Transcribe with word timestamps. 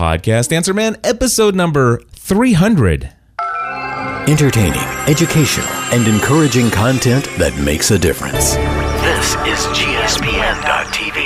Podcast 0.00 0.50
Answer 0.50 0.72
Man, 0.72 0.96
episode 1.04 1.54
number 1.54 2.00
300. 2.12 3.12
Entertaining, 4.26 4.80
educational, 5.06 5.68
and 5.92 6.08
encouraging 6.08 6.70
content 6.70 7.26
that 7.36 7.54
makes 7.62 7.90
a 7.90 7.98
difference. 7.98 8.54
This 9.04 9.34
is 9.44 9.58
GSPN.TV. 9.76 11.20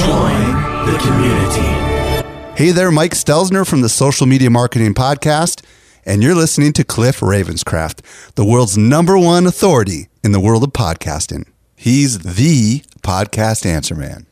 Join 0.00 0.40
the 0.86 0.96
community. 1.04 2.56
Hey 2.56 2.70
there, 2.70 2.90
Mike 2.90 3.12
Stelzner 3.12 3.68
from 3.68 3.82
the 3.82 3.90
Social 3.90 4.26
Media 4.26 4.48
Marketing 4.48 4.94
Podcast, 4.94 5.62
and 6.06 6.22
you're 6.22 6.34
listening 6.34 6.72
to 6.72 6.84
Cliff 6.84 7.20
Ravenscraft, 7.20 8.32
the 8.34 8.46
world's 8.46 8.78
number 8.78 9.18
one 9.18 9.46
authority 9.46 10.08
in 10.24 10.32
the 10.32 10.40
world 10.40 10.64
of 10.64 10.70
podcasting. 10.70 11.46
He's 11.76 12.20
the 12.20 12.82
podcast 13.02 13.66
answer 13.66 13.94
man. 13.94 14.24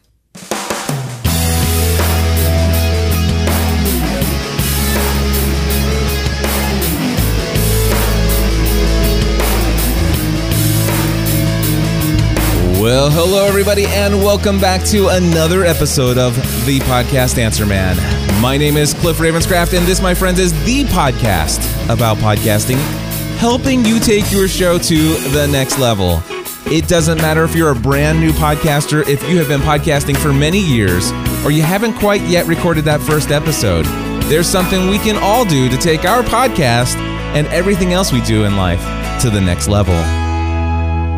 Well, 12.80 13.10
hello, 13.10 13.44
everybody, 13.44 13.84
and 13.84 14.14
welcome 14.22 14.58
back 14.58 14.82
to 14.84 15.08
another 15.08 15.64
episode 15.64 16.16
of 16.16 16.34
the 16.64 16.78
Podcast 16.80 17.36
Answer 17.36 17.66
Man. 17.66 17.94
My 18.40 18.56
name 18.56 18.78
is 18.78 18.94
Cliff 18.94 19.18
Ravenscraft, 19.18 19.76
and 19.76 19.86
this, 19.86 20.00
my 20.00 20.14
friends, 20.14 20.38
is 20.38 20.52
the 20.64 20.84
podcast 20.84 21.60
about 21.92 22.16
podcasting, 22.16 22.78
helping 23.36 23.84
you 23.84 24.00
take 24.00 24.32
your 24.32 24.48
show 24.48 24.78
to 24.78 25.12
the 25.28 25.46
next 25.52 25.78
level. 25.78 26.22
It 26.72 26.88
doesn't 26.88 27.18
matter 27.18 27.44
if 27.44 27.54
you're 27.54 27.72
a 27.72 27.74
brand 27.74 28.18
new 28.18 28.32
podcaster, 28.32 29.06
if 29.06 29.28
you 29.28 29.36
have 29.36 29.48
been 29.48 29.60
podcasting 29.60 30.16
for 30.16 30.32
many 30.32 30.60
years, 30.60 31.12
or 31.44 31.50
you 31.50 31.60
haven't 31.60 31.98
quite 31.98 32.22
yet 32.22 32.46
recorded 32.46 32.86
that 32.86 33.02
first 33.02 33.30
episode. 33.30 33.84
There's 34.30 34.48
something 34.48 34.88
we 34.88 34.98
can 35.00 35.22
all 35.22 35.44
do 35.44 35.68
to 35.68 35.76
take 35.76 36.06
our 36.06 36.22
podcast 36.22 36.96
and 37.34 37.46
everything 37.48 37.92
else 37.92 38.10
we 38.10 38.22
do 38.22 38.44
in 38.44 38.56
life 38.56 38.80
to 39.20 39.28
the 39.28 39.40
next 39.42 39.68
level. 39.68 40.29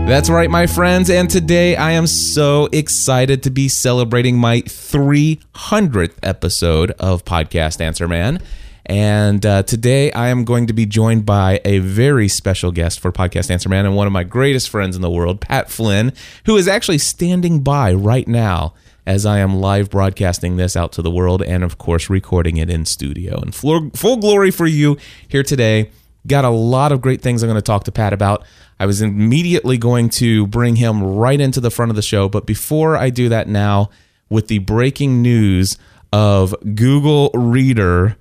That's 0.07 0.29
right, 0.29 0.51
my 0.51 0.67
friends, 0.67 1.09
and 1.09 1.31
today 1.31 1.75
I 1.75 1.93
am 1.93 2.07
so 2.07 2.69
excited 2.71 3.45
to 3.45 3.51
be 3.51 3.69
celebrating 3.69 4.37
my 4.37 4.61
300th 4.63 6.17
episode 6.23 6.91
of 6.99 7.25
Podcast 7.25 7.81
Answer 7.81 8.07
Man. 8.07 8.43
And 8.85 9.47
uh, 9.47 9.63
today 9.63 10.13
I 10.13 10.29
am 10.29 10.45
going 10.45 10.67
to 10.67 10.73
be 10.73 10.85
joined 10.85 11.25
by 11.25 11.61
a 11.65 11.79
very 11.79 12.29
special 12.29 12.73
guest 12.73 13.01
for 13.01 13.11
Podcast 13.11 13.51
Answer 13.51 13.69
Man 13.71 13.87
and 13.87 13.97
one 13.97 14.07
of 14.07 14.13
my 14.13 14.25
greatest 14.25 14.69
friends 14.69 14.97
in 14.97 15.03
the 15.03 15.11
world, 15.11 15.41
Pat 15.41 15.71
Flynn, 15.71 16.13
who 16.45 16.57
is 16.57 16.69
actually 16.69 16.99
standing 16.99 17.63
by 17.63 17.95
right 17.95 18.29
now 18.29 18.75
as 19.07 19.25
I 19.25 19.39
am 19.39 19.57
live 19.61 19.89
broadcasting 19.89 20.57
this 20.57 20.77
out 20.77 20.93
to 20.93 21.03
the 21.03 21.11
world 21.11 21.43
and, 21.43 21.65
of 21.65 21.79
course, 21.79 22.11
recording 22.11 22.57
it 22.59 22.69
in 22.69 22.85
studio. 22.85 23.41
And 23.41 23.55
full, 23.55 23.91
full 23.95 24.19
glory 24.19 24.51
for 24.51 24.67
you 24.67 24.99
here 25.29 25.43
today. 25.43 25.91
Got 26.27 26.45
a 26.45 26.51
lot 26.51 26.93
of 26.93 27.01
great 27.01 27.21
things 27.23 27.43
I'm 27.43 27.49
going 27.49 27.57
to 27.57 27.63
talk 27.63 27.85
to 27.85 27.93
Pat 27.93 28.13
about. 28.13 28.45
I 28.83 28.85
was 28.85 29.01
immediately 29.01 29.79
going 29.79 30.09
to 30.09 30.45
bring 30.49 30.75
him 30.75 31.05
right 31.05 31.41
into 31.41 31.61
the 31.61 31.71
front 31.71 31.91
of 31.91 31.95
the 31.95 32.03
show, 32.03 32.29
but 32.29 32.47
before 32.47 32.97
I 32.97 33.11
do 33.11 33.29
that 33.29 33.47
now, 33.47 33.91
with 34.29 34.49
the 34.49 34.59
breaking 34.59 35.23
news 35.23 35.79
of 36.13 36.53
Google 36.75 37.31
Reader, 37.33 38.17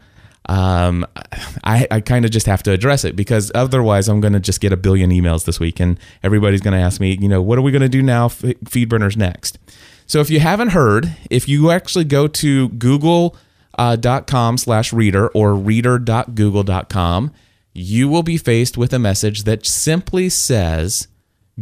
um, 0.47 1.07
I, 1.63 1.87
I 1.89 1.99
kind 1.99 2.25
of 2.25 2.31
just 2.31 2.45
have 2.45 2.61
to 2.61 2.71
address 2.71 3.03
it 3.05 3.15
because 3.15 3.51
otherwise 3.55 4.07
I'm 4.07 4.21
going 4.21 4.33
to 4.33 4.39
just 4.39 4.61
get 4.61 4.71
a 4.71 4.77
billion 4.77 5.09
emails 5.09 5.45
this 5.45 5.59
week 5.59 5.79
and 5.79 5.99
everybody's 6.21 6.61
going 6.61 6.77
to 6.77 6.79
ask 6.79 7.01
me, 7.01 7.17
you 7.19 7.27
know, 7.27 7.41
what 7.41 7.57
are 7.57 7.63
we 7.63 7.71
going 7.71 7.81
to 7.81 7.89
do 7.89 8.03
now? 8.03 8.25
F- 8.25 8.41
Feedburners 8.41 9.17
next. 9.17 9.57
So 10.05 10.19
if 10.19 10.29
you 10.29 10.41
haven't 10.41 10.69
heard, 10.69 11.15
if 11.31 11.49
you 11.49 11.71
actually 11.71 12.05
go 12.05 12.27
to 12.27 12.69
google.com 12.69 14.57
slash 14.59 14.93
reader 14.93 15.27
or 15.29 15.55
reader.google.com, 15.55 17.31
you 17.73 18.07
will 18.09 18.23
be 18.23 18.37
faced 18.37 18.77
with 18.77 18.93
a 18.93 18.99
message 18.99 19.43
that 19.43 19.65
simply 19.65 20.29
says 20.29 21.07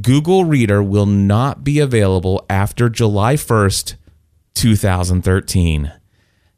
Google 0.02 0.46
Reader 0.46 0.82
will 0.82 1.06
not 1.06 1.64
be 1.64 1.80
available 1.80 2.46
after 2.50 2.90
July 2.90 3.36
1st, 3.36 3.96
2013. 4.56 5.92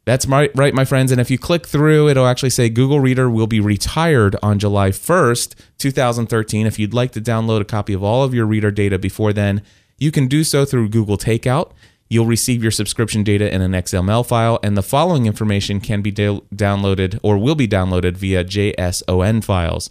That's 0.04 0.26
my, 0.26 0.50
right, 0.54 0.74
my 0.74 0.84
friends. 0.84 1.12
And 1.12 1.20
if 1.20 1.30
you 1.30 1.38
click 1.38 1.66
through, 1.66 2.08
it'll 2.08 2.26
actually 2.26 2.50
say 2.50 2.68
Google 2.68 3.00
Reader 3.00 3.30
will 3.30 3.46
be 3.46 3.60
retired 3.60 4.36
on 4.42 4.58
July 4.58 4.90
1st, 4.90 5.54
2013. 5.78 6.66
If 6.66 6.78
you'd 6.78 6.94
like 6.94 7.12
to 7.12 7.20
download 7.20 7.60
a 7.60 7.64
copy 7.64 7.92
of 7.92 8.02
all 8.02 8.24
of 8.24 8.34
your 8.34 8.46
reader 8.46 8.70
data 8.70 8.98
before 8.98 9.32
then, 9.32 9.62
you 9.98 10.10
can 10.10 10.26
do 10.26 10.42
so 10.42 10.64
through 10.64 10.88
Google 10.88 11.16
Takeout. 11.16 11.72
You'll 12.12 12.26
receive 12.26 12.60
your 12.62 12.70
subscription 12.70 13.24
data 13.24 13.50
in 13.50 13.62
an 13.62 13.72
XML 13.72 14.26
file, 14.26 14.60
and 14.62 14.76
the 14.76 14.82
following 14.82 15.24
information 15.24 15.80
can 15.80 16.02
be 16.02 16.10
da- 16.10 16.42
downloaded 16.54 17.18
or 17.22 17.38
will 17.38 17.54
be 17.54 17.66
downloaded 17.66 18.18
via 18.18 18.44
JSON 18.44 19.42
files. 19.42 19.88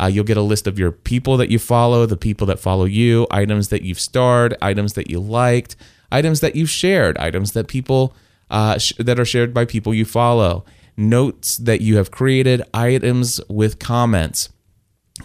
Uh, 0.00 0.06
you'll 0.06 0.24
get 0.24 0.36
a 0.36 0.42
list 0.42 0.66
of 0.66 0.80
your 0.80 0.90
people 0.90 1.36
that 1.36 1.48
you 1.48 1.60
follow, 1.60 2.06
the 2.06 2.16
people 2.16 2.44
that 2.48 2.58
follow 2.58 2.86
you, 2.86 3.24
items 3.30 3.68
that 3.68 3.82
you've 3.82 4.00
starred, 4.00 4.56
items 4.60 4.94
that 4.94 5.10
you 5.10 5.20
liked, 5.20 5.76
items 6.10 6.40
that 6.40 6.56
you've 6.56 6.68
shared, 6.68 7.16
items 7.18 7.52
that 7.52 7.68
people 7.68 8.16
uh, 8.50 8.76
sh- 8.76 8.94
that 8.98 9.20
are 9.20 9.24
shared 9.24 9.54
by 9.54 9.64
people 9.64 9.94
you 9.94 10.04
follow, 10.04 10.64
notes 10.96 11.56
that 11.56 11.80
you 11.80 11.98
have 11.98 12.10
created, 12.10 12.64
items 12.74 13.40
with 13.48 13.78
comments. 13.78 14.48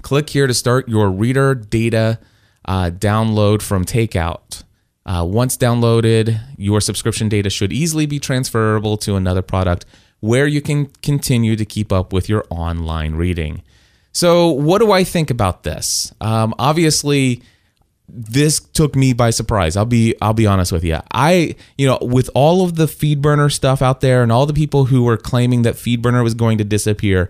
Click 0.03 0.29
here 0.29 0.45
to 0.45 0.53
start 0.53 0.87
your 0.87 1.09
reader 1.09 1.55
data 1.55 2.19
uh, 2.65 2.91
download 2.91 3.63
from 3.63 3.83
Takeout. 3.83 4.61
Uh, 5.05 5.23
once 5.23 5.55
downloaded, 5.55 6.39
your 6.57 6.81
subscription 6.81 7.29
data 7.29 7.49
should 7.49 7.71
easily 7.71 8.05
be 8.05 8.19
transferable 8.19 8.97
to 8.97 9.15
another 9.15 9.41
product 9.41 9.85
where 10.19 10.47
you 10.47 10.61
can 10.61 10.87
continue 11.03 11.55
to 11.55 11.65
keep 11.65 11.91
up 11.91 12.11
with 12.11 12.27
your 12.27 12.43
online 12.49 13.13
reading. 13.13 13.61
So, 14.11 14.49
what 14.49 14.79
do 14.79 14.91
I 14.91 15.03
think 15.03 15.29
about 15.29 15.63
this? 15.63 16.11
Um, 16.21 16.55
obviously, 16.57 17.43
this 18.07 18.59
took 18.59 18.95
me 18.95 19.13
by 19.13 19.29
surprise. 19.29 19.75
I'll 19.75 19.85
be 19.85 20.15
I'll 20.21 20.33
be 20.33 20.47
honest 20.47 20.71
with 20.71 20.83
you. 20.83 20.99
I 21.11 21.55
you 21.77 21.85
know 21.87 21.99
with 22.01 22.29
all 22.33 22.63
of 22.63 22.75
the 22.75 22.85
FeedBurner 22.85 23.51
stuff 23.51 23.81
out 23.81 24.01
there 24.01 24.23
and 24.23 24.31
all 24.31 24.45
the 24.45 24.53
people 24.53 24.85
who 24.85 25.03
were 25.03 25.17
claiming 25.17 25.63
that 25.63 25.75
FeedBurner 25.75 26.23
was 26.23 26.33
going 26.33 26.57
to 26.59 26.63
disappear, 26.63 27.29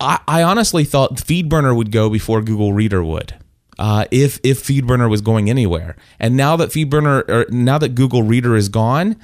I, 0.00 0.20
I 0.28 0.42
honestly 0.42 0.84
thought 0.84 1.16
FeedBurner 1.16 1.74
would 1.76 1.92
go 1.92 2.08
before 2.08 2.40
Google 2.40 2.72
Reader 2.72 3.02
would. 3.02 3.34
Uh, 3.78 4.06
if 4.10 4.40
if 4.42 4.62
FeedBurner 4.62 5.08
was 5.08 5.20
going 5.20 5.48
anywhere, 5.48 5.96
and 6.18 6.36
now 6.36 6.56
that 6.56 6.70
FeedBurner 6.70 7.28
or 7.28 7.46
now 7.50 7.78
that 7.78 7.94
Google 7.94 8.22
Reader 8.22 8.56
is 8.56 8.68
gone, 8.68 9.16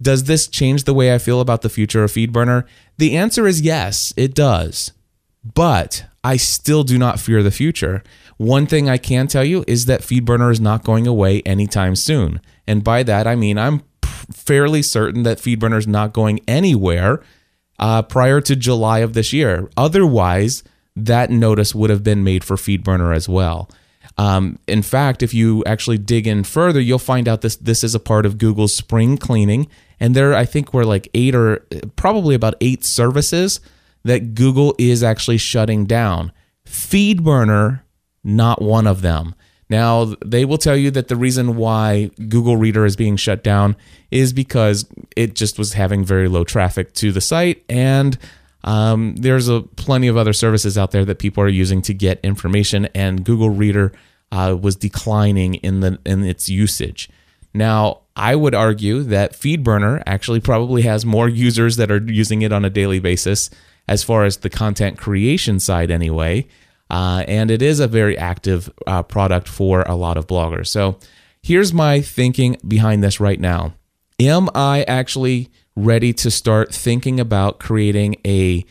does 0.00 0.24
this 0.24 0.48
change 0.48 0.84
the 0.84 0.94
way 0.94 1.14
I 1.14 1.18
feel 1.18 1.40
about 1.40 1.62
the 1.62 1.68
future 1.68 2.02
of 2.02 2.10
FeedBurner? 2.10 2.64
The 2.98 3.16
answer 3.16 3.46
is 3.46 3.60
yes, 3.60 4.12
it 4.16 4.34
does. 4.34 4.92
But 5.54 6.04
I 6.24 6.36
still 6.36 6.84
do 6.84 6.98
not 6.98 7.20
fear 7.20 7.42
the 7.42 7.50
future. 7.50 8.02
One 8.36 8.66
thing 8.66 8.88
I 8.88 8.98
can 8.98 9.26
tell 9.28 9.44
you 9.44 9.64
is 9.66 9.86
that 9.86 10.00
FeedBurner 10.00 10.50
is 10.50 10.60
not 10.60 10.84
going 10.84 11.06
away 11.06 11.42
anytime 11.42 11.96
soon. 11.96 12.40
And 12.66 12.82
by 12.82 13.02
that, 13.04 13.26
I 13.26 13.36
mean 13.36 13.58
I'm 13.58 13.82
fairly 14.02 14.82
certain 14.82 15.22
that 15.24 15.38
FeedBurner 15.38 15.78
is 15.78 15.86
not 15.86 16.12
going 16.12 16.40
anywhere 16.48 17.22
uh, 17.78 18.02
prior 18.02 18.40
to 18.40 18.56
July 18.56 19.00
of 19.00 19.12
this 19.12 19.32
year. 19.32 19.68
Otherwise, 19.76 20.62
that 20.94 21.30
notice 21.30 21.74
would 21.74 21.90
have 21.90 22.04
been 22.04 22.22
made 22.22 22.44
for 22.44 22.56
FeedBurner 22.56 23.14
as 23.14 23.28
well. 23.28 23.68
Um, 24.18 24.58
in 24.68 24.82
fact, 24.82 25.22
if 25.22 25.32
you 25.32 25.64
actually 25.64 25.98
dig 25.98 26.26
in 26.26 26.44
further, 26.44 26.80
you'll 26.80 26.98
find 26.98 27.28
out 27.28 27.40
this 27.40 27.56
this 27.56 27.82
is 27.82 27.94
a 27.94 28.00
part 28.00 28.26
of 28.26 28.38
Google's 28.38 28.74
spring 28.74 29.16
cleaning, 29.16 29.68
and 29.98 30.14
there 30.14 30.34
I 30.34 30.44
think 30.44 30.74
were 30.74 30.84
like 30.84 31.08
eight 31.14 31.34
or 31.34 31.66
probably 31.96 32.34
about 32.34 32.54
eight 32.60 32.84
services 32.84 33.60
that 34.04 34.34
Google 34.34 34.74
is 34.78 35.02
actually 35.02 35.38
shutting 35.38 35.86
down. 35.86 36.32
FeedBurner, 36.66 37.82
not 38.24 38.60
one 38.60 38.86
of 38.86 39.02
them. 39.02 39.34
Now, 39.70 40.14
they 40.24 40.44
will 40.44 40.58
tell 40.58 40.76
you 40.76 40.90
that 40.90 41.08
the 41.08 41.16
reason 41.16 41.56
why 41.56 42.10
Google 42.28 42.58
Reader 42.58 42.84
is 42.84 42.94
being 42.94 43.16
shut 43.16 43.42
down 43.42 43.74
is 44.10 44.34
because 44.34 44.86
it 45.16 45.34
just 45.34 45.58
was 45.58 45.72
having 45.72 46.04
very 46.04 46.28
low 46.28 46.44
traffic 46.44 46.92
to 46.94 47.10
the 47.10 47.22
site, 47.22 47.64
and 47.70 48.18
um, 48.64 49.16
there's 49.16 49.48
a 49.48 49.62
plenty 49.62 50.08
of 50.08 50.16
other 50.16 50.32
services 50.32 50.78
out 50.78 50.92
there 50.92 51.04
that 51.04 51.18
people 51.18 51.42
are 51.42 51.48
using 51.48 51.82
to 51.82 51.94
get 51.94 52.20
information, 52.22 52.86
and 52.94 53.24
Google 53.24 53.50
Reader 53.50 53.92
uh, 54.30 54.56
was 54.60 54.76
declining 54.76 55.54
in 55.56 55.80
the 55.80 55.98
in 56.06 56.24
its 56.24 56.48
usage. 56.48 57.08
Now, 57.54 58.02
I 58.16 58.34
would 58.34 58.54
argue 58.54 59.02
that 59.04 59.32
FeedBurner 59.32 60.02
actually 60.06 60.40
probably 60.40 60.82
has 60.82 61.04
more 61.04 61.28
users 61.28 61.76
that 61.76 61.90
are 61.90 62.02
using 62.02 62.42
it 62.42 62.52
on 62.52 62.64
a 62.64 62.70
daily 62.70 62.98
basis, 62.98 63.50
as 63.88 64.02
far 64.02 64.24
as 64.24 64.38
the 64.38 64.50
content 64.50 64.96
creation 64.98 65.60
side, 65.60 65.90
anyway. 65.90 66.46
Uh, 66.88 67.24
and 67.26 67.50
it 67.50 67.62
is 67.62 67.80
a 67.80 67.88
very 67.88 68.16
active 68.18 68.70
uh, 68.86 69.02
product 69.02 69.48
for 69.48 69.82
a 69.82 69.94
lot 69.94 70.16
of 70.16 70.26
bloggers. 70.26 70.68
So, 70.68 70.98
here's 71.42 71.72
my 71.72 72.00
thinking 72.00 72.56
behind 72.66 73.02
this 73.02 73.18
right 73.18 73.40
now. 73.40 73.74
Am 74.20 74.48
I 74.54 74.84
actually 74.84 75.50
ready 75.74 76.12
to 76.12 76.30
start 76.30 76.74
thinking 76.74 77.18
about 77.18 77.58
creating 77.58 78.16
a 78.26 78.64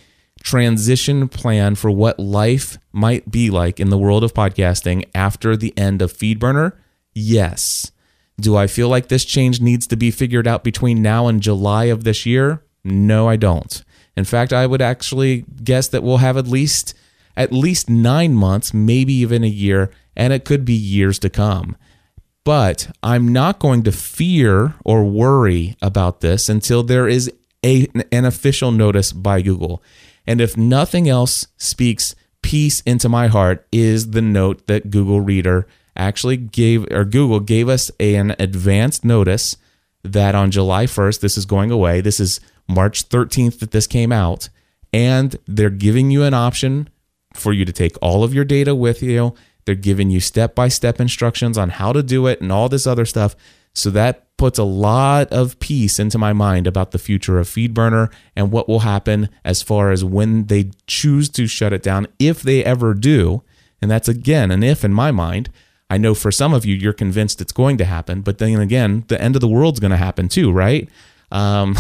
transition 0.44 1.28
plan 1.28 1.76
for 1.76 1.92
what 1.92 2.20
life 2.20 2.78
might 2.92 3.30
be 3.32 3.50
like 3.50 3.80
in 3.80 3.90
the 3.90 3.98
world 3.98 4.24
of 4.24 4.34
podcasting 4.34 5.06
after 5.14 5.56
the 5.56 5.78
end 5.78 6.02
of 6.02 6.12
FeedBurner? 6.12 6.74
Yes. 7.14 7.92
Do 8.40 8.56
I 8.56 8.68
feel 8.68 8.90
like 8.90 9.08
this 9.08 9.26
change 9.26 9.62
needs 9.62 9.86
to 9.88 9.96
be 9.96 10.10
figured 10.10 10.48
out 10.48 10.64
between 10.64 11.02
now 11.02 11.28
and 11.28 11.42
July 11.42 11.86
of 11.86 12.04
this 12.04 12.26
year? 12.26 12.64
No, 12.84 13.30
I 13.30 13.36
don't. 13.36 13.84
In 14.18 14.26
fact, 14.26 14.52
I 14.52 14.66
would 14.66 14.82
actually 14.82 15.46
guess 15.64 15.88
that 15.90 16.04
we'll 16.04 16.18
have 16.18 16.38
at 16.38 16.48
least 16.48 16.96
at 17.38 17.54
least 17.54 17.90
9 17.90 18.34
months, 18.34 18.74
maybe 18.74 19.14
even 19.14 19.44
a 19.44 19.48
year, 19.48 19.90
and 20.18 20.34
it 20.34 20.44
could 20.44 20.66
be 20.66 20.74
years 20.74 21.18
to 21.20 21.30
come. 21.30 21.78
But 22.44 22.90
I'm 23.04 23.28
not 23.28 23.60
going 23.60 23.84
to 23.84 23.92
fear 23.92 24.76
or 24.84 25.04
worry 25.04 25.76
about 25.82 26.22
this 26.22 26.50
until 26.50 26.82
there 26.82 27.08
is 27.08 27.32
a, 27.64 27.88
an 28.12 28.26
official 28.26 28.72
notice 28.72 29.12
by 29.12 29.42
Google. 29.42 29.84
And 30.26 30.42
if 30.42 30.58
nothing 30.58 31.08
else 31.08 31.48
speaks 31.58 32.16
peace 32.42 32.82
into 32.82 33.08
my 33.08 33.28
heart 33.28 33.68
is 33.72 34.12
the 34.12 34.22
note 34.22 34.66
that 34.68 34.90
Google 34.90 35.22
Reader 35.22 35.68
actually 35.96 36.38
gave 36.38 36.86
or 36.92 37.06
Google 37.06 37.40
gave 37.40 37.70
us 37.70 37.92
an 38.00 38.36
advanced 38.40 39.06
notice 39.06 39.58
that 40.04 40.34
on 40.34 40.50
July 40.50 40.86
1st 40.86 41.20
this 41.20 41.38
is 41.38 41.46
going 41.46 41.70
away. 41.70 42.02
This 42.02 42.20
is 42.20 42.40
March 42.68 43.08
13th 43.10 43.60
that 43.60 43.72
this 43.72 43.88
came 43.88 44.12
out 44.12 44.50
and 44.94 45.36
they're 45.48 45.70
giving 45.70 46.10
you 46.10 46.24
an 46.24 46.34
option 46.34 46.90
for 47.34 47.54
you 47.54 47.66
to 47.66 47.72
take 47.72 47.96
all 48.02 48.24
of 48.24 48.34
your 48.34 48.46
data 48.46 48.74
with 48.74 49.04
you. 49.04 49.36
They're 49.66 49.76
giving 49.76 50.10
you 50.10 50.20
step-by-step 50.20 51.00
instructions 51.00 51.58
on 51.58 51.70
how 51.70 51.94
to 51.94 52.04
do 52.04 52.28
it 52.28 52.42
and 52.42 52.52
all 52.52 52.70
this 52.70 52.88
other 52.88 53.06
stuff. 53.06 53.36
So 53.74 53.90
that 53.92 54.26
puts 54.38 54.60
a 54.60 54.64
lot 54.64 55.32
of 55.32 55.60
peace 55.60 56.00
into 56.00 56.18
my 56.18 56.34
mind 56.34 56.68
about 56.68 56.92
the 56.92 57.00
future 57.00 57.40
of 57.40 57.48
FeedBurner 57.48 58.12
and 58.36 58.52
what 58.52 58.68
will 58.68 58.80
happen 58.80 59.30
as 59.46 59.62
far 59.62 59.92
as 59.92 60.04
when 60.04 60.48
they 60.48 60.72
choose 60.88 61.30
to 61.30 61.48
shut 61.48 61.74
it 61.74 61.84
down, 61.84 62.08
if 62.20 62.42
they 62.42 62.66
ever 62.66 62.94
do. 62.94 63.44
And 63.82 63.90
that's 63.90 64.08
again 64.08 64.52
an 64.52 64.64
if 64.64 64.84
in 64.84 64.94
my 64.94 65.12
mind. 65.12 65.50
I 65.90 65.98
know 65.98 66.16
for 66.16 66.32
some 66.32 66.54
of 66.54 66.66
you, 66.66 66.76
you're 66.76 66.94
convinced 66.94 67.42
it's 67.42 67.52
going 67.52 67.78
to 67.78 67.86
happen, 67.86 68.22
but 68.22 68.38
then 68.38 68.60
again, 68.60 69.04
the 69.10 69.22
end 69.22 69.36
of 69.36 69.42
the 69.42 69.48
world's 69.48 69.80
going 69.80 69.92
to 69.92 69.98
happen 69.98 70.30
too, 70.30 70.52
right? 70.52 70.90
Um, 71.32 71.76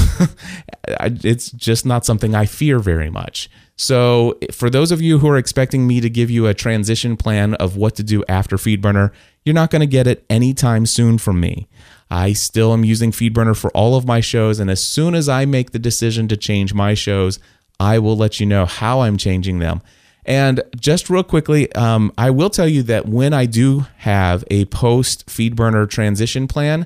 it's 0.87 1.51
just 1.51 1.85
not 1.85 2.05
something 2.05 2.33
I 2.35 2.45
fear 2.45 2.79
very 2.79 3.09
much. 3.09 3.49
So, 3.75 4.37
for 4.51 4.69
those 4.69 4.91
of 4.91 5.01
you 5.01 5.19
who 5.19 5.27
are 5.29 5.37
expecting 5.37 5.87
me 5.87 6.01
to 6.01 6.09
give 6.09 6.29
you 6.29 6.45
a 6.45 6.53
transition 6.53 7.17
plan 7.17 7.55
of 7.55 7.75
what 7.75 7.95
to 7.95 8.03
do 8.03 8.23
after 8.29 8.57
FeedBurner, 8.57 9.11
you're 9.43 9.55
not 9.55 9.71
going 9.71 9.79
to 9.79 9.87
get 9.87 10.05
it 10.07 10.23
anytime 10.29 10.85
soon 10.85 11.17
from 11.17 11.39
me. 11.39 11.67
I 12.09 12.33
still 12.33 12.73
am 12.73 12.83
using 12.83 13.11
FeedBurner 13.11 13.57
for 13.57 13.71
all 13.71 13.95
of 13.95 14.05
my 14.05 14.19
shows, 14.19 14.59
and 14.59 14.69
as 14.69 14.83
soon 14.83 15.15
as 15.15 15.27
I 15.27 15.45
make 15.45 15.71
the 15.71 15.79
decision 15.79 16.27
to 16.27 16.37
change 16.37 16.73
my 16.73 16.93
shows, 16.93 17.39
I 17.79 17.97
will 17.97 18.15
let 18.15 18.39
you 18.39 18.45
know 18.45 18.65
how 18.65 19.01
I'm 19.01 19.17
changing 19.17 19.59
them. 19.59 19.81
And 20.25 20.61
just 20.79 21.09
real 21.09 21.23
quickly, 21.23 21.73
um, 21.73 22.13
I 22.17 22.29
will 22.29 22.51
tell 22.51 22.67
you 22.67 22.83
that 22.83 23.07
when 23.07 23.33
I 23.33 23.47
do 23.47 23.87
have 23.97 24.43
a 24.51 24.65
post 24.65 25.25
FeedBurner 25.25 25.89
transition 25.89 26.47
plan, 26.47 26.85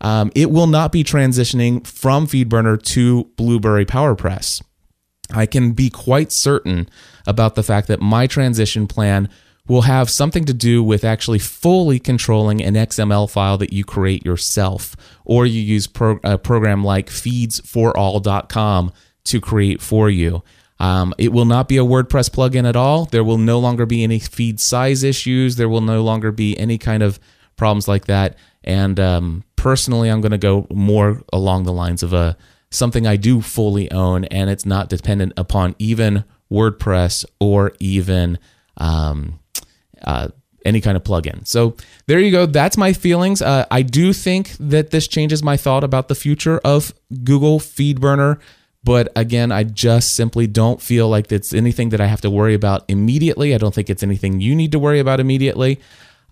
um, 0.00 0.30
it 0.34 0.50
will 0.50 0.66
not 0.66 0.92
be 0.92 1.04
transitioning 1.04 1.86
from 1.86 2.26
FeedBurner 2.26 2.80
to 2.82 3.24
Blubrry 3.36 3.84
PowerPress. 3.84 4.62
I 5.32 5.46
can 5.46 5.72
be 5.72 5.90
quite 5.90 6.32
certain 6.32 6.88
about 7.26 7.54
the 7.54 7.62
fact 7.62 7.88
that 7.88 8.00
my 8.00 8.26
transition 8.26 8.86
plan 8.86 9.28
will 9.68 9.82
have 9.82 10.10
something 10.10 10.44
to 10.46 10.54
do 10.54 10.82
with 10.82 11.04
actually 11.04 11.38
fully 11.38 11.98
controlling 12.00 12.60
an 12.60 12.74
XML 12.74 13.30
file 13.30 13.56
that 13.58 13.72
you 13.72 13.84
create 13.84 14.24
yourself, 14.24 14.96
or 15.24 15.46
you 15.46 15.60
use 15.60 15.86
pro- 15.86 16.18
a 16.24 16.36
program 16.38 16.82
like 16.82 17.08
feedsforall.com 17.08 18.92
to 19.24 19.40
create 19.40 19.80
for 19.80 20.10
you. 20.10 20.42
Um, 20.80 21.14
it 21.18 21.30
will 21.30 21.44
not 21.44 21.68
be 21.68 21.76
a 21.76 21.84
WordPress 21.84 22.30
plugin 22.30 22.66
at 22.66 22.74
all. 22.74 23.04
There 23.04 23.22
will 23.22 23.38
no 23.38 23.58
longer 23.58 23.86
be 23.86 24.02
any 24.02 24.18
feed 24.18 24.58
size 24.58 25.04
issues. 25.04 25.56
There 25.56 25.68
will 25.68 25.82
no 25.82 26.02
longer 26.02 26.32
be 26.32 26.58
any 26.58 26.78
kind 26.78 27.02
of 27.02 27.20
problems 27.56 27.86
like 27.86 28.06
that. 28.06 28.36
And 28.64 29.00
um, 29.00 29.44
personally, 29.56 30.10
I'm 30.10 30.20
going 30.20 30.32
to 30.32 30.38
go 30.38 30.66
more 30.70 31.22
along 31.32 31.64
the 31.64 31.72
lines 31.72 32.02
of 32.02 32.12
a 32.12 32.36
something 32.70 33.06
I 33.06 33.16
do 33.16 33.40
fully 33.40 33.90
own, 33.90 34.24
and 34.26 34.48
it's 34.48 34.66
not 34.66 34.88
dependent 34.88 35.32
upon 35.36 35.74
even 35.78 36.24
WordPress 36.52 37.24
or 37.40 37.72
even 37.80 38.38
um, 38.76 39.40
uh, 40.02 40.28
any 40.64 40.80
kind 40.80 40.96
of 40.96 41.02
plugin. 41.02 41.46
So 41.46 41.76
there 42.06 42.20
you 42.20 42.30
go. 42.30 42.46
That's 42.46 42.76
my 42.76 42.92
feelings. 42.92 43.42
Uh, 43.42 43.66
I 43.70 43.82
do 43.82 44.12
think 44.12 44.52
that 44.60 44.90
this 44.90 45.08
changes 45.08 45.42
my 45.42 45.56
thought 45.56 45.84
about 45.84 46.08
the 46.08 46.14
future 46.14 46.58
of 46.64 46.92
Google 47.24 47.58
FeedBurner. 47.60 48.38
But 48.82 49.12
again, 49.14 49.52
I 49.52 49.64
just 49.64 50.14
simply 50.14 50.46
don't 50.46 50.80
feel 50.80 51.08
like 51.08 51.30
it's 51.30 51.52
anything 51.52 51.90
that 51.90 52.00
I 52.00 52.06
have 52.06 52.22
to 52.22 52.30
worry 52.30 52.54
about 52.54 52.84
immediately. 52.88 53.54
I 53.54 53.58
don't 53.58 53.74
think 53.74 53.90
it's 53.90 54.02
anything 54.02 54.40
you 54.40 54.54
need 54.54 54.72
to 54.72 54.78
worry 54.78 55.00
about 55.00 55.20
immediately. 55.20 55.80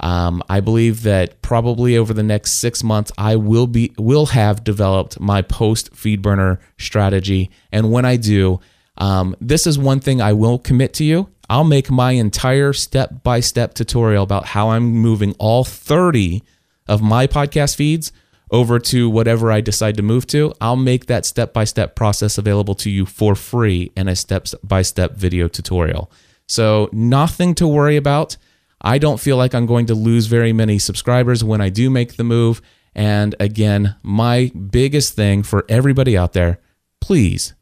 Um, 0.00 0.42
I 0.48 0.60
believe 0.60 1.02
that 1.02 1.42
probably 1.42 1.96
over 1.96 2.12
the 2.12 2.22
next 2.22 2.52
six 2.52 2.84
months, 2.84 3.10
I 3.18 3.36
will 3.36 3.66
be 3.66 3.92
will 3.98 4.26
have 4.26 4.64
developed 4.64 5.18
my 5.20 5.42
post 5.42 5.94
feed 5.94 6.22
burner 6.22 6.60
strategy. 6.78 7.50
And 7.72 7.90
when 7.90 8.04
I 8.04 8.16
do, 8.16 8.60
um, 8.96 9.36
this 9.40 9.66
is 9.66 9.78
one 9.78 10.00
thing 10.00 10.20
I 10.20 10.32
will 10.32 10.58
commit 10.58 10.92
to 10.94 11.04
you. 11.04 11.28
I'll 11.50 11.64
make 11.64 11.90
my 11.90 12.12
entire 12.12 12.72
step 12.72 13.22
by 13.22 13.40
step 13.40 13.74
tutorial 13.74 14.22
about 14.22 14.46
how 14.46 14.70
I'm 14.70 14.84
moving 14.84 15.34
all 15.38 15.64
30 15.64 16.42
of 16.86 17.00
my 17.00 17.26
podcast 17.26 17.76
feeds 17.76 18.12
over 18.50 18.78
to 18.78 19.10
whatever 19.10 19.52
I 19.52 19.60
decide 19.60 19.96
to 19.96 20.02
move 20.02 20.26
to. 20.28 20.52
I'll 20.60 20.76
make 20.76 21.06
that 21.06 21.26
step 21.26 21.52
by 21.52 21.64
step 21.64 21.94
process 21.94 22.38
available 22.38 22.74
to 22.76 22.90
you 22.90 23.06
for 23.06 23.34
free 23.34 23.92
in 23.96 24.08
a 24.08 24.16
step 24.16 24.46
by 24.62 24.82
step 24.82 25.14
video 25.14 25.48
tutorial. 25.48 26.10
So, 26.46 26.88
nothing 26.92 27.54
to 27.56 27.68
worry 27.68 27.96
about. 27.96 28.36
I 28.80 28.98
don't 28.98 29.20
feel 29.20 29.36
like 29.36 29.54
I'm 29.54 29.66
going 29.66 29.86
to 29.86 29.94
lose 29.94 30.26
very 30.26 30.52
many 30.52 30.78
subscribers 30.78 31.42
when 31.42 31.60
I 31.60 31.68
do 31.68 31.90
make 31.90 32.16
the 32.16 32.24
move. 32.24 32.62
And 32.94 33.34
again, 33.40 33.96
my 34.02 34.50
biggest 34.50 35.14
thing 35.14 35.42
for 35.42 35.64
everybody 35.68 36.16
out 36.16 36.32
there 36.32 36.58
please 37.00 37.54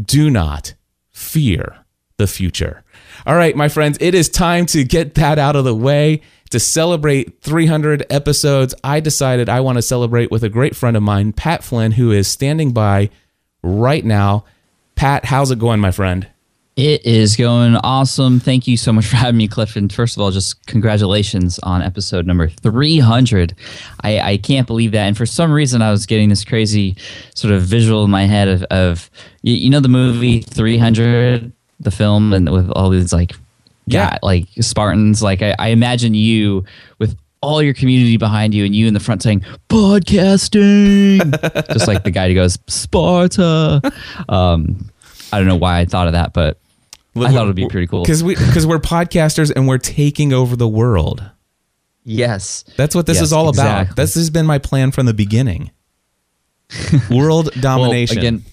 do 0.00 0.30
not 0.30 0.74
fear 1.10 1.84
the 2.16 2.26
future. 2.26 2.82
All 3.26 3.36
right, 3.36 3.56
my 3.56 3.68
friends, 3.68 3.98
it 4.00 4.14
is 4.14 4.28
time 4.28 4.66
to 4.66 4.84
get 4.84 5.14
that 5.14 5.38
out 5.38 5.56
of 5.56 5.64
the 5.64 5.74
way. 5.74 6.22
To 6.50 6.60
celebrate 6.60 7.42
300 7.42 8.06
episodes, 8.10 8.74
I 8.84 9.00
decided 9.00 9.48
I 9.48 9.60
want 9.60 9.76
to 9.76 9.82
celebrate 9.82 10.30
with 10.30 10.44
a 10.44 10.48
great 10.48 10.76
friend 10.76 10.96
of 10.96 11.02
mine, 11.02 11.32
Pat 11.32 11.64
Flynn, 11.64 11.92
who 11.92 12.12
is 12.12 12.28
standing 12.28 12.72
by 12.72 13.10
right 13.62 14.04
now. 14.04 14.44
Pat, 14.94 15.24
how's 15.24 15.50
it 15.50 15.58
going, 15.58 15.80
my 15.80 15.90
friend? 15.90 16.28
It 16.76 17.06
is 17.06 17.36
going 17.36 17.76
awesome. 17.76 18.40
Thank 18.40 18.66
you 18.66 18.76
so 18.76 18.92
much 18.92 19.06
for 19.06 19.14
having 19.14 19.36
me, 19.36 19.46
Clifton. 19.46 19.88
First 19.88 20.16
of 20.16 20.22
all, 20.22 20.32
just 20.32 20.66
congratulations 20.66 21.60
on 21.60 21.82
episode 21.82 22.26
number 22.26 22.48
300. 22.48 23.54
I, 24.00 24.18
I 24.18 24.36
can't 24.38 24.66
believe 24.66 24.90
that. 24.90 25.04
And 25.06 25.16
for 25.16 25.24
some 25.24 25.52
reason, 25.52 25.82
I 25.82 25.92
was 25.92 26.04
getting 26.04 26.30
this 26.30 26.44
crazy 26.44 26.96
sort 27.36 27.54
of 27.54 27.62
visual 27.62 28.04
in 28.04 28.10
my 28.10 28.24
head 28.26 28.48
of, 28.48 28.62
of 28.64 29.08
you, 29.42 29.54
you 29.54 29.70
know, 29.70 29.78
the 29.78 29.88
movie 29.88 30.40
300, 30.40 31.52
the 31.78 31.90
film, 31.92 32.32
and 32.32 32.50
with 32.50 32.68
all 32.72 32.90
these 32.90 33.12
like, 33.12 33.36
yeah, 33.86 34.10
Yeah. 34.14 34.18
like 34.24 34.48
Spartans. 34.60 35.22
Like, 35.22 35.42
I, 35.42 35.54
I 35.60 35.68
imagine 35.68 36.14
you 36.14 36.64
with 36.98 37.16
all 37.40 37.62
your 37.62 37.74
community 37.74 38.16
behind 38.16 38.52
you 38.52 38.64
and 38.64 38.74
you 38.74 38.88
in 38.88 38.94
the 38.94 39.00
front 39.00 39.22
saying, 39.22 39.42
podcasting. 39.68 41.18
just 41.72 41.86
like 41.86 42.02
the 42.02 42.10
guy 42.10 42.26
who 42.28 42.34
goes, 42.34 42.58
Sparta. 42.66 43.80
Um, 44.28 44.90
I 45.32 45.38
don't 45.38 45.46
know 45.46 45.54
why 45.56 45.78
I 45.78 45.84
thought 45.84 46.08
of 46.08 46.14
that, 46.14 46.32
but 46.32 46.58
I 47.16 47.30
thought 47.32 47.44
it 47.44 47.46
would 47.46 47.56
be 47.56 47.68
pretty 47.68 47.86
cool. 47.86 48.02
because 48.02 48.22
we 48.24 48.34
because 48.34 48.66
we're 48.66 48.78
podcasters 48.78 49.52
and 49.54 49.68
we're 49.68 49.78
taking 49.78 50.32
over 50.32 50.56
the 50.56 50.68
world. 50.68 51.22
Yes. 52.04 52.64
That's 52.76 52.94
what 52.94 53.06
this 53.06 53.16
Yes, 53.16 53.24
is 53.26 53.32
all 53.32 53.48
about. 53.48 53.82
exactly. 53.82 54.02
This 54.02 54.14
has 54.14 54.28
been 54.30 54.46
my 54.46 54.58
plan 54.58 54.90
from 54.90 55.06
the 55.06 55.14
beginning. 55.14 55.70
World 57.10 57.50
domination. 57.60 58.16
Well, 58.18 58.26
again, 58.26 58.44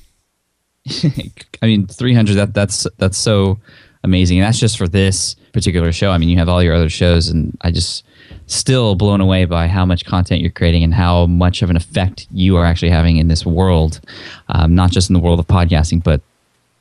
I 1.62 1.66
mean, 1.66 1.88
300. 1.88 2.36
That 2.36 2.54
that's 2.54 2.88
that's 2.98 3.18
so 3.18 3.60
amazing. 4.04 4.40
And 4.40 4.48
that's 4.48 4.60
just 4.60 4.78
for 4.78 4.88
this 4.88 5.36
particular 5.54 5.92
show. 5.92 6.12
I 6.12 6.18
mean, 6.18 6.30
you 6.30 6.38
have 6.38 6.50
all 6.50 6.62
your 6.64 6.74
other 6.76 6.90
shows, 6.90 7.28
and 7.28 7.58
I 7.62 7.72
just 7.72 8.04
still 8.48 8.96
blown 8.96 9.22
away 9.22 9.46
by 9.46 9.68
how 9.68 9.86
much 9.86 10.06
content 10.06 10.42
you're 10.42 10.52
creating 10.52 10.84
and 10.84 10.94
how 10.94 11.26
much 11.26 11.62
of 11.62 11.70
an 11.70 11.76
effect 11.76 12.28
you 12.32 12.58
are 12.58 12.66
actually 12.66 12.90
having 12.92 13.18
in 13.18 13.28
this 13.28 13.46
world, 13.46 14.02
um, 14.50 14.76
not 14.76 14.92
just 14.92 15.10
in 15.10 15.14
the 15.14 15.20
world 15.20 15.40
of 15.40 15.48
podcasting, 15.48 16.04
but 16.04 16.22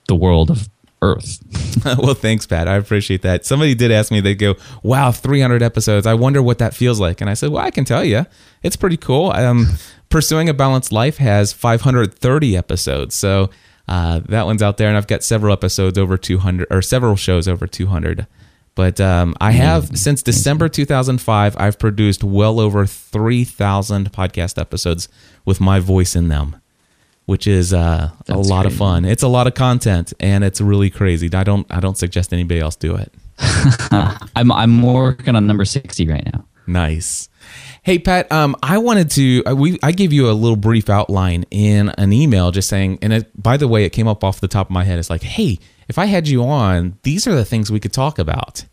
the 0.08 0.14
world 0.14 0.50
of 0.50 0.68
Earth. 1.02 1.42
well, 1.84 2.14
thanks, 2.14 2.46
Pat. 2.46 2.68
I 2.68 2.76
appreciate 2.76 3.22
that. 3.22 3.46
Somebody 3.46 3.74
did 3.74 3.90
ask 3.90 4.12
me, 4.12 4.20
they 4.20 4.34
go, 4.34 4.56
wow, 4.82 5.12
300 5.12 5.62
episodes. 5.62 6.06
I 6.06 6.14
wonder 6.14 6.42
what 6.42 6.58
that 6.58 6.74
feels 6.74 7.00
like. 7.00 7.20
And 7.20 7.30
I 7.30 7.34
said, 7.34 7.50
well, 7.50 7.64
I 7.64 7.70
can 7.70 7.84
tell 7.84 8.04
you. 8.04 8.26
It's 8.62 8.76
pretty 8.76 8.96
cool. 8.96 9.30
Um, 9.32 9.66
Pursuing 10.10 10.48
a 10.48 10.54
Balanced 10.54 10.90
Life 10.90 11.18
has 11.18 11.52
530 11.52 12.56
episodes. 12.56 13.14
So 13.14 13.48
uh, 13.86 14.20
that 14.28 14.44
one's 14.44 14.60
out 14.60 14.76
there. 14.76 14.88
And 14.88 14.96
I've 14.96 15.06
got 15.06 15.22
several 15.22 15.52
episodes 15.52 15.96
over 15.96 16.18
200, 16.18 16.66
or 16.70 16.82
several 16.82 17.14
shows 17.14 17.46
over 17.46 17.66
200. 17.66 18.26
But 18.74 19.00
um, 19.00 19.34
I 19.40 19.52
have, 19.52 19.96
since 19.96 20.22
December 20.22 20.68
2005, 20.68 21.56
I've 21.58 21.78
produced 21.78 22.24
well 22.24 22.58
over 22.58 22.86
3,000 22.86 24.12
podcast 24.12 24.60
episodes 24.60 25.08
with 25.44 25.60
my 25.60 25.80
voice 25.80 26.16
in 26.16 26.28
them 26.28 26.56
which 27.30 27.46
is 27.46 27.72
uh, 27.72 28.10
a 28.28 28.36
lot 28.36 28.66
of 28.66 28.74
fun. 28.74 29.04
It's 29.04 29.22
a 29.22 29.28
lot 29.28 29.46
of 29.46 29.54
content, 29.54 30.12
and 30.18 30.42
it's 30.42 30.60
really 30.60 30.90
crazy. 30.90 31.30
I 31.32 31.44
don't 31.44 31.64
I 31.70 31.78
don't 31.78 31.96
suggest 31.96 32.32
anybody 32.32 32.60
else 32.60 32.74
do 32.74 32.96
it. 32.96 33.12
I'm 34.34 34.50
I'm 34.50 34.82
working 34.82 35.36
on 35.36 35.46
number 35.46 35.64
60 35.64 36.08
right 36.08 36.28
now. 36.32 36.44
Nice. 36.66 37.28
Hey 37.82 37.98
Pat, 38.00 38.30
um, 38.32 38.56
I 38.62 38.78
wanted 38.78 39.10
to. 39.12 39.42
uh, 39.46 39.54
We 39.54 39.78
I 39.82 39.92
gave 39.92 40.12
you 40.12 40.28
a 40.28 40.32
little 40.32 40.56
brief 40.56 40.90
outline 40.90 41.44
in 41.52 41.88
an 41.90 42.12
email, 42.12 42.50
just 42.50 42.68
saying. 42.68 42.98
And 43.00 43.12
it, 43.12 43.30
by 43.40 43.56
the 43.56 43.68
way, 43.68 43.84
it 43.84 43.90
came 43.90 44.08
up 44.08 44.22
off 44.24 44.40
the 44.40 44.48
top 44.48 44.66
of 44.66 44.70
my 44.72 44.84
head. 44.84 44.98
It's 44.98 45.08
like, 45.08 45.22
hey, 45.22 45.58
if 45.88 45.98
I 45.98 46.06
had 46.06 46.26
you 46.28 46.42
on, 46.42 46.98
these 47.04 47.26
are 47.28 47.34
the 47.34 47.44
things 47.44 47.70
we 47.70 47.80
could 47.80 47.92
talk 47.92 48.18
about. 48.18 48.64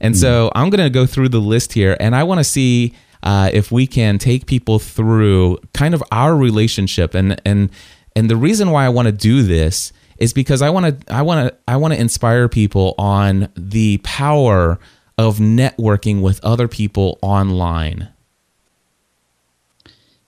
And 0.00 0.16
so 0.16 0.50
I'm 0.54 0.68
going 0.70 0.84
to 0.84 0.90
go 0.90 1.06
through 1.06 1.30
the 1.30 1.40
list 1.40 1.72
here, 1.72 1.96
and 2.00 2.14
I 2.14 2.24
want 2.24 2.38
to 2.40 2.44
see 2.44 2.92
uh, 3.24 3.50
if 3.52 3.72
we 3.72 3.86
can 3.86 4.18
take 4.18 4.46
people 4.46 4.78
through 4.78 5.58
kind 5.72 5.94
of 5.94 6.02
our 6.12 6.36
relationship. 6.36 7.14
And 7.14 7.40
and 7.44 7.70
and 8.14 8.30
the 8.30 8.36
reason 8.36 8.70
why 8.70 8.84
I 8.84 8.90
want 8.90 9.06
to 9.06 9.12
do 9.12 9.42
this 9.42 9.92
is 10.18 10.32
because 10.32 10.62
I 10.62 10.70
want 10.70 11.00
to 11.00 11.14
I 11.14 11.22
want 11.22 11.48
to 11.48 11.58
I 11.66 11.76
want 11.76 11.94
to 11.94 12.00
inspire 12.00 12.48
people 12.48 12.94
on 12.98 13.48
the 13.56 13.98
power 13.98 14.78
of 15.16 15.38
networking 15.38 16.20
with 16.20 16.38
other 16.44 16.68
people 16.68 17.18
online. 17.22 18.08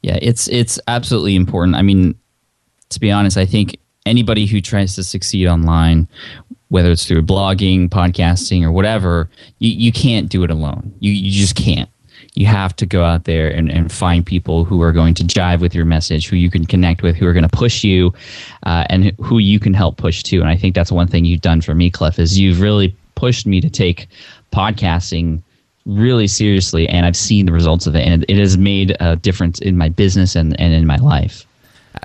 Yeah, 0.02 0.18
it's 0.22 0.48
it's 0.48 0.80
absolutely 0.88 1.36
important. 1.36 1.76
I 1.76 1.82
mean, 1.82 2.14
to 2.88 3.00
be 3.00 3.10
honest, 3.10 3.36
I 3.36 3.44
think 3.44 3.76
anybody 4.06 4.46
who 4.46 4.62
tries 4.62 4.94
to 4.94 5.04
succeed 5.04 5.48
online, 5.48 6.08
whether 6.68 6.90
it's 6.92 7.06
through 7.06 7.22
blogging, 7.22 7.90
podcasting, 7.90 8.62
or 8.62 8.72
whatever, 8.72 9.28
you, 9.58 9.70
you 9.70 9.92
can't 9.92 10.30
do 10.30 10.44
it 10.44 10.50
alone. 10.50 10.94
You 11.00 11.12
you 11.12 11.30
just 11.30 11.56
can't. 11.56 11.90
You 12.34 12.46
have 12.46 12.74
to 12.76 12.86
go 12.86 13.04
out 13.04 13.24
there 13.24 13.48
and, 13.48 13.70
and 13.70 13.90
find 13.90 14.24
people 14.26 14.64
who 14.64 14.82
are 14.82 14.92
going 14.92 15.14
to 15.14 15.24
jive 15.24 15.60
with 15.60 15.74
your 15.74 15.84
message, 15.84 16.28
who 16.28 16.36
you 16.36 16.50
can 16.50 16.66
connect 16.66 17.02
with, 17.02 17.16
who 17.16 17.26
are 17.26 17.32
going 17.32 17.48
to 17.48 17.56
push 17.56 17.82
you, 17.84 18.12
uh, 18.64 18.84
and 18.90 19.12
who 19.22 19.38
you 19.38 19.58
can 19.58 19.72
help 19.74 19.96
push 19.96 20.22
too. 20.22 20.40
And 20.40 20.48
I 20.50 20.56
think 20.56 20.74
that's 20.74 20.92
one 20.92 21.06
thing 21.08 21.24
you've 21.24 21.40
done 21.40 21.60
for 21.62 21.74
me, 21.74 21.90
Cliff, 21.90 22.18
is 22.18 22.38
you've 22.38 22.60
really 22.60 22.94
pushed 23.14 23.46
me 23.46 23.60
to 23.60 23.70
take 23.70 24.08
podcasting 24.52 25.40
really 25.86 26.26
seriously, 26.26 26.88
and 26.88 27.06
I've 27.06 27.16
seen 27.16 27.46
the 27.46 27.52
results 27.52 27.86
of 27.86 27.94
it, 27.94 28.06
and 28.06 28.24
it, 28.24 28.30
it 28.30 28.38
has 28.38 28.58
made 28.58 28.96
a 29.00 29.16
difference 29.16 29.60
in 29.60 29.76
my 29.78 29.88
business 29.88 30.34
and, 30.34 30.58
and 30.60 30.74
in 30.74 30.86
my 30.86 30.96
life. 30.96 31.46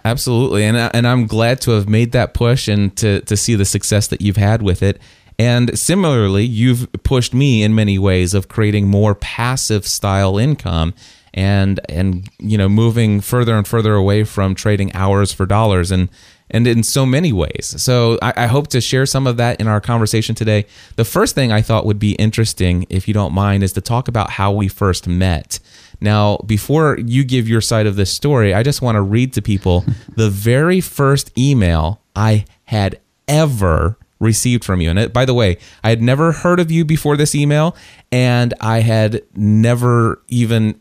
Absolutely, 0.06 0.64
and 0.64 0.78
I- 0.78 0.92
and 0.94 1.08
I'm 1.08 1.26
glad 1.28 1.62
to 1.62 1.72
have 1.72 1.90
made 1.90 2.12
that 2.14 2.34
push 2.34 2.68
and 2.68 2.96
to 2.98 3.22
to 3.22 3.36
see 3.36 3.56
the 3.56 3.66
success 3.66 4.08
that 4.08 4.22
you've 4.22 4.38
had 4.38 4.62
with 4.62 4.82
it. 4.82 5.02
And 5.42 5.76
similarly, 5.76 6.46
you've 6.46 6.88
pushed 7.02 7.34
me 7.34 7.64
in 7.64 7.74
many 7.74 7.98
ways 7.98 8.36
of 8.36 8.48
creating 8.48 8.88
more 8.88 9.16
passive 9.16 9.88
style 9.88 10.38
income 10.38 10.94
and 11.34 11.80
and 11.90 12.30
you 12.38 12.60
know 12.60 12.70
moving 12.70 13.22
further 13.22 13.58
and 13.58 13.68
further 13.68 13.96
away 13.96 14.24
from 14.24 14.54
trading 14.54 14.94
hours 14.94 15.34
for 15.34 15.48
dollars 15.48 15.90
and 15.90 16.10
and 16.52 16.68
in 16.68 16.84
so 16.84 17.08
many 17.08 17.34
ways. 17.34 17.74
So 17.82 18.20
I, 18.22 18.34
I 18.38 18.46
hope 18.46 18.68
to 18.68 18.82
share 18.82 19.08
some 19.08 19.26
of 19.26 19.38
that 19.38 19.60
in 19.60 19.66
our 19.68 19.82
conversation 19.82 20.36
today. 20.36 20.68
The 20.96 21.06
first 21.06 21.34
thing 21.34 21.52
I 21.52 21.64
thought 21.64 21.88
would 21.88 21.98
be 21.98 22.12
interesting, 22.18 22.86
if 22.92 23.08
you 23.08 23.14
don't 23.16 23.34
mind, 23.34 23.64
is 23.64 23.74
to 23.74 23.82
talk 23.82 24.08
about 24.08 24.30
how 24.30 24.52
we 24.52 24.68
first 24.68 25.08
met. 25.08 25.60
Now, 26.00 26.38
before 26.46 27.00
you 27.00 27.24
give 27.24 27.50
your 27.50 27.62
side 27.62 27.88
of 27.88 27.96
this 27.96 28.12
story, 28.12 28.54
I 28.54 28.62
just 28.62 28.84
want 28.84 28.96
to 28.96 29.02
read 29.02 29.34
to 29.34 29.42
people 29.42 29.86
the 30.16 30.30
very 30.30 30.82
first 30.82 31.36
email 31.36 32.00
I 32.16 32.46
had 32.66 33.00
ever 33.28 33.98
received 34.22 34.64
from 34.64 34.80
you. 34.80 34.90
And 34.90 35.00
it, 35.00 35.12
by 35.12 35.26
the 35.26 35.34
way, 35.34 35.58
I 35.84 35.90
had 35.90 36.02
never 36.02 36.32
heard 36.32 36.60
of 36.62 36.72
you 36.72 36.86
before 36.86 37.18
this 37.18 37.36
email, 37.36 37.76
and 38.12 38.54
I 38.62 38.80
had 38.80 39.24
never 39.36 40.22
even 40.30 40.80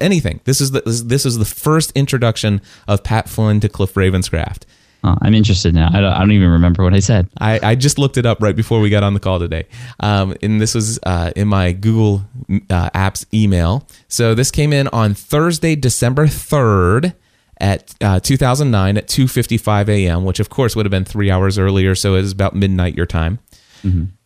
anything. 0.00 0.40
This 0.44 0.60
is 0.62 0.70
the 0.70 0.80
this, 0.82 1.02
this 1.02 1.26
is 1.26 1.36
the 1.36 1.44
first 1.44 1.92
introduction 1.92 2.62
of 2.88 3.02
Pat 3.02 3.28
Flynn 3.28 3.60
to 3.60 3.68
Cliff 3.68 3.94
Ravenscraft. 3.94 4.62
Oh, 5.02 5.16
I'm 5.22 5.34
interested 5.34 5.74
now. 5.74 5.88
I 5.88 6.00
don't, 6.00 6.12
I 6.12 6.18
don't 6.18 6.32
even 6.32 6.50
remember 6.50 6.84
what 6.84 6.92
I 6.92 7.00
said. 7.00 7.26
I, 7.40 7.58
I 7.62 7.74
just 7.74 7.98
looked 7.98 8.18
it 8.18 8.26
up 8.26 8.42
right 8.42 8.54
before 8.54 8.80
we 8.80 8.90
got 8.90 9.02
on 9.02 9.14
the 9.14 9.20
call 9.20 9.38
today. 9.38 9.66
Um, 10.00 10.36
and 10.42 10.60
this 10.60 10.74
was 10.74 10.98
uh, 11.04 11.32
in 11.34 11.48
my 11.48 11.72
Google 11.72 12.22
uh, 12.68 12.90
Apps 12.90 13.24
email. 13.32 13.86
So 14.08 14.34
this 14.34 14.50
came 14.50 14.74
in 14.74 14.88
on 14.88 15.14
Thursday, 15.14 15.74
December 15.74 16.26
3rd 16.26 17.14
at 17.60 17.94
uh, 18.00 18.20
2009 18.20 18.96
at 18.96 19.06
2.55 19.06 19.88
a.m., 19.88 20.24
which 20.24 20.40
of 20.40 20.48
course 20.50 20.74
would 20.74 20.86
have 20.86 20.90
been 20.90 21.04
three 21.04 21.30
hours 21.30 21.58
earlier. 21.58 21.94
So 21.94 22.14
it 22.14 22.22
was 22.22 22.32
about 22.32 22.54
midnight 22.54 22.96
your 22.96 23.06
time. 23.06 23.38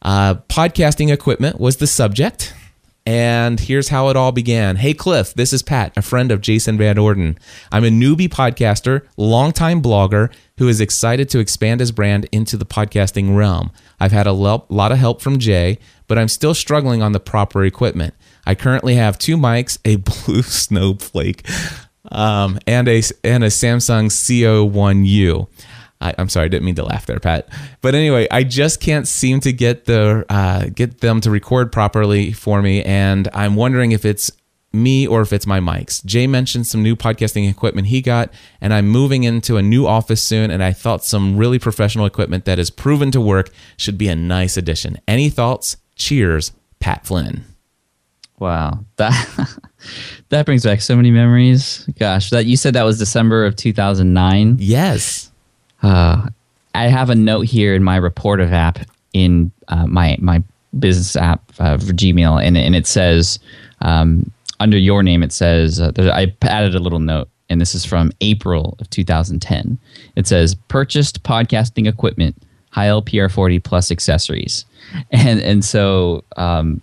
Uh, 0.03 0.35
podcasting 0.49 1.13
equipment 1.13 1.61
was 1.61 1.77
the 1.77 1.87
subject. 1.87 2.55
And 3.07 3.61
here's 3.61 3.89
how 3.89 4.09
it 4.09 4.17
all 4.17 4.33
began. 4.33 4.77
Hey, 4.77 4.95
Cliff, 4.95 5.35
this 5.35 5.53
is 5.53 5.63
Pat, 5.63 5.93
a 5.95 6.01
friend 6.01 6.33
of 6.33 6.41
Jason 6.41 6.79
Van 6.79 6.97
Orden. 6.97 7.39
I'm 7.71 7.85
a 7.85 7.91
newbie 7.91 8.29
podcaster, 8.31 9.07
longtime 9.19 9.83
blogger 9.83 10.33
who 10.57 10.69
is 10.69 10.81
excited 10.81 11.29
to 11.31 11.39
expand 11.39 11.81
his 11.81 11.93
brand 11.93 12.27
into 12.33 12.57
the 12.57 12.65
podcasting 12.65 13.37
realm. 13.37 13.71
I've 14.01 14.13
had 14.13 14.27
a 14.27 14.33
lot 14.33 14.71
of 14.71 14.97
help 14.99 15.21
from 15.21 15.39
Jay, 15.39 15.79
but 16.07 16.17
I'm 16.19 16.29
still 16.29 16.55
struggling 16.55 17.03
on 17.03 17.13
the 17.13 17.21
proper 17.21 17.63
equipment. 17.65 18.15
I 18.47 18.55
currently 18.55 18.95
have 18.95 19.19
two 19.19 19.37
mics, 19.37 19.79
a 19.85 19.97
blue 20.27 20.43
snowflake, 20.43 21.47
um, 22.11 22.59
and 22.67 22.89
a 22.89 23.03
and 23.23 23.45
a 23.45 23.51
Samson 23.51 24.07
CO1U. 24.07 25.49
I, 26.01 26.15
I'm 26.19 26.29
sorry, 26.29 26.47
I 26.47 26.49
didn't 26.49 26.65
mean 26.65 26.75
to 26.75 26.85
laugh 26.85 27.07
there, 27.07 27.19
Pat. 27.19 27.49
But 27.81 27.95
anyway, 27.95 28.27
I 28.31 28.45
just 28.45 28.81
can't 28.81 29.09
seem 29.09 29.41
to 29.41 29.53
get 29.53 29.87
the 29.87 30.27
uh, 30.29 30.67
get 30.75 31.01
them 31.01 31.21
to 31.23 31.31
record 31.31 31.73
properly 31.73 32.33
for 32.33 32.63
me, 32.63 32.83
and 32.85 33.29
I'm 33.33 33.57
wondering 33.57 33.93
if 33.93 34.05
it's 34.05 34.31
me 34.75 35.07
or 35.07 35.23
if 35.23 35.33
it's 35.33 35.47
my 35.47 35.61
mics. 35.61 36.05
Jay 36.05 36.27
mentioned 36.27 36.67
some 36.67 36.83
new 36.83 36.97
podcasting 36.97 37.49
equipment 37.49 37.87
he 37.87 38.03
got, 38.03 38.33
and 38.61 38.75
I'm 38.75 38.89
moving 38.89 39.25
into 39.25 39.57
a 39.57 39.63
new 39.63 39.87
office 39.87 40.21
soon, 40.23 40.51
and 40.51 40.63
I 40.63 40.73
thought 40.73 41.05
some 41.05 41.37
really 41.37 41.59
professional 41.59 42.07
equipment 42.07 42.45
that 42.45 42.59
is 42.59 42.71
proven 42.71 43.11
to 43.13 43.21
work 43.21 43.51
should 43.77 43.97
be 43.97 44.09
a 44.09 44.17
nice 44.17 44.57
addition. 44.57 44.99
Any 45.09 45.31
thoughts? 45.31 45.77
Cheers, 45.95 46.53
Pat 46.81 47.07
Flynn. 47.07 47.45
Wow, 48.39 48.85
that 48.97 49.59
that 50.29 50.47
brings 50.47 50.65
back 50.65 50.81
so 50.81 50.97
many 50.97 51.11
memories. 51.11 51.89
Gosh, 51.99 52.31
that 52.31 52.47
you 52.47 52.57
said 52.57 52.75
that 52.75 52.85
was 52.85 52.99
December 52.99 53.45
of 53.45 53.57
2009. 53.57 54.57
Yes. 54.59 55.31
Uh, 55.83 56.29
I 56.75 56.89
have 56.89 57.11
a 57.11 57.15
note 57.15 57.43
here 57.43 57.75
in 57.75 57.83
my 57.83 57.99
Rapportive 57.99 58.53
app 58.53 58.79
in 59.13 59.53
uh, 59.69 59.87
my 59.87 60.17
my 60.21 60.43
business 60.79 61.17
app 61.17 61.41
uh, 61.59 61.79
for 61.79 61.93
Gmail, 61.93 62.45
and 62.45 62.57
and 62.57 62.75
it 62.75 62.87
says 62.87 63.39
um, 63.81 64.31
under 64.61 64.79
your 64.79 65.03
name, 65.03 65.23
it 65.23 65.33
says 65.33 65.81
uh, 65.81 65.91
there, 65.93 66.13
I 66.13 66.35
added 66.43 66.75
a 66.75 66.81
little 66.81 66.99
note, 66.99 67.29
and 67.49 67.61
this 67.61 67.75
is 67.75 67.85
from 67.85 68.11
April 68.21 68.77
of 68.81 68.91
2010. 68.91 69.79
It 70.17 70.27
says 70.27 70.55
purchased 70.69 71.23
podcasting 71.23 71.89
equipment, 71.89 72.37
Heil 72.71 73.03
PR40 73.03 73.63
plus 73.63 73.91
accessories, 73.91 74.65
and 75.11 75.41
and 75.41 75.65
so 75.65 76.25
um, 76.37 76.81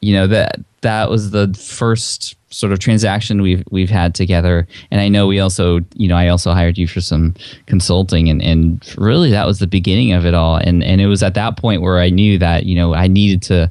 you 0.00 0.14
know 0.14 0.26
that 0.26 0.60
that 0.86 1.10
was 1.10 1.32
the 1.32 1.52
first 1.54 2.36
sort 2.50 2.72
of 2.72 2.78
transaction 2.78 3.42
we've 3.42 3.64
we've 3.72 3.90
had 3.90 4.14
together. 4.14 4.68
And 4.92 5.00
i 5.00 5.08
know 5.08 5.26
we 5.26 5.40
also 5.40 5.80
you 5.94 6.06
know 6.06 6.16
i 6.16 6.28
also 6.28 6.52
hired 6.52 6.78
you 6.78 6.86
for 6.86 7.00
some 7.00 7.34
consulting 7.66 8.28
and 8.28 8.40
and 8.40 8.94
really 8.96 9.32
that 9.32 9.46
was 9.46 9.58
the 9.58 9.66
beginning 9.66 10.12
of 10.12 10.24
it 10.24 10.32
all. 10.32 10.56
And 10.56 10.84
and 10.84 11.00
it 11.00 11.08
was 11.08 11.24
at 11.24 11.34
that 11.34 11.56
point 11.56 11.82
where 11.82 11.98
i 11.98 12.08
knew 12.08 12.38
that 12.38 12.66
you 12.66 12.76
know 12.76 12.94
i 12.94 13.08
needed 13.08 13.42
to 13.42 13.68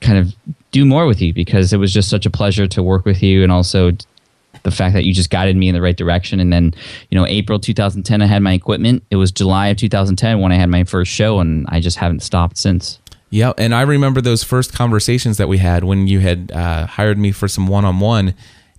kind 0.00 0.18
of 0.18 0.34
do 0.72 0.84
more 0.84 1.06
with 1.06 1.22
you 1.22 1.32
because 1.32 1.72
it 1.72 1.78
was 1.78 1.92
just 1.92 2.10
such 2.10 2.26
a 2.26 2.30
pleasure 2.30 2.66
to 2.66 2.82
work 2.82 3.04
with 3.04 3.22
you 3.22 3.42
and 3.44 3.52
also 3.52 3.92
the 4.64 4.70
fact 4.72 4.94
that 4.94 5.04
you 5.04 5.14
just 5.14 5.30
guided 5.30 5.56
me 5.56 5.68
in 5.68 5.74
the 5.74 5.80
right 5.80 5.96
direction. 5.96 6.40
And 6.40 6.52
then 6.52 6.74
you 7.10 7.16
know 7.16 7.26
april 7.26 7.60
2010 7.60 8.20
i 8.20 8.26
had 8.26 8.42
my 8.42 8.52
equipment. 8.52 9.04
It 9.12 9.16
was 9.16 9.30
july 9.30 9.68
of 9.68 9.76
2010 9.76 10.40
when 10.40 10.50
i 10.50 10.56
had 10.56 10.68
my 10.68 10.82
first 10.82 11.12
show 11.12 11.38
and 11.38 11.66
i 11.68 11.78
just 11.78 11.98
haven't 11.98 12.24
stopped 12.24 12.58
since 12.58 12.98
Yeah, 13.30 13.52
and 13.58 13.74
I 13.74 13.82
remember 13.82 14.20
those 14.20 14.42
first 14.42 14.72
conversations 14.72 15.36
that 15.36 15.48
we 15.48 15.58
had 15.58 15.84
when 15.84 16.06
you 16.06 16.20
had 16.20 16.50
uh, 16.52 16.86
hired 16.86 17.18
me 17.18 17.30
for 17.32 17.46
some 17.48 17.66
one-on-one, 17.66 18.34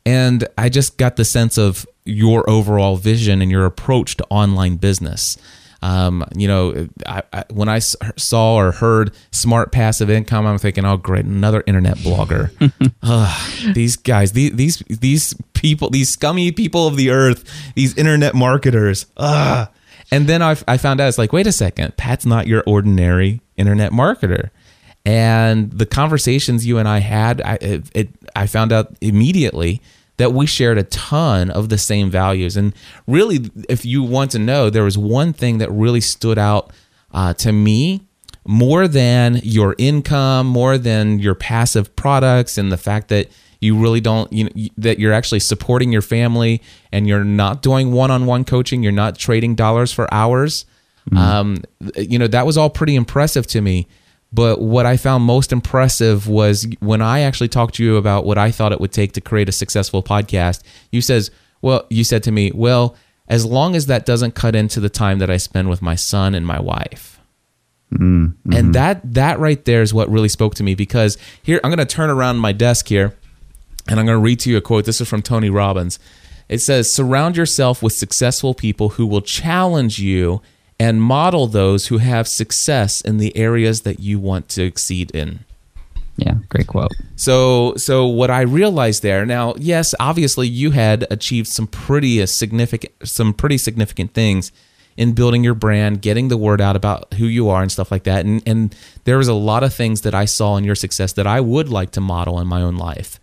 and 0.05 0.47
I 0.57 0.69
just 0.69 0.97
got 0.97 1.17
the 1.17 1.25
sense 1.25 1.57
of 1.57 1.85
your 2.05 2.49
overall 2.49 2.97
vision 2.97 3.41
and 3.41 3.51
your 3.51 3.65
approach 3.65 4.17
to 4.17 4.25
online 4.29 4.77
business. 4.77 5.37
Um, 5.81 6.25
you 6.35 6.47
know, 6.47 6.89
I, 7.05 7.23
I, 7.31 7.43
when 7.51 7.69
I 7.69 7.79
saw 7.79 8.55
or 8.55 8.71
heard 8.71 9.13
smart 9.31 9.71
passive 9.71 10.09
income, 10.09 10.45
I'm 10.45 10.57
thinking, 10.57 10.83
oh, 10.83 10.97
great, 10.97 11.25
another 11.25 11.63
internet 11.67 11.97
blogger. 11.97 12.51
Ugh, 13.03 13.73
these 13.73 13.95
guys, 13.95 14.33
these, 14.33 14.51
these 14.53 14.79
these 14.89 15.33
people, 15.53 15.89
these 15.89 16.09
scummy 16.09 16.51
people 16.51 16.87
of 16.87 16.97
the 16.97 17.11
earth, 17.11 17.49
these 17.75 17.97
internet 17.97 18.35
marketers. 18.35 19.05
Ugh. 19.15 19.69
And 20.11 20.27
then 20.27 20.41
I, 20.41 20.55
I 20.67 20.77
found 20.77 20.99
out 20.99 21.07
it's 21.07 21.17
like, 21.17 21.33
wait 21.33 21.47
a 21.47 21.51
second, 21.51 21.97
Pat's 21.97 22.25
not 22.25 22.47
your 22.47 22.63
ordinary 22.65 23.41
internet 23.57 23.91
marketer. 23.91 24.49
And 25.05 25.71
the 25.71 25.85
conversations 25.85 26.65
you 26.65 26.77
and 26.77 26.87
I 26.87 26.99
had, 26.99 27.41
I, 27.41 27.57
it, 27.61 28.09
I 28.35 28.47
found 28.47 28.71
out 28.71 28.95
immediately 29.01 29.81
that 30.17 30.33
we 30.33 30.45
shared 30.45 30.77
a 30.77 30.83
ton 30.83 31.49
of 31.49 31.69
the 31.69 31.77
same 31.77 32.09
values. 32.09 32.57
And 32.57 32.73
really, 33.07 33.49
if 33.69 33.85
you 33.85 34.03
want 34.03 34.31
to 34.31 34.39
know, 34.39 34.69
there 34.69 34.83
was 34.83 34.97
one 34.97 35.31
thing 35.31 35.59
that 35.59 35.71
really 35.71 36.01
stood 36.01 36.37
out 36.37 36.71
uh, 37.13 37.33
to 37.35 37.51
me 37.51 38.01
more 38.45 38.87
than 38.87 39.39
your 39.43 39.75
income, 39.77 40.47
more 40.47 40.77
than 40.77 41.19
your 41.19 41.35
passive 41.35 41.95
products, 41.95 42.57
and 42.57 42.71
the 42.71 42.77
fact 42.77 43.07
that 43.09 43.29
you 43.61 43.77
really 43.77 44.01
don't, 44.01 44.31
you 44.31 44.45
know, 44.45 44.49
you- 44.55 44.69
that 44.77 44.99
you're 44.99 45.13
actually 45.13 45.39
supporting 45.39 45.91
your 45.91 46.01
family 46.01 46.61
and 46.91 47.07
you're 47.07 47.23
not 47.23 47.61
doing 47.61 47.91
one 47.91 48.11
on 48.11 48.25
one 48.25 48.43
coaching, 48.43 48.83
you're 48.83 48.91
not 48.91 49.17
trading 49.17 49.55
dollars 49.55 49.91
for 49.91 50.11
hours. 50.13 50.65
Um, 51.15 51.63
you 51.97 52.19
know, 52.19 52.27
that 52.27 52.45
was 52.45 52.55
all 52.57 52.69
pretty 52.69 52.95
impressive 52.95 53.47
to 53.47 53.61
me. 53.61 53.87
But 54.31 54.61
what 54.61 54.85
I 54.85 54.95
found 54.95 55.23
most 55.23 55.51
impressive 55.51 56.27
was 56.27 56.67
when 56.81 57.01
I 57.01 57.21
actually 57.21 57.47
talked 57.47 57.75
to 57.75 57.83
you 57.83 57.97
about 57.97 58.25
what 58.25 58.37
I 58.37 58.51
thought 58.51 58.71
it 58.71 58.79
would 58.79 58.91
take 58.91 59.13
to 59.13 59.21
create 59.21 59.49
a 59.49 59.51
successful 59.51 60.03
podcast. 60.03 60.61
You 60.91 61.01
says, 61.01 61.31
well, 61.63 61.85
you 61.89 62.03
said 62.03 62.21
to 62.23 62.31
me, 62.31 62.51
well, 62.53 62.95
as 63.27 63.43
long 63.43 63.75
as 63.75 63.87
that 63.87 64.05
doesn't 64.05 64.35
cut 64.35 64.55
into 64.55 64.79
the 64.79 64.89
time 64.89 65.17
that 65.19 65.31
I 65.31 65.37
spend 65.37 65.67
with 65.67 65.81
my 65.81 65.95
son 65.95 66.35
and 66.35 66.45
my 66.45 66.59
wife. 66.59 67.19
Mm-hmm. 67.93 68.53
And 68.53 68.75
that 68.75 69.01
that 69.15 69.39
right 69.39 69.63
there 69.65 69.81
is 69.81 69.93
what 69.93 70.09
really 70.09 70.29
spoke 70.29 70.53
to 70.55 70.63
me 70.63 70.75
because 70.75 71.17
here 71.41 71.59
I'm 71.63 71.71
going 71.71 71.79
to 71.79 71.85
turn 71.85 72.11
around 72.11 72.37
my 72.37 72.51
desk 72.51 72.87
here 72.87 73.15
and 73.89 73.99
I'm 73.99 74.05
going 74.05 74.17
to 74.17 74.23
read 74.23 74.39
to 74.41 74.49
you 74.49 74.57
a 74.57 74.61
quote. 74.61 74.85
This 74.85 75.01
is 75.01 75.09
from 75.09 75.21
Tony 75.21 75.49
Robbins. 75.49 75.99
It 76.47 76.59
says, 76.59 76.91
"Surround 76.91 77.35
yourself 77.35 77.83
with 77.83 77.93
successful 77.93 78.53
people 78.53 78.89
who 78.89 79.05
will 79.05 79.21
challenge 79.21 79.99
you 79.99 80.41
and 80.79 81.01
model 81.01 81.45
those 81.47 81.87
who 81.87 81.97
have 81.97 82.27
success 82.27 83.01
in 83.01 83.17
the 83.17 83.35
areas 83.35 83.81
that 83.81 83.99
you 83.99 84.17
want 84.17 84.47
to 84.49 84.63
exceed 84.63 85.11
in. 85.11 85.39
Yeah, 86.15 86.35
great 86.49 86.67
quote. 86.67 86.91
So, 87.15 87.75
so 87.75 88.05
what 88.07 88.29
I 88.29 88.41
realized 88.41 89.03
there 89.03 89.25
now, 89.25 89.55
yes, 89.57 89.93
obviously 89.99 90.47
you 90.47 90.71
had 90.71 91.05
achieved 91.11 91.47
some 91.47 91.67
pretty 91.67 92.21
uh, 92.21 92.25
significant, 92.25 92.93
some 93.03 93.33
pretty 93.33 93.57
significant 93.57 94.13
things 94.13 94.51
in 94.97 95.13
building 95.13 95.45
your 95.45 95.53
brand, 95.53 96.01
getting 96.01 96.27
the 96.27 96.37
word 96.37 96.59
out 96.59 96.75
about 96.75 97.13
who 97.13 97.25
you 97.25 97.47
are 97.49 97.61
and 97.61 97.71
stuff 97.71 97.89
like 97.89 98.03
that. 98.03 98.25
And 98.25 98.41
and 98.45 98.75
there 99.05 99.17
was 99.17 99.29
a 99.29 99.33
lot 99.33 99.63
of 99.63 99.73
things 99.73 100.01
that 100.01 100.13
I 100.13 100.25
saw 100.25 100.57
in 100.57 100.65
your 100.65 100.75
success 100.75 101.13
that 101.13 101.27
I 101.27 101.39
would 101.39 101.69
like 101.69 101.91
to 101.91 102.01
model 102.01 102.39
in 102.39 102.47
my 102.47 102.61
own 102.61 102.75
life. 102.75 103.19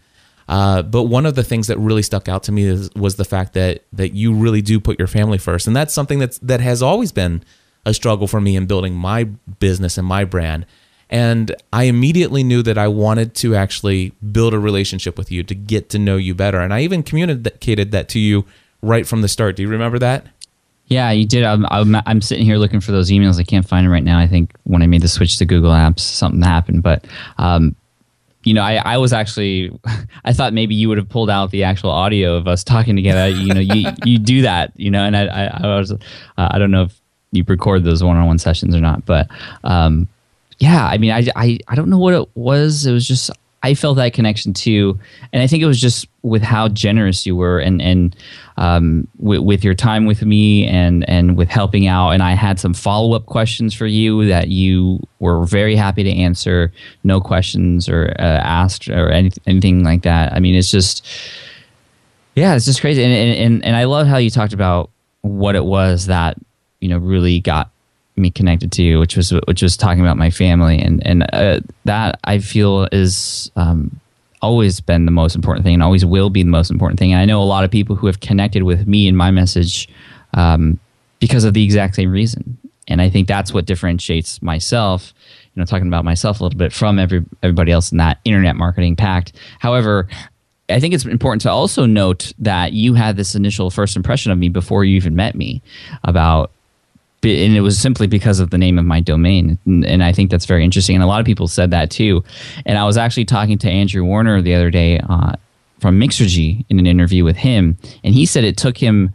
Uh, 0.48 0.82
but 0.82 1.04
one 1.04 1.26
of 1.26 1.34
the 1.34 1.42
things 1.42 1.66
that 1.66 1.78
really 1.78 2.02
stuck 2.02 2.28
out 2.28 2.44
to 2.44 2.52
me 2.52 2.64
is, 2.64 2.90
was 2.94 3.16
the 3.16 3.24
fact 3.24 3.52
that 3.54 3.84
that 3.92 4.14
you 4.14 4.32
really 4.32 4.62
do 4.62 4.78
put 4.78 4.98
your 4.98 5.08
family 5.08 5.38
first, 5.38 5.66
and 5.66 5.74
that's 5.74 5.92
something 5.92 6.18
that's 6.18 6.38
that 6.38 6.60
has 6.60 6.82
always 6.82 7.12
been 7.12 7.42
a 7.84 7.94
struggle 7.94 8.26
for 8.26 8.40
me 8.40 8.56
in 8.56 8.66
building 8.66 8.94
my 8.94 9.24
business 9.24 9.96
and 9.96 10.06
my 10.06 10.24
brand. 10.24 10.66
And 11.08 11.54
I 11.72 11.84
immediately 11.84 12.42
knew 12.42 12.62
that 12.62 12.76
I 12.76 12.88
wanted 12.88 13.34
to 13.36 13.54
actually 13.54 14.10
build 14.32 14.54
a 14.54 14.58
relationship 14.58 15.16
with 15.16 15.30
you 15.30 15.44
to 15.44 15.54
get 15.54 15.88
to 15.90 15.98
know 16.00 16.16
you 16.16 16.34
better. 16.34 16.58
And 16.60 16.74
I 16.74 16.80
even 16.80 17.04
communicated 17.04 17.92
that 17.92 18.08
to 18.10 18.18
you 18.18 18.44
right 18.82 19.06
from 19.06 19.22
the 19.22 19.28
start. 19.28 19.54
Do 19.54 19.62
you 19.62 19.68
remember 19.68 20.00
that? 20.00 20.26
Yeah, 20.88 21.10
you 21.12 21.26
did. 21.26 21.44
I'm, 21.44 21.64
I'm, 21.66 21.96
I'm, 22.06 22.20
sitting 22.20 22.44
here 22.44 22.58
looking 22.58 22.80
for 22.80 22.92
those 22.92 23.10
emails. 23.10 23.40
I 23.40 23.44
can't 23.44 23.66
find 23.66 23.84
them 23.84 23.92
right 23.92 24.04
now. 24.04 24.18
I 24.18 24.26
think 24.26 24.54
when 24.64 24.82
I 24.82 24.86
made 24.86 25.02
the 25.02 25.08
switch 25.08 25.36
to 25.38 25.44
Google 25.44 25.72
Apps, 25.72 26.00
something 26.00 26.42
happened. 26.42 26.82
But 26.82 27.06
um, 27.38 27.74
you 28.46 28.54
know, 28.54 28.62
I, 28.62 28.76
I 28.76 28.96
was 28.96 29.12
actually, 29.12 29.76
I 30.24 30.32
thought 30.32 30.52
maybe 30.52 30.76
you 30.76 30.88
would 30.88 30.98
have 30.98 31.08
pulled 31.08 31.28
out 31.28 31.50
the 31.50 31.64
actual 31.64 31.90
audio 31.90 32.36
of 32.36 32.46
us 32.46 32.62
talking 32.62 32.94
together. 32.94 33.28
You 33.28 33.52
know, 33.52 33.60
you 33.60 33.90
you 34.04 34.18
do 34.18 34.42
that, 34.42 34.72
you 34.76 34.88
know, 34.88 35.04
and 35.04 35.16
I 35.16 35.26
I, 35.26 35.60
I 35.62 35.76
was, 35.76 35.90
uh, 35.90 35.96
I 36.36 36.56
don't 36.58 36.70
know 36.70 36.84
if 36.84 37.00
you 37.32 37.44
record 37.48 37.82
those 37.82 38.04
one-on-one 38.04 38.38
sessions 38.38 38.74
or 38.74 38.80
not, 38.80 39.04
but 39.04 39.28
um, 39.64 40.06
yeah, 40.58 40.86
I 40.86 40.96
mean, 40.96 41.10
I, 41.10 41.26
I 41.34 41.58
I 41.66 41.74
don't 41.74 41.90
know 41.90 41.98
what 41.98 42.14
it 42.14 42.28
was. 42.36 42.86
It 42.86 42.92
was 42.92 43.06
just 43.06 43.32
I 43.66 43.74
felt 43.74 43.96
that 43.96 44.12
connection 44.12 44.52
too, 44.52 44.96
and 45.32 45.42
I 45.42 45.48
think 45.48 45.60
it 45.60 45.66
was 45.66 45.80
just 45.80 46.06
with 46.22 46.40
how 46.40 46.68
generous 46.68 47.26
you 47.26 47.34
were, 47.34 47.58
and 47.58 47.82
and 47.82 48.14
um, 48.58 49.08
with, 49.18 49.64
your 49.64 49.74
time 49.74 50.06
with 50.06 50.22
me, 50.22 50.68
and 50.68 51.08
and 51.10 51.36
with 51.36 51.48
helping 51.48 51.88
out. 51.88 52.10
And 52.10 52.22
I 52.22 52.34
had 52.34 52.60
some 52.60 52.72
follow 52.74 53.16
up 53.16 53.26
questions 53.26 53.74
for 53.74 53.86
you 53.86 54.24
that 54.28 54.48
you 54.48 55.00
were 55.18 55.44
very 55.46 55.74
happy 55.74 56.04
to 56.04 56.10
answer. 56.12 56.72
No 57.02 57.20
questions 57.20 57.88
or 57.88 58.14
uh, 58.20 58.22
asked 58.22 58.88
or 58.88 59.10
anything, 59.10 59.42
anything 59.48 59.82
like 59.82 60.02
that. 60.02 60.32
I 60.32 60.38
mean, 60.38 60.54
it's 60.54 60.70
just 60.70 61.04
yeah, 62.36 62.54
it's 62.54 62.66
just 62.66 62.80
crazy. 62.80 63.02
And, 63.02 63.12
and 63.12 63.64
and 63.64 63.74
I 63.74 63.84
love 63.84 64.06
how 64.06 64.18
you 64.18 64.30
talked 64.30 64.52
about 64.52 64.90
what 65.22 65.56
it 65.56 65.64
was 65.64 66.06
that 66.06 66.36
you 66.78 66.88
know 66.88 66.98
really 66.98 67.40
got 67.40 67.70
me 68.16 68.30
connected 68.30 68.72
to 68.72 68.82
you, 68.82 68.98
which 68.98 69.16
was 69.16 69.30
which 69.46 69.62
was 69.62 69.76
talking 69.76 70.00
about 70.00 70.16
my 70.16 70.30
family, 70.30 70.78
and 70.78 71.06
and 71.06 71.26
uh, 71.32 71.60
that 71.84 72.18
I 72.24 72.38
feel 72.38 72.88
is 72.92 73.50
um, 73.56 74.00
always 74.42 74.80
been 74.80 75.04
the 75.04 75.10
most 75.10 75.34
important 75.34 75.64
thing, 75.64 75.74
and 75.74 75.82
always 75.82 76.04
will 76.04 76.30
be 76.30 76.42
the 76.42 76.50
most 76.50 76.70
important 76.70 76.98
thing. 76.98 77.12
And 77.12 77.20
I 77.20 77.24
know 77.24 77.42
a 77.42 77.44
lot 77.44 77.64
of 77.64 77.70
people 77.70 77.96
who 77.96 78.06
have 78.06 78.20
connected 78.20 78.62
with 78.62 78.86
me 78.86 79.08
and 79.08 79.16
my 79.16 79.30
message 79.30 79.88
um, 80.34 80.78
because 81.20 81.44
of 81.44 81.54
the 81.54 81.64
exact 81.64 81.94
same 81.96 82.10
reason, 82.10 82.58
and 82.88 83.00
I 83.00 83.10
think 83.10 83.28
that's 83.28 83.52
what 83.52 83.66
differentiates 83.66 84.40
myself. 84.42 85.12
You 85.54 85.60
know, 85.60 85.66
talking 85.66 85.88
about 85.88 86.04
myself 86.04 86.40
a 86.40 86.44
little 86.44 86.58
bit 86.58 86.72
from 86.72 86.98
every 86.98 87.24
everybody 87.42 87.72
else 87.72 87.92
in 87.92 87.98
that 87.98 88.18
internet 88.24 88.56
marketing 88.56 88.96
pact. 88.96 89.32
However, 89.58 90.08
I 90.68 90.80
think 90.80 90.94
it's 90.94 91.04
important 91.04 91.42
to 91.42 91.50
also 91.50 91.86
note 91.86 92.32
that 92.38 92.72
you 92.72 92.94
had 92.94 93.16
this 93.16 93.34
initial 93.34 93.70
first 93.70 93.96
impression 93.96 94.32
of 94.32 94.38
me 94.38 94.48
before 94.48 94.84
you 94.84 94.96
even 94.96 95.14
met 95.14 95.34
me 95.34 95.62
about 96.02 96.50
and 97.26 97.56
it 97.56 97.60
was 97.60 97.78
simply 97.78 98.06
because 98.06 98.40
of 98.40 98.50
the 98.50 98.58
name 98.58 98.78
of 98.78 98.84
my 98.84 99.00
domain. 99.00 99.58
And, 99.66 99.84
and, 99.84 100.02
i 100.02 100.12
think 100.12 100.30
that's 100.30 100.46
very 100.46 100.64
interesting. 100.64 100.96
And 100.96 101.02
a 101.02 101.06
lot 101.06 101.20
of 101.20 101.26
people 101.26 101.48
said 101.48 101.70
that 101.70 101.90
too. 101.90 102.24
And 102.64 102.78
i 102.78 102.84
was 102.84 102.96
actually 102.96 103.24
talking 103.24 103.58
to 103.58 103.70
andrew 103.70 104.04
warner 104.04 104.40
the 104.40 104.54
other 104.54 104.70
day 104.70 105.00
uh, 105.00 105.32
from 105.80 106.00
mixergy 106.00 106.64
in 106.68 106.78
an 106.78 106.86
interview 106.86 107.24
with 107.24 107.36
him. 107.36 107.76
And 108.04 108.14
he 108.14 108.26
said 108.26 108.44
it 108.44 108.56
took 108.56 108.78
him 108.78 109.14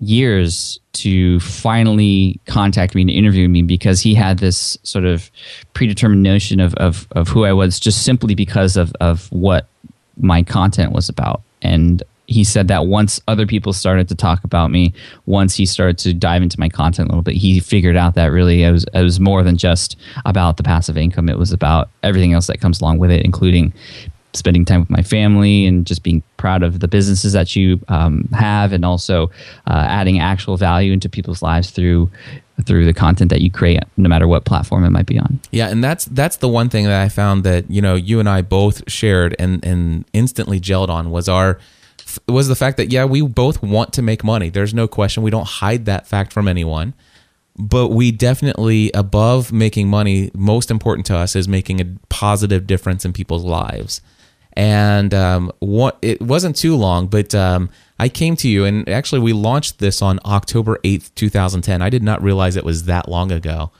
years 0.00 0.78
to 0.92 1.40
finally 1.40 2.40
contact 2.46 2.94
me 2.94 3.02
and 3.02 3.10
interview 3.10 3.48
me 3.48 3.62
because 3.62 4.00
he 4.00 4.14
had 4.14 4.38
this 4.38 4.78
sort 4.84 5.04
of 5.04 5.28
predetermined 5.74 6.22
notion 6.22 6.60
of, 6.60 6.72
of, 6.74 7.08
of 7.12 7.28
who 7.28 7.44
i 7.44 7.52
was 7.52 7.80
just 7.80 8.04
simply 8.04 8.34
because 8.34 8.76
of, 8.76 8.92
of 9.00 9.30
what 9.32 9.66
my 10.20 10.42
content 10.42 10.92
was 10.92 11.08
about. 11.08 11.42
And 11.62 12.02
he 12.28 12.44
said 12.44 12.68
that 12.68 12.86
once 12.86 13.20
other 13.26 13.46
people 13.46 13.72
started 13.72 14.06
to 14.08 14.14
talk 14.14 14.44
about 14.44 14.70
me, 14.70 14.92
once 15.24 15.56
he 15.56 15.64
started 15.64 15.96
to 15.96 16.12
dive 16.12 16.42
into 16.42 16.60
my 16.60 16.68
content 16.68 17.08
a 17.08 17.10
little 17.10 17.22
bit, 17.22 17.34
he 17.34 17.58
figured 17.58 17.96
out 17.96 18.14
that 18.14 18.26
really 18.26 18.62
it 18.62 18.70
was, 18.70 18.84
it 18.92 19.02
was 19.02 19.18
more 19.18 19.42
than 19.42 19.56
just 19.56 19.96
about 20.26 20.58
the 20.58 20.62
passive 20.62 20.98
income. 20.98 21.30
It 21.30 21.38
was 21.38 21.52
about 21.52 21.88
everything 22.02 22.34
else 22.34 22.46
that 22.46 22.60
comes 22.60 22.82
along 22.82 22.98
with 22.98 23.10
it, 23.10 23.24
including 23.24 23.72
spending 24.34 24.66
time 24.66 24.80
with 24.80 24.90
my 24.90 25.02
family 25.02 25.64
and 25.64 25.86
just 25.86 26.02
being 26.02 26.22
proud 26.36 26.62
of 26.62 26.80
the 26.80 26.86
businesses 26.86 27.32
that 27.32 27.56
you 27.56 27.80
um, 27.88 28.28
have, 28.32 28.74
and 28.74 28.84
also 28.84 29.30
uh, 29.66 29.86
adding 29.88 30.20
actual 30.20 30.58
value 30.58 30.92
into 30.92 31.08
people's 31.08 31.40
lives 31.42 31.70
through 31.70 32.10
through 32.66 32.84
the 32.84 32.92
content 32.92 33.30
that 33.30 33.40
you 33.40 33.50
create, 33.50 33.84
no 33.96 34.08
matter 34.08 34.26
what 34.26 34.44
platform 34.44 34.84
it 34.84 34.90
might 34.90 35.06
be 35.06 35.18
on. 35.18 35.40
Yeah, 35.50 35.68
and 35.68 35.82
that's 35.82 36.04
that's 36.04 36.36
the 36.36 36.48
one 36.48 36.68
thing 36.68 36.84
that 36.84 37.00
I 37.00 37.08
found 37.08 37.42
that 37.44 37.70
you 37.70 37.80
know 37.80 37.94
you 37.94 38.20
and 38.20 38.28
I 38.28 38.42
both 38.42 38.82
shared 38.90 39.34
and 39.38 39.64
and 39.64 40.04
instantly 40.12 40.60
gelled 40.60 40.90
on 40.90 41.10
was 41.10 41.26
our 41.26 41.58
was 42.26 42.48
the 42.48 42.56
fact 42.56 42.76
that 42.76 42.92
yeah, 42.92 43.04
we 43.04 43.22
both 43.22 43.62
want 43.62 43.92
to 43.94 44.02
make 44.02 44.24
money. 44.24 44.48
There's 44.48 44.74
no 44.74 44.88
question. 44.88 45.22
We 45.22 45.30
don't 45.30 45.46
hide 45.46 45.84
that 45.86 46.06
fact 46.06 46.32
from 46.32 46.48
anyone. 46.48 46.94
But 47.58 47.88
we 47.88 48.12
definitely, 48.12 48.92
above 48.92 49.52
making 49.52 49.88
money, 49.88 50.30
most 50.32 50.70
important 50.70 51.06
to 51.06 51.16
us 51.16 51.34
is 51.34 51.48
making 51.48 51.80
a 51.80 51.86
positive 52.08 52.68
difference 52.68 53.04
in 53.04 53.12
people's 53.12 53.44
lives. 53.44 54.00
And 54.52 55.12
um, 55.12 55.52
what 55.58 55.98
it 56.00 56.22
wasn't 56.22 56.54
too 56.54 56.76
long, 56.76 57.08
but 57.08 57.34
um, 57.34 57.68
I 57.98 58.08
came 58.08 58.36
to 58.36 58.48
you, 58.48 58.64
and 58.64 58.88
actually, 58.88 59.20
we 59.20 59.32
launched 59.32 59.80
this 59.80 60.02
on 60.02 60.20
October 60.24 60.78
8th, 60.84 61.12
2010. 61.16 61.82
I 61.82 61.90
did 61.90 62.02
not 62.02 62.22
realize 62.22 62.54
it 62.54 62.64
was 62.64 62.84
that 62.84 63.08
long 63.08 63.32
ago. 63.32 63.72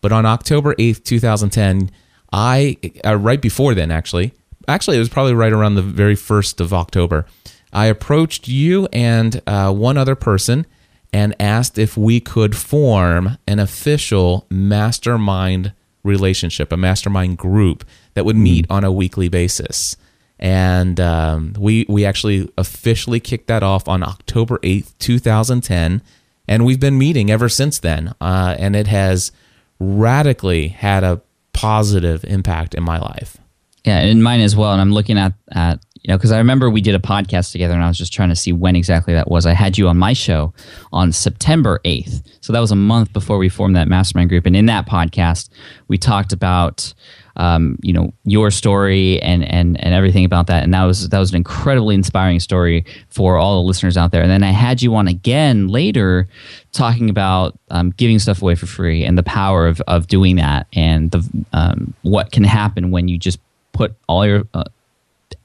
But 0.00 0.12
on 0.12 0.26
October 0.26 0.74
8th, 0.76 1.02
2010, 1.02 1.90
I, 2.32 2.76
uh, 3.04 3.16
right 3.16 3.40
before 3.40 3.74
then, 3.74 3.90
actually, 3.90 4.32
actually, 4.68 4.96
it 4.96 5.00
was 5.00 5.08
probably 5.08 5.34
right 5.34 5.52
around 5.52 5.74
the 5.74 5.82
very 5.82 6.16
first 6.16 6.60
of 6.60 6.72
October. 6.72 7.26
I 7.74 7.86
approached 7.86 8.48
you 8.48 8.88
and 8.92 9.42
uh, 9.46 9.72
one 9.72 9.98
other 9.98 10.14
person 10.14 10.66
and 11.12 11.34
asked 11.40 11.78
if 11.78 11.96
we 11.96 12.20
could 12.20 12.56
form 12.56 13.38
an 13.46 13.58
official 13.58 14.46
mastermind 14.50 15.72
relationship, 16.02 16.72
a 16.72 16.76
mastermind 16.76 17.38
group 17.38 17.84
that 18.14 18.24
would 18.24 18.36
meet 18.36 18.66
on 18.70 18.84
a 18.84 18.92
weekly 18.92 19.28
basis. 19.28 19.96
And 20.38 21.00
um, 21.00 21.54
we 21.58 21.86
we 21.88 22.04
actually 22.04 22.50
officially 22.58 23.20
kicked 23.20 23.46
that 23.46 23.62
off 23.62 23.88
on 23.88 24.02
October 24.02 24.58
eighth, 24.62 24.98
two 24.98 25.18
thousand 25.18 25.62
ten, 25.62 26.02
and 26.48 26.64
we've 26.64 26.80
been 26.80 26.98
meeting 26.98 27.30
ever 27.30 27.48
since 27.48 27.78
then. 27.78 28.14
Uh, 28.20 28.56
and 28.58 28.74
it 28.74 28.88
has 28.88 29.32
radically 29.78 30.68
had 30.68 31.04
a 31.04 31.22
positive 31.52 32.24
impact 32.24 32.74
in 32.74 32.82
my 32.82 32.98
life. 32.98 33.38
Yeah, 33.84 33.98
and 33.98 34.10
in 34.10 34.22
mine 34.22 34.40
as 34.40 34.56
well. 34.56 34.72
And 34.72 34.80
I'm 34.80 34.92
looking 34.92 35.18
at 35.18 35.34
at 35.52 35.78
you 36.04 36.12
know, 36.12 36.18
because 36.18 36.32
I 36.32 36.38
remember 36.38 36.68
we 36.68 36.82
did 36.82 36.94
a 36.94 36.98
podcast 36.98 37.50
together 37.50 37.72
and 37.72 37.82
I 37.82 37.88
was 37.88 37.96
just 37.96 38.12
trying 38.12 38.28
to 38.28 38.36
see 38.36 38.52
when 38.52 38.76
exactly 38.76 39.14
that 39.14 39.30
was. 39.30 39.46
I 39.46 39.54
had 39.54 39.78
you 39.78 39.88
on 39.88 39.96
my 39.96 40.12
show 40.12 40.52
on 40.92 41.12
September 41.12 41.80
8th. 41.86 42.22
So 42.42 42.52
that 42.52 42.60
was 42.60 42.70
a 42.70 42.76
month 42.76 43.14
before 43.14 43.38
we 43.38 43.48
formed 43.48 43.74
that 43.76 43.88
mastermind 43.88 44.28
group. 44.28 44.44
And 44.44 44.54
in 44.54 44.66
that 44.66 44.86
podcast, 44.86 45.48
we 45.88 45.96
talked 45.96 46.34
about, 46.34 46.92
um, 47.36 47.78
you 47.80 47.94
know, 47.94 48.12
your 48.24 48.50
story 48.50 49.18
and, 49.22 49.50
and, 49.50 49.82
and 49.82 49.94
everything 49.94 50.26
about 50.26 50.46
that. 50.48 50.62
And 50.62 50.74
that 50.74 50.84
was, 50.84 51.08
that 51.08 51.18
was 51.18 51.30
an 51.30 51.36
incredibly 51.36 51.94
inspiring 51.94 52.38
story 52.38 52.84
for 53.08 53.38
all 53.38 53.62
the 53.62 53.66
listeners 53.66 53.96
out 53.96 54.12
there. 54.12 54.20
And 54.20 54.30
then 54.30 54.42
I 54.42 54.50
had 54.50 54.82
you 54.82 54.94
on 54.96 55.08
again 55.08 55.68
later 55.68 56.28
talking 56.72 57.08
about 57.08 57.58
um, 57.70 57.92
giving 57.96 58.18
stuff 58.18 58.42
away 58.42 58.56
for 58.56 58.66
free 58.66 59.06
and 59.06 59.16
the 59.16 59.22
power 59.22 59.66
of, 59.66 59.80
of 59.88 60.06
doing 60.06 60.36
that 60.36 60.66
and 60.74 61.10
the, 61.12 61.46
um, 61.54 61.94
what 62.02 62.30
can 62.30 62.44
happen 62.44 62.90
when 62.90 63.08
you 63.08 63.16
just 63.16 63.40
put 63.72 63.96
all 64.06 64.26
your, 64.26 64.44
uh, 64.52 64.64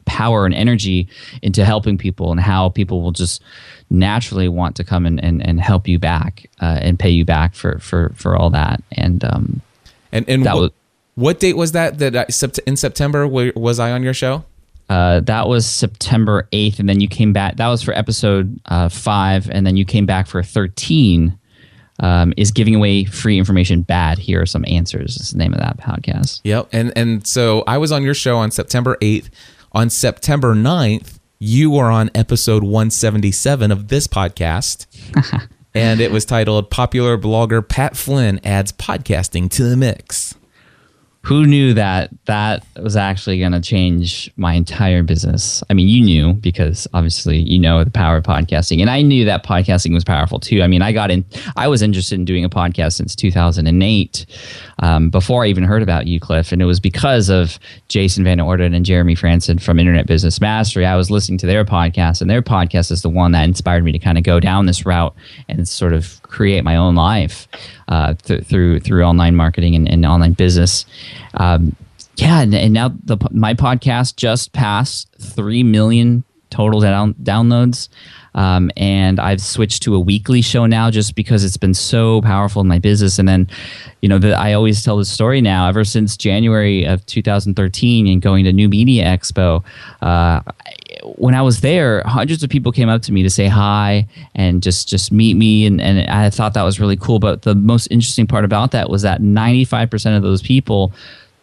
power 0.10 0.45
and 0.45 0.56
energy 0.56 1.08
into 1.43 1.63
helping 1.63 1.98
people 1.98 2.32
and 2.32 2.41
how 2.41 2.69
people 2.69 3.02
will 3.02 3.12
just 3.12 3.43
naturally 3.91 4.50
want 4.50 4.76
to 4.76 4.84
come 4.84 5.06
and, 5.06 5.24
and, 5.24 5.45
and 5.45 5.62
help 5.62 5.88
you 5.88 6.00
back 6.00 6.50
uh, 6.62 6.80
and 6.82 6.98
pay 6.98 7.10
you 7.12 7.24
back 7.24 7.54
for, 7.54 7.78
for, 7.80 8.12
for 8.15 8.36
all 8.36 8.50
that. 8.50 8.82
And, 8.91 9.24
um, 9.24 9.62
and, 10.12 10.28
and 10.28 10.45
that 10.45 10.56
what, 10.56 10.62
was, 10.62 10.72
What 11.15 11.39
date 11.39 11.56
was 11.56 11.74
that? 11.74 12.00
That 12.00 12.15
I, 12.15 12.26
in 12.65 12.76
September 12.76 13.28
wa- 13.28 13.52
was 13.56 13.80
I 13.80 13.91
on 13.91 14.02
your 14.02 14.15
show? 14.15 14.43
Uh, 14.89 15.19
that 15.19 15.48
was 15.48 15.67
September 15.67 16.48
8th, 16.52 16.80
and 16.80 16.89
then 16.89 17.00
you 17.00 17.08
came 17.08 17.32
back. 17.32 17.58
That 17.58 17.67
was 17.67 17.84
for 17.84 17.93
episode 17.93 18.60
uh, 18.65 18.89
five, 18.89 19.48
and 19.52 19.65
then 19.65 19.78
you 19.78 19.86
came 19.86 20.08
back 20.08 20.26
for 20.26 20.41
13. 20.41 21.38
Um, 22.02 22.34
is 22.38 22.52
giving 22.52 22.76
away 22.76 23.04
free 23.04 23.38
information 23.38 23.82
bad? 23.82 24.17
Here 24.17 24.41
are 24.41 24.45
some 24.45 24.63
answers. 24.67 25.17
Is 25.17 25.32
the 25.32 25.38
name 25.38 25.54
of 25.54 25.60
that 25.60 25.78
podcast. 25.78 26.39
Yep. 26.45 26.69
And 26.72 26.93
and 26.95 27.28
so 27.28 27.63
I 27.67 27.78
was 27.78 27.91
on 27.91 28.04
your 28.04 28.13
show 28.13 28.38
on 28.38 28.52
September 28.52 28.98
8th. 29.02 29.30
On 29.71 29.88
September 29.89 30.55
9th, 30.55 31.19
you 31.38 31.69
were 31.69 31.91
on 31.91 32.10
episode 32.15 32.63
177 32.63 33.71
of 33.71 33.88
this 33.88 34.08
podcast. 34.08 34.88
and 35.75 36.01
it 36.01 36.12
was 36.12 36.25
titled 36.25 36.71
Popular 36.71 37.19
Blogger 37.19 37.67
Pat 37.67 37.95
Flynn 37.95 38.39
Adds 38.43 38.71
Podcasting 38.71 39.47
to 39.51 39.63
the 39.65 39.77
Mix. 39.77 40.34
Who 41.23 41.45
knew 41.45 41.73
that 41.73 42.12
that 42.25 42.65
was 42.82 42.95
actually 42.95 43.39
going 43.39 43.51
to 43.51 43.60
change 43.60 44.32
my 44.38 44.53
entire 44.53 45.03
business? 45.03 45.62
I 45.69 45.73
mean, 45.73 45.89
you 45.89 46.01
knew 46.01 46.34
because 46.34 46.88
obviously 46.93 47.39
you 47.39 47.60
know 47.60 47.84
the 47.84 47.91
power 47.91 48.17
of 48.17 48.23
podcasting, 48.23 48.79
and 48.79 48.89
I 48.89 49.01
knew 49.01 49.25
that 49.25 49.45
podcasting 49.45 49.93
was 49.93 50.05
powerful 50.05 50.39
too. 50.39 50.62
I 50.62 50.67
mean, 50.67 50.82
I 50.82 50.93
got 50.93 51.12
in, 51.12 51.25
I 51.58 51.67
was 51.67 51.82
interested 51.82 52.15
in 52.15 52.25
doing 52.25 52.45
a 52.45 52.49
podcast 52.49 52.93
since 52.93 53.15
2008, 53.15 54.25
um, 54.79 55.10
before 55.10 55.43
I 55.43 55.47
even 55.47 55.65
heard 55.65 55.84
about 55.84 56.08
you, 56.08 56.21
Cliff, 56.21 56.53
and 56.53 56.62
it 56.62 56.65
was 56.65 56.79
because 56.79 57.29
of 57.29 57.60
Jason 57.89 58.23
Van 58.23 58.39
Orden 58.39 58.73
and 58.73 58.86
Jeremy 58.86 59.15
Frandsen 59.15 59.62
from 59.62 59.77
Internet 59.77 60.08
Business 60.08 60.39
Mastery. 60.39 60.86
I 60.86 60.95
was 60.95 61.12
listening 61.12 61.38
to 61.39 61.45
their 61.45 61.65
podcast, 61.65 62.21
and 62.21 62.29
their 62.29 62.41
podcast 62.41 62.91
is 62.91 63.01
the 63.01 63.10
one 63.10 63.34
that 63.34 63.43
inspired 63.43 63.84
me 63.84 63.91
to 63.91 63.99
kind 63.99 64.17
of 64.17 64.23
go 64.23 64.39
down 64.39 64.67
this 64.67 64.86
route 64.86 65.13
and 65.49 65.67
sort 65.67 65.91
of 65.91 66.21
create 66.30 66.63
my 66.63 66.78
own 66.78 66.96
life 66.96 67.48
uh, 67.88 68.13
th- 68.13 68.44
through 68.44 68.80
through 68.80 69.04
online 69.04 69.36
marketing 69.36 69.76
and, 69.76 69.89
and 69.89 70.06
online 70.06 70.34
business. 70.34 70.86
Um, 71.34 71.76
yeah, 72.15 72.42
and, 72.42 72.54
and 72.54 72.74
now 72.74 72.89
the 73.04 73.18
my 73.32 73.54
podcast 73.54 74.15
just 74.15 74.54
passed 74.54 75.13
three 75.20 75.63
million 75.63 76.24
total 76.49 76.79
down, 76.79 77.13
downloads. 77.15 77.89
Um, 78.35 78.71
and 78.77 79.19
I've 79.19 79.41
switched 79.41 79.83
to 79.83 79.95
a 79.95 79.99
weekly 79.99 80.41
show 80.41 80.65
now 80.65 80.91
just 80.91 81.15
because 81.15 81.43
it's 81.43 81.57
been 81.57 81.73
so 81.73 82.21
powerful 82.21 82.62
in 82.62 82.67
my 82.67 82.79
business. 82.79 83.17
And 83.17 83.27
then, 83.27 83.47
you 84.01 84.09
know, 84.09 84.19
the, 84.19 84.33
I 84.33 84.53
always 84.53 84.83
tell 84.83 84.97
the 84.97 85.05
story 85.05 85.41
now. 85.41 85.67
Ever 85.67 85.83
since 85.83 86.15
January 86.15 86.85
of 86.85 87.05
2013 87.07 88.07
and 88.07 88.21
going 88.21 88.45
to 88.45 88.53
New 88.53 88.69
Media 88.69 89.05
Expo, 89.05 89.63
uh, 90.01 90.41
when 91.03 91.33
I 91.33 91.41
was 91.41 91.62
there, 91.62 92.03
hundreds 92.05 92.43
of 92.43 92.49
people 92.49 92.71
came 92.71 92.89
up 92.89 93.01
to 93.03 93.12
me 93.12 93.23
to 93.23 93.29
say 93.29 93.47
hi 93.47 94.07
and 94.35 94.62
just 94.62 94.88
just 94.88 95.12
meet 95.12 95.35
me, 95.35 95.65
and, 95.65 95.79
and 95.79 96.09
I 96.09 96.29
thought 96.29 96.53
that 96.53 96.63
was 96.63 96.79
really 96.79 96.97
cool. 96.97 97.19
But 97.19 97.43
the 97.43 97.55
most 97.55 97.88
interesting 97.88 98.27
part 98.27 98.45
about 98.45 98.71
that 98.71 98.89
was 98.89 99.01
that 99.03 99.21
95% 99.21 100.17
of 100.17 100.23
those 100.23 100.41
people 100.41 100.91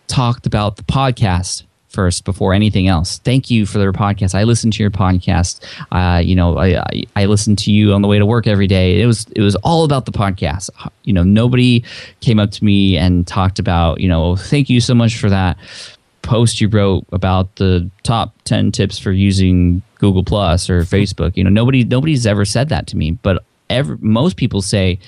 talked 0.09 0.47
about 0.47 0.77
the 0.77 0.83
podcast 0.83 1.65
first 1.97 2.25
before 2.25 2.53
anything 2.53 2.89
else. 2.89 3.19
Thank 3.19 3.51
you 3.51 3.65
for 3.65 3.79
their 3.79 3.93
podcast. 3.93 4.35
I 4.35 4.45
listen 4.45 4.71
to 4.71 4.83
your 4.83 4.91
podcast. 4.91 5.65
Uh, 5.91 6.19
you 6.19 6.37
know, 6.37 6.59
I, 6.59 6.79
I, 6.79 7.05
I 7.17 7.25
listen 7.25 7.57
to 7.57 7.73
you 7.73 7.95
on 7.95 8.03
the 8.03 8.09
way 8.09 8.19
to 8.19 8.27
work 8.27 8.47
every 8.47 8.67
day. 8.67 9.01
It 9.01 9.07
was 9.07 9.27
it 9.35 9.41
was 9.41 9.57
all 9.57 9.85
about 9.85 10.05
the 10.05 10.13
podcast. 10.13 10.69
You 11.05 11.15
know, 11.15 11.23
nobody 11.23 11.83
came 12.21 12.39
up 12.39 12.51
to 12.51 12.65
me 12.65 12.99
and 12.99 13.27
talked 13.27 13.59
about 13.59 14.01
you 14.01 14.09
know, 14.09 14.37
thank 14.37 14.69
you 14.69 14.81
so 14.81 14.95
much 14.95 15.17
for 15.17 15.31
that 15.31 15.57
post 16.21 16.61
you 16.61 16.69
wrote 16.69 17.07
about 17.13 17.57
the 17.57 17.89
top 18.03 18.35
10 18.45 18.73
tips 18.73 18.99
for 18.99 19.13
using 19.13 19.81
Google 19.99 20.25
Plus 20.25 20.69
or 20.69 20.83
Facebook. 20.83 21.37
You 21.37 21.45
know, 21.45 21.51
nobody 21.51 21.83
nobody's 21.83 22.27
ever 22.27 22.45
said 22.45 22.69
that 22.69 22.87
to 22.89 22.97
me, 22.97 23.13
but 23.13 23.43
ever 23.71 23.97
most 24.01 24.37
people 24.37 24.61
say 24.61 24.99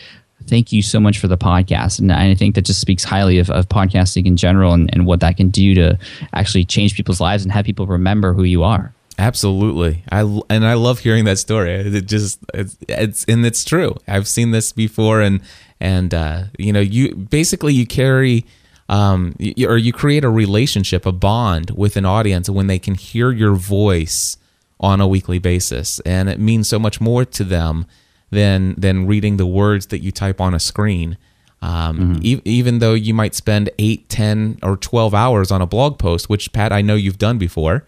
thank 0.47 0.73
you 0.73 0.83
so 0.83 1.01
much 1.01 1.19
for 1.19 1.29
the 1.29 1.39
podcast. 1.39 1.99
And 1.99 2.13
I 2.13 2.35
think 2.35 2.55
that 2.55 2.63
just 2.63 2.81
speaks 2.81 3.05
highly 3.05 3.39
of, 3.39 3.51
of 3.51 3.69
podcasting 3.69 4.27
in 4.27 4.37
general 4.37 4.73
and, 4.73 4.89
and 4.93 5.07
what 5.07 5.21
that 5.21 5.37
can 5.37 5.51
do 5.51 5.75
to 5.75 5.99
actually 6.33 6.65
change 6.65 6.95
people's 6.95 7.21
lives 7.21 7.45
and 7.45 7.53
have 7.53 7.65
people 7.65 7.87
remember 7.87 8.33
who 8.33 8.45
you 8.45 8.63
are. 8.63 8.93
Absolutely, 9.21 10.05
I 10.13 10.21
and 10.49 10.65
I 10.65 10.75
love 10.75 11.01
hearing 11.01 11.25
that 11.25 11.39
story. 11.39 11.73
It 11.73 12.07
just 12.07 12.39
it's, 12.55 12.79
it's 12.89 13.25
and 13.25 13.45
it's 13.45 13.65
true. 13.65 13.97
I've 14.07 14.29
seen 14.29 14.53
this 14.53 14.71
before, 14.71 15.21
and 15.21 15.41
and 15.81 16.15
uh, 16.15 16.45
you 16.57 16.73
know, 16.73 16.79
you 16.79 17.17
basically 17.17 17.75
you 17.75 17.85
carry 17.85 18.47
um, 18.89 19.35
you, 19.41 19.69
or 19.69 19.77
you 19.77 19.93
create 19.93 20.23
a 20.23 20.31
relationship, 20.31 21.05
a 21.05 21.11
bond 21.11 21.71
with 21.71 21.97
an 21.97 22.05
audience 22.05 22.49
when 22.49 22.69
they 22.69 22.79
can 22.79 22.95
hear 22.95 23.33
your 23.33 23.57
voice 23.57 24.37
on 24.79 25.01
a 25.01 25.09
weekly 25.09 25.41
basis, 25.41 25.99
and 26.07 26.29
it 26.29 26.39
means 26.39 26.69
so 26.69 26.79
much 26.79 27.01
more 27.01 27.25
to 27.25 27.43
them 27.43 27.87
than 28.31 28.75
than 28.77 29.07
reading 29.07 29.37
the 29.37 29.47
words 29.47 29.87
that 29.89 30.01
you 30.01 30.13
type 30.13 30.41
on 30.41 30.55
a 30.55 30.59
screen. 30.59 31.17
Um, 31.61 31.99
mm-hmm. 31.99 32.19
e- 32.23 32.43
even 32.45 32.79
though 32.79 32.95
you 32.95 33.15
might 33.15 33.35
spend 33.35 33.71
eight, 33.79 34.09
ten, 34.09 34.59
or 34.63 34.77
twelve 34.77 35.15
hours 35.15 35.51
on 35.51 35.61
a 35.61 35.67
blog 35.67 35.99
post, 35.99 36.29
which 36.29 36.53
Pat, 36.53 36.73
I 36.73 36.83
know 36.83 36.95
you've 36.95 37.19
done 37.19 37.39
before. 37.39 37.85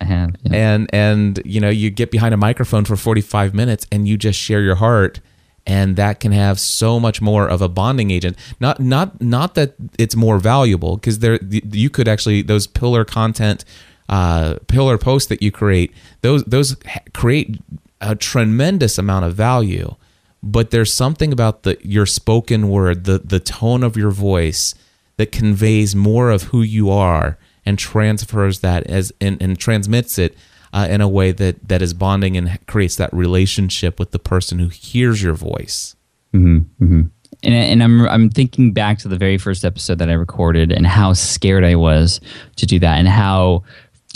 I 0.00 0.04
have, 0.04 0.36
yeah. 0.42 0.52
and 0.54 0.90
and 0.92 1.40
you 1.44 1.60
know 1.60 1.70
you 1.70 1.90
get 1.90 2.10
behind 2.10 2.34
a 2.34 2.36
microphone 2.36 2.84
for 2.84 2.96
45 2.96 3.54
minutes 3.54 3.86
and 3.90 4.06
you 4.06 4.18
just 4.18 4.38
share 4.38 4.60
your 4.60 4.74
heart 4.74 5.20
and 5.66 5.96
that 5.96 6.20
can 6.20 6.32
have 6.32 6.60
so 6.60 7.00
much 7.00 7.20
more 7.20 7.48
of 7.48 7.60
a 7.60 7.68
bonding 7.68 8.10
agent 8.10 8.36
not 8.60 8.78
not 8.78 9.20
not 9.20 9.54
that 9.54 9.74
it's 9.98 10.14
more 10.14 10.38
valuable 10.38 10.96
because 10.96 11.20
there 11.20 11.38
you 11.42 11.90
could 11.90 12.08
actually 12.08 12.42
those 12.42 12.66
pillar 12.66 13.04
content 13.04 13.64
uh, 14.08 14.56
pillar 14.68 14.98
posts 14.98 15.28
that 15.28 15.42
you 15.42 15.50
create 15.50 15.92
those 16.20 16.44
those 16.44 16.76
create 17.12 17.58
a 18.00 18.14
tremendous 18.14 18.98
amount 18.98 19.24
of 19.24 19.34
value 19.34 19.94
but 20.42 20.70
there's 20.70 20.92
something 20.92 21.32
about 21.32 21.62
the 21.62 21.78
your 21.82 22.06
spoken 22.06 22.68
word 22.68 23.04
the 23.04 23.18
the 23.18 23.40
tone 23.40 23.82
of 23.82 23.96
your 23.96 24.10
voice 24.10 24.74
that 25.16 25.32
conveys 25.32 25.96
more 25.96 26.30
of 26.30 26.44
who 26.44 26.62
you 26.62 26.90
are 26.90 27.38
and 27.64 27.78
transfers 27.78 28.60
that 28.60 28.86
as 28.86 29.12
and, 29.20 29.40
and 29.42 29.58
transmits 29.58 30.18
it 30.18 30.36
uh, 30.72 30.86
in 30.88 31.00
a 31.00 31.08
way 31.08 31.32
that 31.32 31.68
that 31.68 31.82
is 31.82 31.94
bonding 31.94 32.36
and 32.36 32.64
creates 32.66 32.96
that 32.96 33.12
relationship 33.12 33.98
with 33.98 34.12
the 34.12 34.18
person 34.18 34.58
who 34.58 34.68
hears 34.68 35.22
your 35.22 35.34
voice. 35.34 35.96
Mm-hmm, 36.32 36.84
mm-hmm. 36.84 37.00
And, 37.42 37.54
and 37.54 37.82
I'm 37.82 38.08
I'm 38.08 38.30
thinking 38.30 38.72
back 38.72 38.98
to 38.98 39.08
the 39.08 39.16
very 39.16 39.38
first 39.38 39.64
episode 39.64 39.98
that 39.98 40.08
I 40.08 40.14
recorded 40.14 40.72
and 40.72 40.86
how 40.86 41.12
scared 41.12 41.64
I 41.64 41.74
was 41.74 42.20
to 42.56 42.66
do 42.66 42.78
that 42.78 42.98
and 42.98 43.08
how 43.08 43.64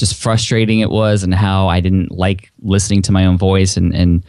just 0.00 0.20
frustrating 0.20 0.80
it 0.80 0.90
was 0.90 1.22
and 1.22 1.34
how 1.34 1.68
I 1.68 1.80
didn't 1.80 2.10
like 2.10 2.50
listening 2.62 3.02
to 3.02 3.12
my 3.12 3.26
own 3.26 3.38
voice 3.38 3.76
and 3.76 3.94
and 3.94 4.24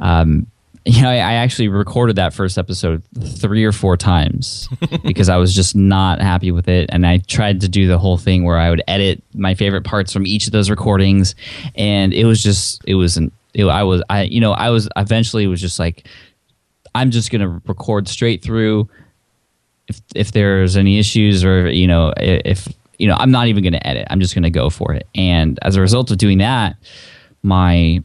um, 0.00 0.46
you 0.84 1.02
know, 1.02 1.10
I, 1.10 1.14
I, 1.14 1.32
actually 1.34 1.68
recorded 1.68 2.16
that 2.16 2.34
first 2.34 2.58
episode 2.58 3.02
three 3.16 3.64
or 3.64 3.70
four 3.70 3.96
times 3.96 4.68
because 5.04 5.28
I 5.28 5.36
was 5.36 5.54
just 5.54 5.76
not 5.76 6.20
happy 6.20 6.50
with 6.50 6.68
it. 6.68 6.90
And 6.92 7.06
I 7.06 7.18
tried 7.18 7.60
to 7.60 7.68
do 7.68 7.86
the 7.86 7.98
whole 7.98 8.16
thing 8.18 8.44
where 8.44 8.58
I 8.58 8.68
would 8.68 8.82
edit 8.88 9.22
my 9.34 9.54
favorite 9.54 9.84
parts 9.84 10.12
from 10.12 10.26
each 10.26 10.46
of 10.46 10.52
those 10.52 10.68
recordings. 10.68 11.36
And 11.76 12.12
it 12.12 12.24
was 12.24 12.42
just, 12.42 12.82
it 12.84 12.96
wasn't, 12.96 13.32
it, 13.54 13.64
I 13.64 13.84
was, 13.84 14.02
I, 14.10 14.22
you 14.22 14.40
know, 14.40 14.52
I 14.52 14.70
was 14.70 14.88
eventually 14.96 15.46
was 15.46 15.60
just 15.60 15.78
like, 15.78 16.08
I'm 16.94 17.12
just 17.12 17.30
going 17.30 17.42
to 17.42 17.62
record 17.68 18.08
straight 18.08 18.42
through. 18.42 18.88
If, 19.86 20.00
if 20.16 20.32
there's 20.32 20.76
any 20.76 20.98
issues 20.98 21.44
or, 21.44 21.70
you 21.70 21.86
know, 21.86 22.12
if, 22.16 22.66
you 22.98 23.06
know, 23.06 23.14
I'm 23.14 23.30
not 23.30 23.48
even 23.48 23.62
going 23.62 23.72
to 23.72 23.86
edit, 23.86 24.06
I'm 24.10 24.20
just 24.20 24.34
going 24.34 24.42
to 24.44 24.50
go 24.50 24.70
for 24.70 24.92
it. 24.94 25.06
And 25.14 25.58
as 25.62 25.76
a 25.76 25.80
result 25.80 26.10
of 26.10 26.18
doing 26.18 26.38
that, 26.38 26.76
my 27.42 28.02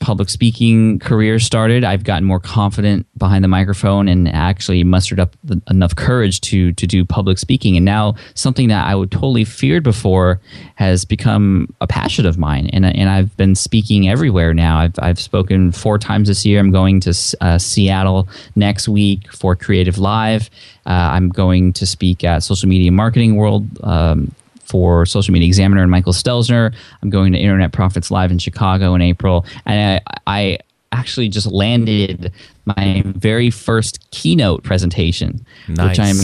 public 0.00 0.28
speaking 0.30 0.98
career 0.98 1.38
started, 1.38 1.84
I've 1.84 2.04
gotten 2.04 2.24
more 2.24 2.40
confident 2.40 3.06
behind 3.18 3.44
the 3.44 3.48
microphone 3.48 4.08
and 4.08 4.28
actually 4.28 4.82
mustered 4.82 5.20
up 5.20 5.36
the, 5.44 5.60
enough 5.70 5.94
courage 5.94 6.40
to 6.42 6.72
to 6.72 6.86
do 6.86 7.04
public 7.04 7.38
speaking. 7.38 7.76
And 7.76 7.84
now 7.84 8.16
something 8.34 8.68
that 8.68 8.86
I 8.86 8.94
would 8.94 9.10
totally 9.10 9.44
feared 9.44 9.84
before 9.84 10.40
has 10.76 11.04
become 11.04 11.72
a 11.80 11.86
passion 11.86 12.26
of 12.26 12.38
mine. 12.38 12.68
And 12.72 12.84
and 12.84 13.08
I've 13.08 13.36
been 13.36 13.54
speaking 13.54 14.08
everywhere 14.08 14.54
now. 14.54 14.78
I've 14.78 14.98
I've 14.98 15.20
spoken 15.20 15.70
four 15.70 15.98
times 15.98 16.28
this 16.28 16.44
year. 16.44 16.58
I'm 16.58 16.72
going 16.72 17.00
to 17.00 17.36
uh, 17.40 17.58
Seattle 17.58 18.28
next 18.56 18.88
week 18.88 19.30
for 19.32 19.54
Creative 19.54 19.98
Live. 19.98 20.50
Uh, 20.86 21.10
I'm 21.12 21.28
going 21.28 21.72
to 21.74 21.86
speak 21.86 22.24
at 22.24 22.42
Social 22.42 22.68
Media 22.68 22.90
Marketing 22.90 23.36
World 23.36 23.66
um, 23.84 24.34
for 24.70 25.04
Social 25.04 25.32
Media 25.32 25.48
Examiner 25.48 25.82
and 25.82 25.90
Michael 25.90 26.12
Stelzner. 26.12 26.72
I'm 27.02 27.10
going 27.10 27.32
to 27.32 27.38
Internet 27.38 27.72
Profits 27.72 28.10
Live 28.10 28.30
in 28.30 28.38
Chicago 28.38 28.94
in 28.94 29.02
April. 29.02 29.44
And 29.66 30.00
I, 30.06 30.20
I 30.26 30.58
actually 30.92 31.28
just 31.28 31.46
landed 31.46 32.32
my 32.66 33.02
very 33.04 33.50
first 33.50 34.08
keynote 34.12 34.62
presentation, 34.62 35.44
nice. 35.68 35.88
which 35.88 36.00
I'm 36.00 36.16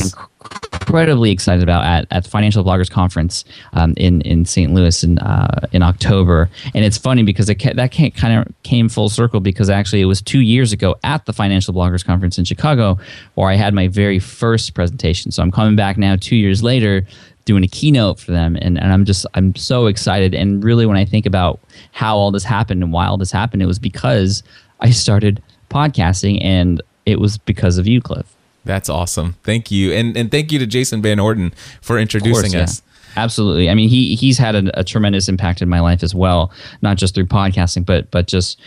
incredibly 0.72 1.32
excited 1.32 1.64
about 1.64 1.84
at, 1.84 2.06
at 2.12 2.24
the 2.24 2.30
Financial 2.30 2.62
Bloggers 2.62 2.88
Conference 2.88 3.44
um, 3.72 3.94
in 3.96 4.20
in 4.20 4.44
St. 4.44 4.72
Louis 4.72 5.02
in 5.02 5.18
uh, 5.18 5.66
in 5.72 5.82
October. 5.82 6.48
And 6.72 6.84
it's 6.84 6.98
funny 6.98 7.24
because 7.24 7.48
it 7.48 7.56
ca- 7.56 7.74
that 7.74 7.88
kind 7.88 8.38
of 8.38 8.62
came 8.62 8.88
full 8.88 9.08
circle 9.08 9.40
because 9.40 9.68
actually 9.68 10.02
it 10.02 10.06
was 10.06 10.22
two 10.22 10.40
years 10.40 10.72
ago 10.72 10.94
at 11.02 11.26
the 11.26 11.32
Financial 11.32 11.74
Bloggers 11.74 12.04
Conference 12.04 12.38
in 12.38 12.44
Chicago 12.44 12.98
where 13.34 13.50
I 13.50 13.54
had 13.56 13.74
my 13.74 13.88
very 13.88 14.20
first 14.20 14.74
presentation. 14.74 15.32
So 15.32 15.42
I'm 15.42 15.50
coming 15.50 15.74
back 15.74 15.98
now 15.98 16.14
two 16.14 16.36
years 16.36 16.62
later 16.62 17.04
doing 17.46 17.64
a 17.64 17.68
keynote 17.68 18.20
for 18.20 18.32
them 18.32 18.56
and, 18.60 18.78
and 18.78 18.92
i'm 18.92 19.06
just 19.06 19.24
i'm 19.34 19.54
so 19.56 19.86
excited 19.86 20.34
and 20.34 20.62
really 20.62 20.84
when 20.84 20.96
i 20.98 21.04
think 21.04 21.24
about 21.24 21.58
how 21.92 22.16
all 22.16 22.30
this 22.30 22.44
happened 22.44 22.82
and 22.82 22.92
why 22.92 23.06
all 23.06 23.16
this 23.16 23.32
happened 23.32 23.62
it 23.62 23.66
was 23.66 23.78
because 23.78 24.42
i 24.80 24.90
started 24.90 25.42
podcasting 25.70 26.38
and 26.42 26.82
it 27.06 27.18
was 27.18 27.38
because 27.38 27.78
of 27.78 27.86
you 27.86 28.00
cliff 28.00 28.36
That's 28.66 28.88
awesome. 28.88 29.36
Thank 29.44 29.70
you, 29.70 29.92
and 29.92 30.16
and 30.16 30.28
thank 30.28 30.50
you 30.50 30.58
to 30.58 30.66
Jason 30.66 31.00
Van 31.00 31.20
Orden 31.20 31.54
for 31.80 32.00
introducing 32.00 32.52
yeah. 32.52 32.64
us. 32.64 32.82
Absolutely. 33.16 33.70
I 33.70 33.74
mean, 33.74 33.88
he 33.88 34.14
he's 34.14 34.36
had 34.36 34.54
a, 34.54 34.80
a, 34.80 34.84
tremendous 34.84 35.28
impact 35.28 35.62
in 35.62 35.68
my 35.70 35.80
life 35.80 36.02
as 36.02 36.14
well, 36.14 36.52
not 36.82 36.98
just 36.98 37.14
through 37.14 37.26
podcasting, 37.26 37.86
but 37.86 38.10
but 38.10 38.26
just 38.26 38.60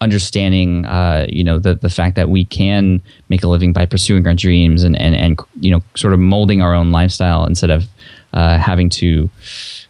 understanding, 0.00 0.86
uh, 0.86 1.26
you 1.28 1.42
know, 1.42 1.58
the 1.58 1.74
the 1.74 1.90
fact 1.90 2.14
that 2.14 2.28
we 2.28 2.44
can 2.44 3.02
make 3.28 3.42
a 3.42 3.48
living 3.48 3.72
by 3.72 3.84
pursuing 3.84 4.26
our 4.26 4.34
dreams 4.34 4.84
and 4.84 4.96
and 5.00 5.16
and 5.16 5.40
you 5.60 5.72
know, 5.72 5.82
sort 5.96 6.12
of 6.12 6.20
molding 6.20 6.62
our 6.62 6.72
own 6.74 6.92
lifestyle 6.92 7.44
instead 7.46 7.70
of 7.70 7.86
uh, 8.36 8.58
having 8.58 8.90
to, 8.90 9.30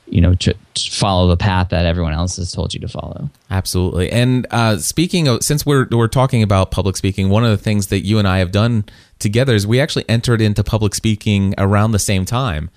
you 0.07 0.21
know, 0.21 0.35
to, 0.37 0.55
to 0.75 0.91
follow 0.91 1.27
the 1.27 1.37
path 1.37 1.71
that 1.71 1.85
everyone 1.85 2.13
else 2.13 2.37
has 2.37 2.53
told 2.53 2.73
you 2.73 2.79
to 2.79 2.87
follow. 2.87 3.29
Absolutely. 3.51 4.11
And 4.11 4.47
uh, 4.53 4.79
speaking 4.79 5.27
of, 5.27 5.43
since 5.43 5.67
we're 5.67 5.89
we're 5.91 6.07
talking 6.07 6.45
about 6.45 6.71
public 6.71 6.97
speaking, 6.97 7.29
one 7.29 7.45
of 7.45 7.51
the 7.51 7.57
things 7.57 7.89
that 7.89 8.07
you 8.07 8.21
and 8.21 8.29
I 8.29 8.39
have 8.39 8.53
done 8.53 8.85
together 9.19 9.55
is 9.55 9.67
we 9.67 9.81
actually 9.81 10.09
entered 10.09 10.41
into 10.41 10.63
public 10.63 10.95
speaking 10.95 11.55
around 11.59 11.91
the 11.91 11.99
same 11.99 12.25
time. 12.25 12.71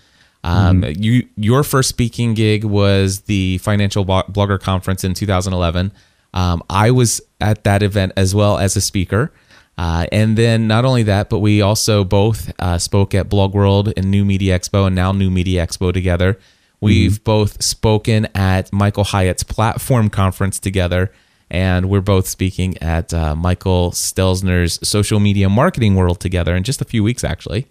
Um, 0.43 0.81
mm 0.81 0.95
You 0.99 1.27
your 1.35 1.63
first 1.63 1.89
speaking 1.89 2.33
gig 2.33 2.63
was 2.63 3.21
the 3.21 3.59
Financial 3.59 4.03
Blogger 4.03 4.59
Conference 4.59 5.03
in 5.03 5.13
2011. 5.13 5.91
Um, 6.33 6.63
I 6.69 6.89
was 6.89 7.21
at 7.39 7.63
that 7.63 7.83
event 7.83 8.13
as 8.17 8.33
well 8.33 8.57
as 8.57 8.75
a 8.75 8.81
speaker. 8.81 9.31
Uh, 9.79 10.05
and 10.11 10.37
then 10.37 10.67
not 10.67 10.83
only 10.83 11.03
that, 11.03 11.29
but 11.29 11.39
we 11.39 11.61
also 11.61 12.03
both 12.03 12.51
uh, 12.59 12.77
spoke 12.77 13.15
at 13.15 13.29
Blog 13.29 13.53
World 13.53 13.93
and 13.95 14.11
New 14.11 14.25
Media 14.25 14.59
Expo 14.59 14.87
and 14.87 14.93
now 14.93 15.13
New 15.13 15.31
Media 15.31 15.65
Expo 15.65 15.93
together. 15.93 16.37
We've 16.81 17.13
mm-hmm. 17.13 17.23
both 17.23 17.63
spoken 17.63 18.27
at 18.35 18.73
Michael 18.73 19.05
Hyatt's 19.05 19.43
platform 19.43 20.09
conference 20.09 20.59
together, 20.59 21.13
and 21.49 21.89
we're 21.89 22.01
both 22.01 22.27
speaking 22.27 22.77
at 22.79 23.13
uh, 23.13 23.37
Michael 23.37 23.91
Stelzner's 23.91 24.85
social 24.85 25.21
media 25.21 25.47
marketing 25.47 25.95
world 25.95 26.19
together 26.19 26.57
in 26.57 26.63
just 26.63 26.81
a 26.81 26.85
few 26.85 27.01
weeks, 27.01 27.23
actually. 27.23 27.61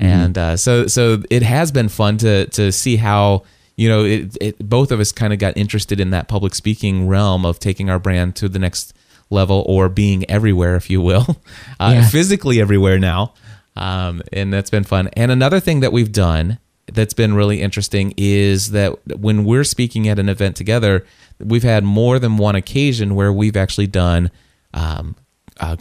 Mm-hmm. 0.00 0.04
And 0.06 0.38
uh, 0.38 0.56
so, 0.56 0.86
so 0.86 1.22
it 1.28 1.42
has 1.42 1.70
been 1.70 1.90
fun 1.90 2.16
to 2.18 2.46
to 2.46 2.72
see 2.72 2.96
how 2.96 3.42
you 3.76 3.90
know 3.90 4.06
it, 4.06 4.38
it 4.40 4.58
both 4.58 4.90
of 4.90 5.00
us 5.00 5.12
kind 5.12 5.34
of 5.34 5.38
got 5.38 5.54
interested 5.54 6.00
in 6.00 6.10
that 6.12 6.28
public 6.28 6.54
speaking 6.54 7.08
realm 7.08 7.44
of 7.44 7.58
taking 7.58 7.90
our 7.90 7.98
brand 7.98 8.36
to 8.36 8.48
the 8.48 8.58
next 8.58 8.95
level 9.30 9.64
or 9.66 9.88
being 9.88 10.28
everywhere, 10.30 10.76
if 10.76 10.90
you 10.90 11.00
will, 11.00 11.24
uh, 11.80 11.92
yeah. 11.94 12.08
physically 12.08 12.60
everywhere 12.60 12.98
now. 12.98 13.34
Um, 13.76 14.22
and 14.32 14.52
that's 14.52 14.70
been 14.70 14.84
fun. 14.84 15.08
And 15.14 15.30
another 15.30 15.60
thing 15.60 15.80
that 15.80 15.92
we've 15.92 16.12
done 16.12 16.58
that's 16.92 17.14
been 17.14 17.34
really 17.34 17.60
interesting 17.60 18.14
is 18.16 18.70
that 18.70 19.18
when 19.18 19.44
we're 19.44 19.64
speaking 19.64 20.08
at 20.08 20.18
an 20.18 20.28
event 20.28 20.56
together, 20.56 21.04
we've 21.38 21.62
had 21.62 21.84
more 21.84 22.18
than 22.18 22.36
one 22.36 22.54
occasion 22.54 23.14
where 23.14 23.32
we've 23.32 23.56
actually 23.56 23.88
done, 23.88 24.30
um, 24.72 25.16
uh, 25.60 25.76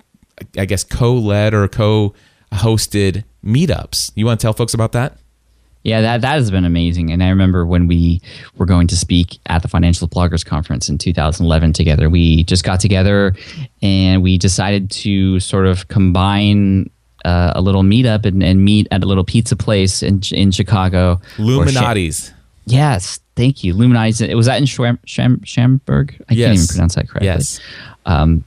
I 0.58 0.66
guess, 0.66 0.84
co-led 0.84 1.54
or 1.54 1.68
co-hosted 1.68 3.24
meetups. 3.44 4.12
You 4.16 4.26
want 4.26 4.40
to 4.40 4.44
tell 4.44 4.54
folks 4.54 4.74
about 4.74 4.92
that? 4.94 5.18
Yeah, 5.86 6.02
that 6.02 6.22
that 6.22 6.34
has 6.34 6.50
been 6.50 6.66
amazing. 6.66 7.12
And 7.12 7.24
I 7.24 7.30
remember 7.30 7.64
when 7.64 7.86
we 7.86 8.20
were 8.58 8.66
going 8.66 8.88
to 8.88 8.98
speak 8.98 9.38
at 9.46 9.62
the 9.62 9.68
Financial 9.68 10.08
Bloggers 10.08 10.44
Conference 10.44 10.90
in 10.90 10.98
2011 10.98 11.74
together. 11.74 12.10
We 12.10 12.44
just 12.44 12.64
got 12.64 12.80
together 12.80 13.36
and 13.84 14.24
we 14.24 14.40
decided 14.40 14.90
to 14.90 15.40
sort 15.40 15.68
of 15.68 15.88
combine 15.88 16.90
uh, 17.24 17.54
a 17.56 17.62
little 17.62 17.84
meetup 17.84 18.26
and, 18.26 18.42
and, 18.42 18.66
meet 18.66 18.88
at 18.90 19.04
a 19.04 19.06
little 19.06 19.24
pizza 19.24 19.56
place 19.56 20.02
in 20.02 20.22
in 20.32 20.50
Chicago. 20.50 21.22
Lou 21.38 21.64
Malnati's. 21.64 22.34
yes, 22.66 23.20
thank 23.36 23.64
you. 23.64 23.76
Lou 23.76 23.88
Malnati's. 23.88 24.22
It 24.22 24.36
was 24.36 24.48
that 24.48 24.58
in 24.58 24.64
Schwam, 24.64 24.98
Scham, 25.06 25.40
Schaumburg. 25.44 26.16
I 26.30 26.34
yes. 26.34 26.48
can't 26.48 26.58
even 26.58 26.68
pronounce 26.68 26.96
that 26.96 27.08
correctly. 27.08 27.28
Yes. 27.28 27.60
Um, 28.08 28.44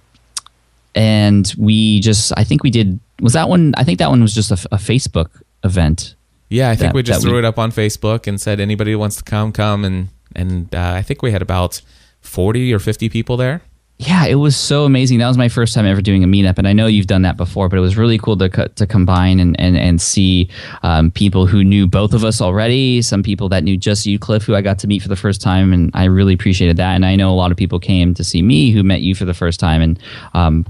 and 0.97 1.55
we 1.57 2.01
just, 2.01 2.33
I 2.37 2.43
think 2.43 2.65
we 2.65 2.71
did. 2.71 2.99
Was 3.21 3.35
that 3.35 3.49
one? 3.49 3.75
I 3.77 3.85
think 3.85 4.01
that 4.01 4.11
one 4.11 4.23
was 4.23 4.35
just 4.35 4.51
a, 4.51 4.69
a 4.73 4.79
Facebook 4.79 5.41
event 5.63 6.17
yeah, 6.49 6.71
I 6.71 6.77
think 6.77 6.93
that, 6.93 6.95
we 6.95 7.03
just 7.03 7.23
threw 7.23 7.35
we, 7.35 7.39
it 7.41 7.45
up 7.45 7.59
on 7.59 7.71
Facebook 7.73 8.27
and 8.27 8.41
said 8.41 8.61
anybody 8.61 8.93
who 8.93 8.99
wants 8.99 9.17
to 9.17 9.25
come, 9.25 9.53
come, 9.53 9.85
and 9.85 10.09
and 10.35 10.75
uh, 10.75 10.93
I 10.95 11.03
think 11.03 11.23
we 11.23 11.33
had 11.33 11.43
about 11.43 11.81
forty 12.21 12.73
or 12.73 12.79
fifty 12.79 13.09
people 13.09 13.37
there. 13.37 13.63
Yeah, 14.01 14.27
it 14.27 14.37
was 14.37 14.57
so 14.57 14.85
amazing. 14.85 15.19
That 15.19 15.27
was 15.27 15.37
my 15.37 15.49
first 15.49 15.75
time 15.75 15.85
ever 15.85 16.01
doing 16.01 16.23
a 16.23 16.29
meetup, 16.29 16.57
and 16.57 16.69
I 16.69 16.73
know 16.73 16.87
you've 16.87 17.09
done 17.09 17.23
that 17.23 17.37
before, 17.37 17.69
but 17.69 17.79
it 17.79 17.81
was 17.81 17.97
really 17.97 18.17
cool 18.17 18.37
to 18.37 18.49
to 18.49 18.87
combine 18.87 19.41
and 19.41 19.59
and 19.61 19.77
and 19.77 20.01
see 20.01 20.49
um, 20.85 21.11
people 21.11 21.47
who 21.47 21.65
knew 21.65 21.89
both 21.89 22.15
of 22.15 22.25
us 22.25 22.41
already, 22.41 23.03
some 23.03 23.25
people 23.25 23.49
that 23.49 23.65
knew 23.65 23.77
just 23.77 24.07
you, 24.07 24.17
Cliff, 24.19 24.45
who 24.45 24.55
I 24.55 24.63
got 24.63 24.79
to 24.81 24.87
meet 24.87 25.03
for 25.03 25.09
the 25.09 25.17
first 25.17 25.41
time, 25.41 25.73
and 25.73 25.91
I 25.95 26.05
really 26.05 26.35
appreciated 26.35 26.77
that. 26.77 26.95
And 26.95 27.05
I 27.05 27.17
know 27.17 27.31
a 27.31 27.35
lot 27.35 27.51
of 27.51 27.57
people 27.57 27.81
came 27.81 28.15
to 28.15 28.23
see 28.23 28.41
me 28.41 28.71
who 28.71 28.85
met 28.85 29.01
you 29.01 29.17
for 29.17 29.25
the 29.25 29.35
first 29.35 29.59
time, 29.59 29.83
and 29.83 29.99
um, 30.33 30.65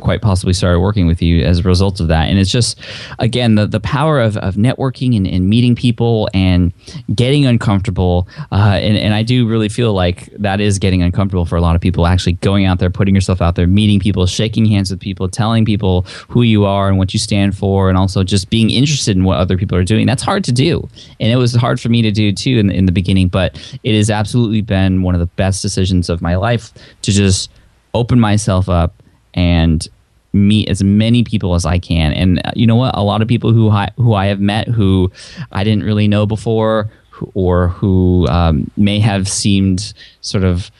quite 0.00 0.22
possibly 0.22 0.52
started 0.52 0.80
working 0.80 1.06
with 1.06 1.22
you 1.22 1.42
as 1.42 1.60
a 1.60 1.62
result 1.62 2.00
of 2.00 2.08
that. 2.08 2.28
And 2.28 2.38
it's 2.38 2.50
just, 2.50 2.80
again, 3.18 3.54
the, 3.54 3.66
the 3.66 3.80
power 3.80 4.20
of, 4.20 4.36
of 4.38 4.54
networking 4.54 5.16
and, 5.16 5.26
and 5.26 5.48
meeting 5.48 5.74
people 5.74 6.28
and 6.34 6.72
getting 7.14 7.46
uncomfortable. 7.46 8.28
Uh, 8.50 8.78
and, 8.80 8.96
and 8.96 9.14
I 9.14 9.22
do 9.22 9.46
really 9.46 9.68
feel 9.68 9.92
like 9.92 10.26
that 10.38 10.60
is 10.60 10.78
getting 10.78 11.02
uncomfortable 11.02 11.46
for 11.46 11.56
a 11.56 11.60
lot 11.60 11.74
of 11.76 11.80
people, 11.80 12.06
actually 12.06 12.34
going 12.34 12.64
out 12.64 12.78
there, 12.78 12.90
putting 12.90 13.14
yourself 13.14 13.40
out 13.40 13.54
there, 13.54 13.66
meeting 13.66 14.00
people, 14.00 14.26
shaking 14.26 14.66
hands 14.66 14.90
with 14.90 15.00
people, 15.00 15.28
telling 15.28 15.64
people 15.64 16.02
who 16.28 16.42
you 16.42 16.64
are 16.64 16.88
and 16.88 16.98
what 16.98 17.12
you 17.12 17.18
stand 17.18 17.56
for, 17.56 17.88
and 17.88 17.98
also 17.98 18.22
just 18.22 18.50
being 18.50 18.70
interested 18.70 19.16
in 19.16 19.24
what 19.24 19.38
other 19.38 19.56
people 19.56 19.76
are 19.76 19.84
doing. 19.84 20.06
That's 20.06 20.22
hard 20.22 20.44
to 20.44 20.52
do. 20.52 20.88
And 21.20 21.30
it 21.30 21.36
was 21.36 21.54
hard 21.54 21.80
for 21.80 21.88
me 21.88 22.02
to 22.02 22.10
do 22.10 22.32
too 22.32 22.58
in, 22.58 22.70
in 22.70 22.86
the 22.86 22.92
beginning, 22.92 23.28
but 23.28 23.78
it 23.82 23.96
has 23.96 24.10
absolutely 24.10 24.62
been 24.62 25.02
one 25.02 25.14
of 25.14 25.20
the 25.20 25.26
best 25.26 25.62
decisions 25.62 26.08
of 26.08 26.22
my 26.22 26.36
life 26.36 26.72
to 27.02 27.12
just 27.12 27.50
open 27.94 28.20
myself 28.20 28.68
up 28.68 29.02
and 29.36 29.86
meet 30.32 30.68
as 30.68 30.82
many 30.82 31.22
people 31.22 31.54
as 31.54 31.64
I 31.64 31.78
can. 31.78 32.12
And 32.12 32.40
uh, 32.44 32.52
you 32.54 32.66
know 32.66 32.76
what? 32.76 32.96
A 32.96 33.02
lot 33.02 33.22
of 33.22 33.28
people 33.28 33.52
who 33.52 33.70
I, 33.70 33.90
who 33.96 34.14
I 34.14 34.26
have 34.26 34.40
met 34.40 34.68
who 34.68 35.10
I 35.52 35.64
didn't 35.64 35.84
really 35.84 36.08
know 36.08 36.26
before, 36.26 36.90
or 37.34 37.68
who 37.68 38.26
um, 38.28 38.70
may 38.76 38.98
have 39.00 39.28
seemed 39.28 39.94
sort 40.20 40.44
of, 40.44 40.70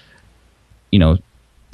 you 0.90 0.98
know, 0.98 1.18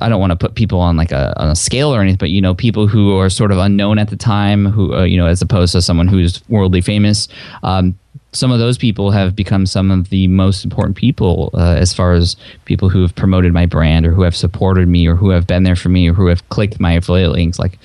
I 0.01 0.09
don't 0.09 0.21
want 0.21 0.31
to 0.31 0.37
put 0.37 0.55
people 0.55 0.81
on 0.81 0.97
like 0.97 1.13
a, 1.13 1.33
on 1.41 1.51
a 1.51 1.57
scale 1.57 1.95
or 1.95 2.01
anything, 2.01 2.19
but 2.19 2.31
you 2.31 2.41
know, 2.41 2.55
people 2.55 2.87
who 2.89 3.17
are 3.19 3.31
sort 3.31 3.53
of 3.53 3.59
unknown 3.59 3.99
at 3.99 4.11
the 4.11 4.17
time, 4.17 4.67
who 4.67 4.95
uh, 4.95 5.05
you 5.05 5.17
know, 5.17 5.27
as 5.27 5.43
opposed 5.43 5.73
to 5.73 5.83
someone 5.83 6.09
who's 6.09 6.43
worldly 6.49 6.81
famous. 6.81 7.29
Um, 7.63 7.99
some 8.33 8.51
of 8.51 8.59
those 8.59 8.79
people 8.79 9.11
have 9.11 9.37
become 9.37 9.67
some 9.67 9.91
of 9.91 10.09
the 10.09 10.27
most 10.27 10.65
important 10.65 10.97
people 10.97 11.51
uh, 11.55 11.75
as 11.79 11.93
far 11.93 12.15
as 12.15 12.37
people 12.65 12.89
who 12.89 13.03
have 13.03 13.15
promoted 13.15 13.53
my 13.53 13.67
brand 13.67 14.07
or 14.07 14.13
who 14.13 14.23
have 14.23 14.35
supported 14.35 14.89
me 14.89 15.07
or 15.07 15.15
who 15.15 15.29
have 15.31 15.47
been 15.47 15.65
there 15.65 15.77
for 15.77 15.91
me 15.91 16.09
or 16.09 16.15
who 16.15 16.27
have 16.27 16.49
clicked 16.49 16.81
my 16.81 16.93
affiliate 16.93 17.31
links. 17.31 17.59
Like, 17.59 17.79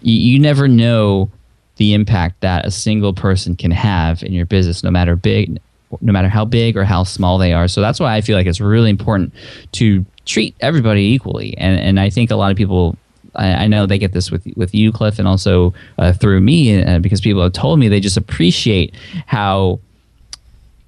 you, 0.00 0.14
you 0.14 0.38
never 0.38 0.66
know 0.68 1.30
the 1.76 1.92
impact 1.92 2.40
that 2.40 2.66
a 2.66 2.70
single 2.70 3.12
person 3.12 3.56
can 3.56 3.70
have 3.70 4.22
in 4.22 4.32
your 4.32 4.46
business, 4.46 4.82
no 4.82 4.90
matter 4.90 5.16
big, 5.16 5.60
no 6.00 6.12
matter 6.12 6.28
how 6.28 6.44
big 6.44 6.76
or 6.76 6.84
how 6.84 7.04
small 7.04 7.36
they 7.36 7.52
are. 7.52 7.68
So 7.68 7.80
that's 7.80 8.00
why 8.00 8.14
I 8.14 8.22
feel 8.22 8.36
like 8.36 8.46
it's 8.46 8.60
really 8.60 8.90
important 8.90 9.34
to 9.72 10.04
treat 10.24 10.54
everybody 10.60 11.02
equally. 11.02 11.56
And 11.58 11.78
and 11.80 11.98
I 12.00 12.10
think 12.10 12.30
a 12.30 12.36
lot 12.36 12.50
of 12.50 12.56
people 12.56 12.96
I, 13.34 13.66
know 13.68 13.86
they 13.86 13.98
get 13.98 14.12
this 14.12 14.30
with 14.30 14.46
with 14.56 14.74
you, 14.74 14.92
Cliff, 14.92 15.18
and 15.18 15.28
also 15.28 15.72
uh, 15.98 16.12
through 16.12 16.40
me 16.40 16.82
uh, 16.82 16.98
because 16.98 17.20
people 17.20 17.42
have 17.42 17.52
told 17.52 17.78
me 17.78 17.88
they 17.88 18.00
just 18.00 18.16
appreciate 18.16 18.94
how 19.26 19.80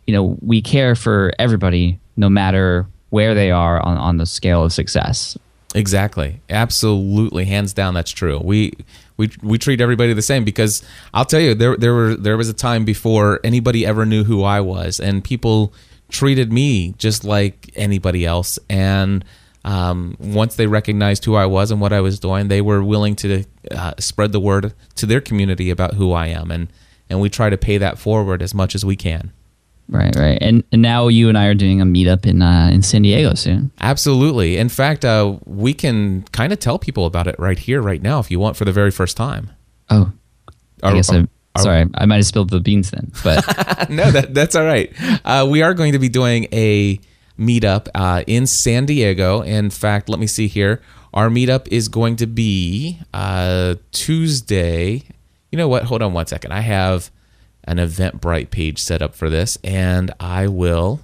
you 0.06 0.14
know, 0.14 0.36
we 0.40 0.60
care 0.60 0.94
for 0.94 1.32
everybody 1.38 1.98
no 2.16 2.28
matter 2.28 2.86
where 3.10 3.34
they 3.34 3.50
are 3.50 3.80
on, 3.80 3.96
on 3.96 4.16
the 4.16 4.26
scale 4.26 4.64
of 4.64 4.72
success. 4.72 5.36
Exactly. 5.74 6.40
Absolutely. 6.50 7.44
Hands 7.46 7.72
down 7.72 7.94
that's 7.94 8.10
true. 8.10 8.40
We 8.42 8.72
we 9.16 9.30
we 9.42 9.58
treat 9.58 9.80
everybody 9.80 10.12
the 10.12 10.22
same 10.22 10.44
because 10.44 10.82
I'll 11.14 11.24
tell 11.24 11.40
you 11.40 11.54
there 11.54 11.76
there 11.76 11.94
were 11.94 12.14
there 12.14 12.36
was 12.36 12.48
a 12.48 12.54
time 12.54 12.84
before 12.84 13.40
anybody 13.42 13.86
ever 13.86 14.04
knew 14.04 14.24
who 14.24 14.42
I 14.42 14.60
was 14.60 15.00
and 15.00 15.24
people 15.24 15.72
treated 16.10 16.52
me 16.52 16.92
just 16.98 17.24
like 17.24 17.70
anybody 17.74 18.26
else 18.26 18.58
and 18.68 19.24
um, 19.64 20.16
once 20.18 20.56
they 20.56 20.66
recognized 20.66 21.24
who 21.24 21.36
I 21.36 21.46
was 21.46 21.70
and 21.70 21.80
what 21.80 21.92
I 21.92 22.00
was 22.00 22.18
doing, 22.18 22.48
they 22.48 22.60
were 22.60 22.82
willing 22.82 23.14
to 23.16 23.44
uh, 23.70 23.94
spread 23.98 24.32
the 24.32 24.40
word 24.40 24.74
to 24.96 25.06
their 25.06 25.20
community 25.20 25.70
about 25.70 25.94
who 25.94 26.12
I 26.12 26.26
am, 26.26 26.50
and 26.50 26.68
and 27.08 27.20
we 27.20 27.28
try 27.28 27.48
to 27.50 27.56
pay 27.56 27.78
that 27.78 27.98
forward 27.98 28.42
as 28.42 28.54
much 28.54 28.74
as 28.74 28.84
we 28.84 28.96
can. 28.96 29.32
Right, 29.92 30.16
right, 30.16 30.38
and, 30.40 30.64
and 30.72 30.80
now 30.80 31.08
you 31.08 31.28
and 31.28 31.36
I 31.36 31.46
are 31.46 31.54
doing 31.54 31.82
a 31.82 31.84
meetup 31.84 32.24
in 32.24 32.40
uh, 32.40 32.70
in 32.72 32.82
San 32.82 33.02
Diego 33.02 33.34
soon. 33.34 33.70
Absolutely. 33.78 34.56
In 34.56 34.70
fact, 34.70 35.04
uh, 35.04 35.36
we 35.44 35.74
can 35.74 36.22
kind 36.32 36.50
of 36.50 36.58
tell 36.58 36.78
people 36.78 37.04
about 37.04 37.26
it 37.26 37.36
right 37.38 37.58
here, 37.58 37.82
right 37.82 38.00
now, 38.00 38.18
if 38.18 38.30
you 38.30 38.40
want, 38.40 38.56
for 38.56 38.64
the 38.64 38.72
very 38.72 38.90
first 38.90 39.18
time. 39.18 39.50
Oh, 39.90 40.10
I 40.82 40.94
guess 40.94 41.12
I. 41.12 41.26
Sorry, 41.58 41.84
I 41.94 42.06
might 42.06 42.16
have 42.16 42.26
spilled 42.26 42.48
the 42.48 42.60
beans 42.60 42.90
then, 42.90 43.12
but 43.22 43.44
no, 43.90 44.10
that 44.10 44.32
that's 44.32 44.54
all 44.54 44.64
right. 44.64 44.90
Uh, 45.26 45.46
we 45.48 45.60
are 45.60 45.74
going 45.74 45.92
to 45.92 45.98
be 45.98 46.08
doing 46.08 46.46
a 46.50 46.98
meetup 47.38 47.88
uh, 47.94 48.24
in 48.26 48.46
San 48.46 48.86
Diego. 48.86 49.42
In 49.42 49.68
fact, 49.68 50.08
let 50.08 50.18
me 50.18 50.26
see 50.26 50.48
here. 50.48 50.80
Our 51.12 51.28
meetup 51.28 51.68
is 51.68 51.88
going 51.88 52.16
to 52.16 52.26
be 52.26 52.98
uh, 53.12 53.74
Tuesday. 53.92 55.02
You 55.50 55.58
know 55.58 55.68
what? 55.68 55.84
Hold 55.84 56.00
on 56.00 56.14
one 56.14 56.26
second. 56.26 56.52
I 56.52 56.60
have 56.60 57.10
an 57.64 57.76
Eventbrite 57.76 58.50
page 58.50 58.78
set 58.78 59.02
up 59.02 59.14
for 59.14 59.30
this, 59.30 59.58
and 59.62 60.12
I 60.18 60.48
will 60.48 61.00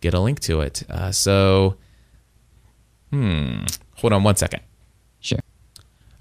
get 0.00 0.14
a 0.14 0.20
link 0.20 0.40
to 0.40 0.60
it. 0.60 0.82
Uh, 0.88 1.12
so, 1.12 1.76
hmm, 3.10 3.64
hold 3.96 4.12
on 4.12 4.22
one 4.22 4.36
second. 4.36 4.60
Sure. 5.20 5.40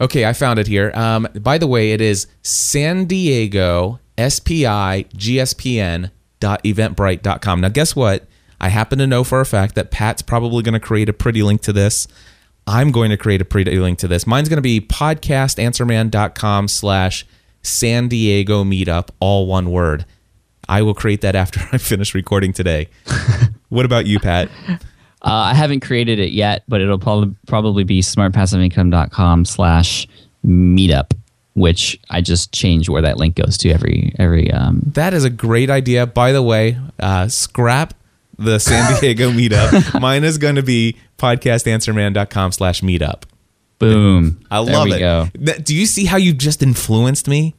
Okay, 0.02 0.26
I 0.26 0.34
found 0.34 0.60
it 0.60 0.68
here. 0.68 0.92
Um, 0.96 1.28
by 1.36 1.58
the 1.58 1.68
way, 1.68 1.92
it 1.92 2.02
is 2.02 2.28
San 2.42 3.06
Diego 3.06 4.00
SPI 4.18 5.06
GSPN 5.16 6.12
eventbrite.com. 6.44 7.62
Now, 7.62 7.70
guess 7.70 7.96
what? 7.96 8.28
I 8.60 8.70
happen 8.70 9.00
to 9.00 9.08
know 9.08 9.24
for 9.24 9.42
a 9.42 9.46
fact 9.46 9.76
that 9.76 9.92
Pat's 9.92 10.22
probably 10.22 10.64
going 10.64 10.74
to 10.74 10.80
create 10.80 11.10
a 11.10 11.14
pretty 11.14 11.44
link 11.44 11.62
to 11.62 11.74
this. 11.74 12.08
I'm 12.66 12.92
going 12.92 13.10
to 13.10 13.18
create 13.18 13.42
a 13.42 13.46
pretty 13.46 13.78
link 13.78 14.00
to 14.00 14.08
this. 14.08 14.26
Mine's 14.26 14.48
going 14.48 14.58
to 14.58 14.62
be 14.62 14.80
podcastanswerman.com 14.80 16.68
slash 16.70 17.26
San 17.64 18.08
Diego 18.08 18.64
meetup, 18.64 19.10
all 19.20 19.48
one 19.48 19.72
word. 19.72 20.06
I 20.70 20.82
will 20.82 20.94
create 20.94 21.22
that 21.22 21.36
after 21.36 21.60
I 21.72 21.78
finish 21.78 22.14
recording 22.14 22.54
today. 22.54 22.90
what 23.70 23.86
about 23.86 24.06
you, 24.06 24.20
Pat? 24.20 24.50
Uh, 24.70 24.78
I 25.22 25.54
haven't 25.54 25.80
created 25.80 26.20
it 26.20 26.32
yet, 26.32 26.64
but 26.68 26.82
it'll 26.82 27.00
probably 27.00 27.36
probably 27.48 27.84
be 27.84 28.02
smartpassiveincome.com 28.02 29.46
slash 29.46 30.08
meetup, 30.46 31.14
which 31.54 32.00
I 32.10 32.20
just 32.22 32.52
change 32.52 32.90
where 32.90 33.02
that 33.02 33.18
link 33.18 33.36
goes 33.36 33.58
to 33.60 33.70
every 33.72 34.14
every 34.20 34.52
um, 34.52 34.82
That 34.94 35.14
is 35.14 35.24
a 35.24 35.30
great 35.30 35.70
idea. 35.70 36.06
By 36.06 36.34
the 36.34 36.44
way, 36.44 36.78
uh, 37.00 37.30
scrap 37.30 37.94
the 38.38 38.60
San 38.60 39.00
Diego 39.00 39.32
meetup. 39.32 40.02
Mine 40.02 40.26
is 40.26 40.38
going 40.38 40.56
to 40.56 40.64
be 40.64 40.98
podcastanswerman.com 41.18 42.52
slash 42.52 42.82
meetup. 42.82 43.24
Boom. 43.80 44.40
I 44.52 44.64
There 44.64 44.74
love 44.76 44.86
we 44.86 44.94
it. 44.94 45.00
Go. 45.00 45.28
Do 45.62 45.76
you 45.76 45.86
see 45.86 46.06
how 46.06 46.18
you 46.18 46.34
just 46.34 46.62
influenced 46.64 47.28
me? 47.28 47.56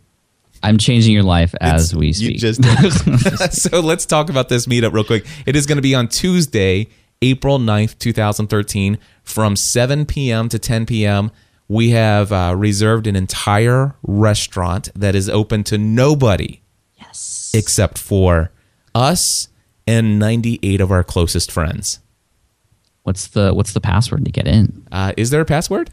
I'm 0.62 0.78
changing 0.78 1.12
your 1.12 1.22
life 1.22 1.54
as 1.60 1.94
we 1.94 2.08
You 2.08 2.12
speak. 2.14 2.38
just 2.38 2.62
so 3.62 3.80
let's 3.80 4.06
talk 4.06 4.30
about 4.30 4.48
this 4.48 4.66
meetup 4.66 4.92
real 4.92 5.04
quick. 5.04 5.26
It 5.44 5.56
is 5.56 5.66
going 5.66 5.76
to 5.76 5.82
be 5.82 5.94
on 5.94 6.08
Tuesday, 6.08 6.88
April 7.20 7.58
9th, 7.58 7.98
2013, 7.98 8.98
from 9.22 9.56
7 9.56 10.06
p.m. 10.06 10.48
to 10.48 10.58
10 10.58 10.86
p.m. 10.86 11.30
We 11.68 11.90
have 11.90 12.32
uh, 12.32 12.54
reserved 12.56 13.06
an 13.06 13.14
entire 13.16 13.94
restaurant 14.02 14.88
that 14.94 15.14
is 15.14 15.28
open 15.28 15.64
to 15.64 15.76
nobody 15.78 16.62
yes. 16.98 17.52
except 17.54 17.98
for 17.98 18.50
us 18.94 19.48
and 19.86 20.18
98 20.18 20.80
of 20.80 20.90
our 20.90 21.04
closest 21.04 21.52
friends. 21.52 22.00
What's 23.02 23.26
the 23.28 23.52
what's 23.52 23.74
the 23.74 23.80
password 23.82 24.24
to 24.24 24.30
get 24.30 24.46
in? 24.46 24.86
Uh, 24.90 25.12
is 25.18 25.28
there 25.28 25.42
a 25.42 25.44
password? 25.44 25.90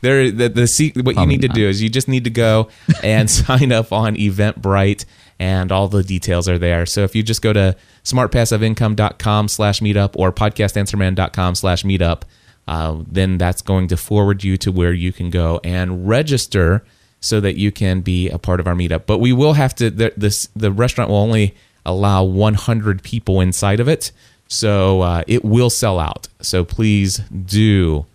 There, 0.00 0.30
the, 0.30 0.48
the 0.48 0.66
se- 0.66 0.92
what 0.96 1.08
you 1.08 1.14
Probably 1.14 1.26
need 1.26 1.42
to 1.42 1.48
do 1.48 1.68
is 1.68 1.82
you 1.82 1.88
just 1.88 2.08
need 2.08 2.24
to 2.24 2.30
go 2.30 2.68
and 3.02 3.30
sign 3.30 3.72
up 3.72 3.92
on 3.92 4.16
Eventbrite, 4.16 5.04
and 5.38 5.72
all 5.72 5.88
the 5.88 6.02
details 6.02 6.48
are 6.48 6.58
there. 6.58 6.86
So 6.86 7.02
if 7.04 7.14
you 7.14 7.22
just 7.22 7.42
go 7.42 7.52
to 7.52 7.76
smartpassiveincome.com 8.04 9.48
slash 9.48 9.80
meetup 9.80 10.12
or 10.16 10.32
podcastanswerman.com 10.32 11.54
slash 11.54 11.82
meetup, 11.84 12.22
uh, 12.66 13.02
then 13.06 13.38
that's 13.38 13.62
going 13.62 13.88
to 13.88 13.96
forward 13.96 14.44
you 14.44 14.56
to 14.58 14.70
where 14.70 14.92
you 14.92 15.12
can 15.12 15.30
go 15.30 15.60
and 15.64 16.08
register 16.08 16.84
so 17.20 17.40
that 17.40 17.56
you 17.56 17.72
can 17.72 18.00
be 18.00 18.28
a 18.28 18.38
part 18.38 18.60
of 18.60 18.66
our 18.66 18.74
meetup. 18.74 19.06
But 19.06 19.18
we 19.18 19.32
will 19.32 19.54
have 19.54 19.74
to. 19.76 19.90
The, 19.90 20.12
this 20.16 20.48
the 20.54 20.70
restaurant 20.70 21.10
will 21.10 21.16
only 21.16 21.54
allow 21.86 22.22
100 22.22 23.02
people 23.02 23.40
inside 23.40 23.80
of 23.80 23.88
it, 23.88 24.12
so 24.46 25.00
uh, 25.00 25.22
it 25.26 25.44
will 25.44 25.70
sell 25.70 25.98
out. 25.98 26.28
So 26.40 26.64
please 26.64 27.18
do 27.30 28.06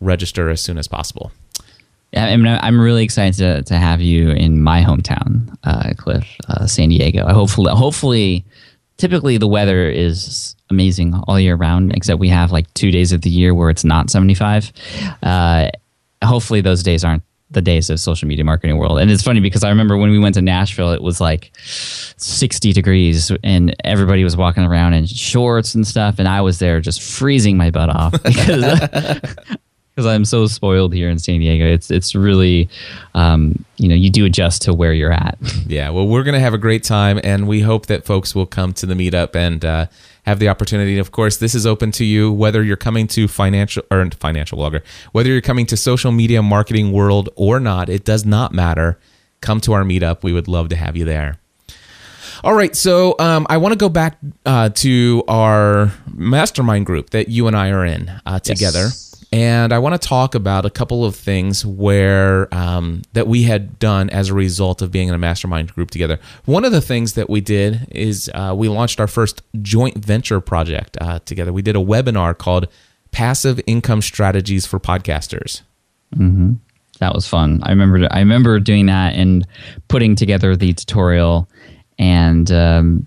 register 0.00 0.50
as 0.50 0.60
soon 0.60 0.78
as 0.78 0.88
possible. 0.88 1.32
Yeah, 2.12 2.26
I 2.26 2.36
mean, 2.36 2.58
I'm 2.60 2.80
really 2.80 3.04
excited 3.04 3.38
to, 3.38 3.62
to 3.62 3.76
have 3.76 4.00
you 4.00 4.30
in 4.30 4.60
my 4.62 4.82
hometown, 4.82 5.56
uh, 5.62 5.92
Cliff, 5.96 6.26
uh, 6.48 6.66
San 6.66 6.88
Diego. 6.88 7.26
Hopefully, 7.28 7.72
hopefully, 7.72 8.44
typically 8.96 9.36
the 9.36 9.46
weather 9.46 9.88
is 9.88 10.56
amazing 10.70 11.14
all 11.28 11.38
year 11.38 11.54
round, 11.54 11.94
except 11.94 12.18
we 12.18 12.28
have 12.28 12.50
like 12.50 12.72
two 12.74 12.90
days 12.90 13.12
of 13.12 13.22
the 13.22 13.30
year 13.30 13.54
where 13.54 13.70
it's 13.70 13.84
not 13.84 14.10
75. 14.10 14.72
Uh, 15.22 15.68
hopefully, 16.24 16.60
those 16.60 16.82
days 16.82 17.04
aren't 17.04 17.22
the 17.52 17.62
days 17.62 17.90
of 17.90 17.98
social 17.98 18.28
media 18.28 18.44
marketing 18.44 18.76
world. 18.78 18.98
And 18.98 19.10
it's 19.10 19.22
funny 19.22 19.40
because 19.40 19.64
I 19.64 19.68
remember 19.68 19.96
when 19.96 20.10
we 20.10 20.18
went 20.18 20.34
to 20.36 20.42
Nashville, 20.42 20.92
it 20.92 21.02
was 21.02 21.20
like 21.20 21.50
60 21.56 22.72
degrees 22.72 23.32
and 23.42 23.74
everybody 23.84 24.22
was 24.22 24.36
walking 24.36 24.64
around 24.64 24.94
in 24.94 25.06
shorts 25.06 25.74
and 25.74 25.86
stuff. 25.86 26.18
And 26.18 26.28
I 26.28 26.40
was 26.40 26.60
there 26.60 26.80
just 26.80 27.02
freezing 27.02 27.56
my 27.56 27.70
butt 27.70 27.88
off 27.88 28.12
because 28.22 29.20
because 30.00 30.14
I'm 30.14 30.24
so 30.24 30.46
spoiled 30.46 30.94
here 30.94 31.10
in 31.10 31.18
San 31.18 31.40
Diego. 31.40 31.66
It's 31.66 31.90
it's 31.90 32.14
really, 32.14 32.70
um, 33.14 33.66
you 33.76 33.86
know, 33.86 33.94
you 33.94 34.08
do 34.08 34.24
adjust 34.24 34.62
to 34.62 34.72
where 34.72 34.94
you're 34.94 35.12
at. 35.12 35.38
Yeah, 35.66 35.90
well, 35.90 36.06
we're 36.08 36.24
going 36.24 36.34
to 36.34 36.40
have 36.40 36.54
a 36.54 36.58
great 36.58 36.82
time, 36.82 37.20
and 37.22 37.46
we 37.46 37.60
hope 37.60 37.86
that 37.86 38.04
folks 38.04 38.34
will 38.34 38.46
come 38.46 38.72
to 38.72 38.86
the 38.86 38.94
meetup 38.94 39.36
and 39.36 39.64
uh, 39.64 39.86
have 40.24 40.40
the 40.40 40.48
opportunity. 40.48 40.98
Of 40.98 41.12
course, 41.12 41.36
this 41.36 41.54
is 41.54 41.64
open 41.64 41.92
to 41.92 42.04
you, 42.04 42.32
whether 42.32 42.62
you're 42.64 42.76
coming 42.76 43.06
to 43.08 43.28
financial 43.28 43.84
or 43.90 44.10
financial 44.10 44.58
blogger, 44.58 44.82
whether 45.12 45.28
you're 45.28 45.42
coming 45.42 45.66
to 45.66 45.76
social 45.76 46.10
media 46.10 46.42
marketing 46.42 46.90
world 46.90 47.28
or 47.36 47.60
not. 47.60 47.88
It 47.88 48.04
does 48.04 48.24
not 48.24 48.52
matter. 48.52 48.98
Come 49.42 49.60
to 49.60 49.72
our 49.74 49.84
meetup. 49.84 50.24
We 50.24 50.32
would 50.32 50.48
love 50.48 50.70
to 50.70 50.76
have 50.76 50.96
you 50.96 51.04
there. 51.04 51.38
All 52.42 52.54
right, 52.54 52.74
so 52.74 53.16
um, 53.18 53.46
I 53.50 53.58
want 53.58 53.72
to 53.72 53.78
go 53.78 53.90
back 53.90 54.18
uh, 54.46 54.70
to 54.70 55.22
our 55.28 55.92
mastermind 56.12 56.86
group 56.86 57.10
that 57.10 57.28
you 57.28 57.46
and 57.46 57.56
I 57.56 57.70
are 57.70 57.84
in 57.84 58.10
uh, 58.24 58.40
together, 58.40 58.88
and 59.32 59.72
I 59.72 59.78
want 59.78 60.00
to 60.00 60.08
talk 60.08 60.34
about 60.34 60.66
a 60.66 60.70
couple 60.70 61.04
of 61.04 61.14
things 61.14 61.64
where 61.64 62.52
um, 62.52 63.02
that 63.12 63.28
we 63.28 63.44
had 63.44 63.78
done 63.78 64.10
as 64.10 64.28
a 64.28 64.34
result 64.34 64.82
of 64.82 64.90
being 64.90 65.08
in 65.08 65.14
a 65.14 65.18
mastermind 65.18 65.72
group 65.72 65.90
together. 65.90 66.18
One 66.46 66.64
of 66.64 66.72
the 66.72 66.80
things 66.80 67.12
that 67.12 67.30
we 67.30 67.40
did 67.40 67.86
is 67.92 68.28
uh, 68.34 68.54
we 68.56 68.68
launched 68.68 68.98
our 68.98 69.06
first 69.06 69.42
joint 69.62 70.04
venture 70.04 70.40
project 70.40 70.96
uh, 71.00 71.20
together. 71.20 71.52
We 71.52 71.62
did 71.62 71.76
a 71.76 71.80
webinar 71.80 72.36
called 72.36 72.66
"Passive 73.12 73.60
Income 73.66 74.02
Strategies 74.02 74.66
for 74.66 74.80
Podcasters." 74.80 75.62
That 76.98 77.14
was 77.14 77.26
fun. 77.28 77.60
I 77.62 77.70
remember 77.70 78.08
I 78.10 78.18
remember 78.18 78.58
doing 78.58 78.86
that 78.86 79.14
and 79.14 79.46
putting 79.86 80.16
together 80.16 80.56
the 80.56 80.72
tutorial, 80.72 81.48
and 82.00 82.50
um, 82.50 83.06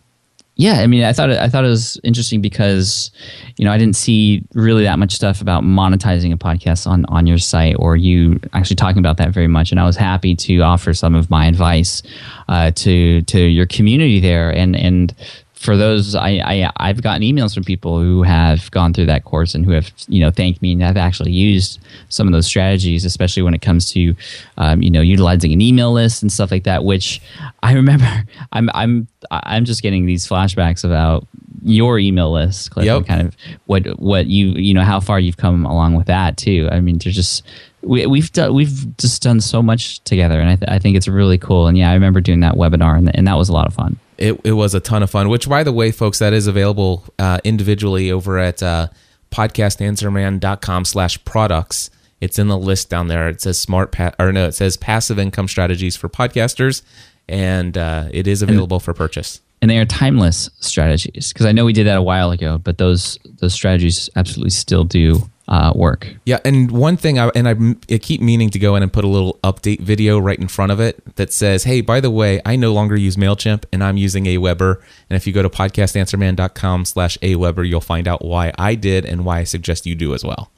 yeah, 0.55 0.81
I 0.81 0.87
mean, 0.87 1.03
I 1.03 1.13
thought 1.13 1.31
it, 1.31 1.39
I 1.39 1.49
thought 1.49 1.65
it 1.65 1.69
was 1.69 1.99
interesting 2.03 2.39
because 2.39 3.09
you 3.57 3.65
know 3.65 3.71
I 3.71 3.77
didn't 3.79 3.95
see 3.95 4.43
really 4.53 4.83
that 4.83 4.99
much 4.99 5.13
stuff 5.13 5.41
about 5.41 5.63
monetizing 5.63 6.31
a 6.31 6.37
podcast 6.37 6.85
on 6.85 7.05
on 7.05 7.25
your 7.25 7.39
site 7.39 7.75
or 7.79 7.95
you 7.95 8.39
actually 8.53 8.75
talking 8.75 8.99
about 8.99 9.17
that 9.17 9.31
very 9.31 9.47
much, 9.47 9.71
and 9.71 9.79
I 9.79 9.85
was 9.85 9.97
happy 9.97 10.35
to 10.35 10.59
offer 10.59 10.93
some 10.93 11.15
of 11.15 11.31
my 11.31 11.47
advice 11.47 12.03
uh, 12.49 12.69
to 12.71 13.23
to 13.23 13.39
your 13.39 13.65
community 13.65 14.19
there, 14.19 14.51
and 14.51 14.75
and 14.75 15.15
for 15.63 15.77
those 15.77 16.13
I, 16.15 16.29
I 16.43 16.71
I've 16.77 17.01
gotten 17.01 17.21
emails 17.21 17.53
from 17.53 17.63
people 17.63 17.99
who 17.99 18.23
have 18.23 18.69
gone 18.71 18.93
through 18.93 19.05
that 19.07 19.23
course 19.23 19.55
and 19.55 19.65
who 19.65 19.71
have 19.71 19.91
you 20.07 20.19
know 20.19 20.29
thanked 20.31 20.61
me 20.61 20.73
and 20.73 20.81
have 20.83 20.97
actually 20.97 21.31
used 21.31 21.79
some 22.09 22.27
of 22.27 22.33
those 22.33 22.45
strategies, 22.45 23.05
especially 23.05 23.43
when 23.43 23.53
it 23.53 23.61
comes 23.61 23.91
to 23.93 24.15
um, 24.57 24.81
you 24.81 24.91
know 24.91 25.01
utilizing 25.01 25.53
an 25.53 25.61
email 25.61 25.91
list 25.93 26.21
and 26.21 26.31
stuff 26.31 26.51
like 26.51 26.63
that. 26.65 26.83
Which 26.83 27.21
I 27.63 27.73
remember 27.73 28.05
I'm 28.51 28.69
I'm 28.73 29.07
I'm 29.31 29.65
just 29.65 29.81
getting 29.81 30.05
these 30.05 30.27
flashbacks 30.27 30.83
about 30.83 31.25
your 31.65 31.97
email 31.97 32.31
list, 32.33 32.71
Cliff, 32.71 32.85
Yep. 32.85 32.97
and 32.97 33.07
kind 33.07 33.21
of 33.21 33.35
what 33.65 33.85
what 33.99 34.27
you 34.27 34.47
you 34.49 34.73
know 34.73 34.83
how 34.83 34.99
far 34.99 35.19
you've 35.19 35.37
come 35.37 35.65
along 35.65 35.95
with 35.95 36.07
that 36.07 36.35
too. 36.37 36.67
I 36.71 36.81
mean, 36.81 36.97
there's 36.97 37.15
just 37.15 37.43
we, 37.81 38.05
we've 38.05 38.31
done 38.33 38.53
we've 38.53 38.97
just 38.97 39.21
done 39.21 39.39
so 39.39 39.61
much 39.63 40.01
together, 40.03 40.39
and 40.41 40.49
I, 40.49 40.55
th- 40.57 40.69
I 40.69 40.79
think 40.79 40.97
it's 40.97 41.07
really 41.07 41.37
cool. 41.37 41.67
And 41.67 41.77
yeah, 41.77 41.89
I 41.89 41.93
remember 41.93 42.19
doing 42.19 42.41
that 42.41 42.55
webinar, 42.55 42.97
and, 42.97 43.15
and 43.15 43.27
that 43.27 43.37
was 43.37 43.47
a 43.49 43.53
lot 43.53 43.65
of 43.67 43.73
fun. 43.73 43.97
It, 44.23 44.39
it 44.45 44.53
was 44.53 44.73
a 44.73 44.79
ton 44.79 45.03
of 45.03 45.09
fun 45.09 45.27
which 45.27 45.49
by 45.49 45.63
the 45.63 45.73
way 45.73 45.91
folks 45.91 46.19
that 46.19 46.31
is 46.31 46.47
available 46.47 47.03
uh, 47.19 47.39
individually 47.43 48.09
over 48.09 48.39
at 48.39 48.63
uh, 48.63 48.87
podcastanswerman.com 49.31 50.85
slash 50.85 51.23
products. 51.25 51.89
It's 52.21 52.39
in 52.39 52.47
the 52.47 52.57
list 52.57 52.89
down 52.89 53.09
there. 53.09 53.27
It 53.27 53.41
says 53.41 53.59
smart 53.59 53.91
pa- 53.91 54.13
or 54.17 54.31
no 54.31 54.47
it 54.47 54.53
says 54.53 54.77
passive 54.77 55.19
income 55.19 55.49
strategies 55.49 55.97
for 55.97 56.07
podcasters 56.07 56.83
and 57.27 57.77
uh, 57.77 58.07
it 58.11 58.27
is 58.27 58.41
available 58.41 58.79
for 58.79 58.93
purchase. 58.93 59.41
And 59.61 59.69
they 59.69 59.77
are 59.77 59.85
timeless 59.85 60.49
strategies 60.59 61.33
because 61.33 61.45
I 61.45 61.51
know 61.51 61.65
we 61.65 61.73
did 61.73 61.87
that 61.87 61.97
a 61.97 62.01
while 62.01 62.31
ago, 62.31 62.57
but 62.57 62.77
those 62.77 63.17
those 63.39 63.53
strategies 63.53 64.09
absolutely 64.15 64.51
still 64.51 64.85
do 64.85 65.29
uh, 65.47 65.73
work. 65.75 66.07
yeah 66.25 66.39
and 66.45 66.71
one 66.71 66.95
thing 66.97 67.19
I, 67.19 67.29
and 67.35 67.47
I, 67.47 67.55
I 67.93 67.97
keep 67.97 68.21
meaning 68.21 68.49
to 68.51 68.59
go 68.59 68.75
in 68.75 68.83
and 68.83 68.91
put 68.91 69.03
a 69.03 69.07
little 69.07 69.39
update 69.43 69.81
video 69.81 70.17
right 70.19 70.39
in 70.39 70.47
front 70.47 70.71
of 70.71 70.79
it 70.79 71.15
that 71.15 71.33
says 71.33 71.63
hey 71.65 71.81
by 71.81 71.99
the 71.99 72.09
way 72.09 72.41
i 72.45 72.55
no 72.55 72.71
longer 72.73 72.95
use 72.95 73.17
mailchimp 73.17 73.65
and 73.73 73.83
i'm 73.83 73.97
using 73.97 74.23
aweber 74.25 74.81
and 75.09 75.17
if 75.17 75.27
you 75.27 75.33
go 75.33 75.43
to 75.43 75.49
podcastanswerman.com 75.49 76.85
slash 76.85 77.17
aweber 77.19 77.67
you'll 77.67 77.81
find 77.81 78.07
out 78.07 78.23
why 78.23 78.53
i 78.57 78.75
did 78.75 79.05
and 79.05 79.25
why 79.25 79.39
i 79.39 79.43
suggest 79.43 79.85
you 79.85 79.95
do 79.95 80.13
as 80.13 80.23
well 80.23 80.49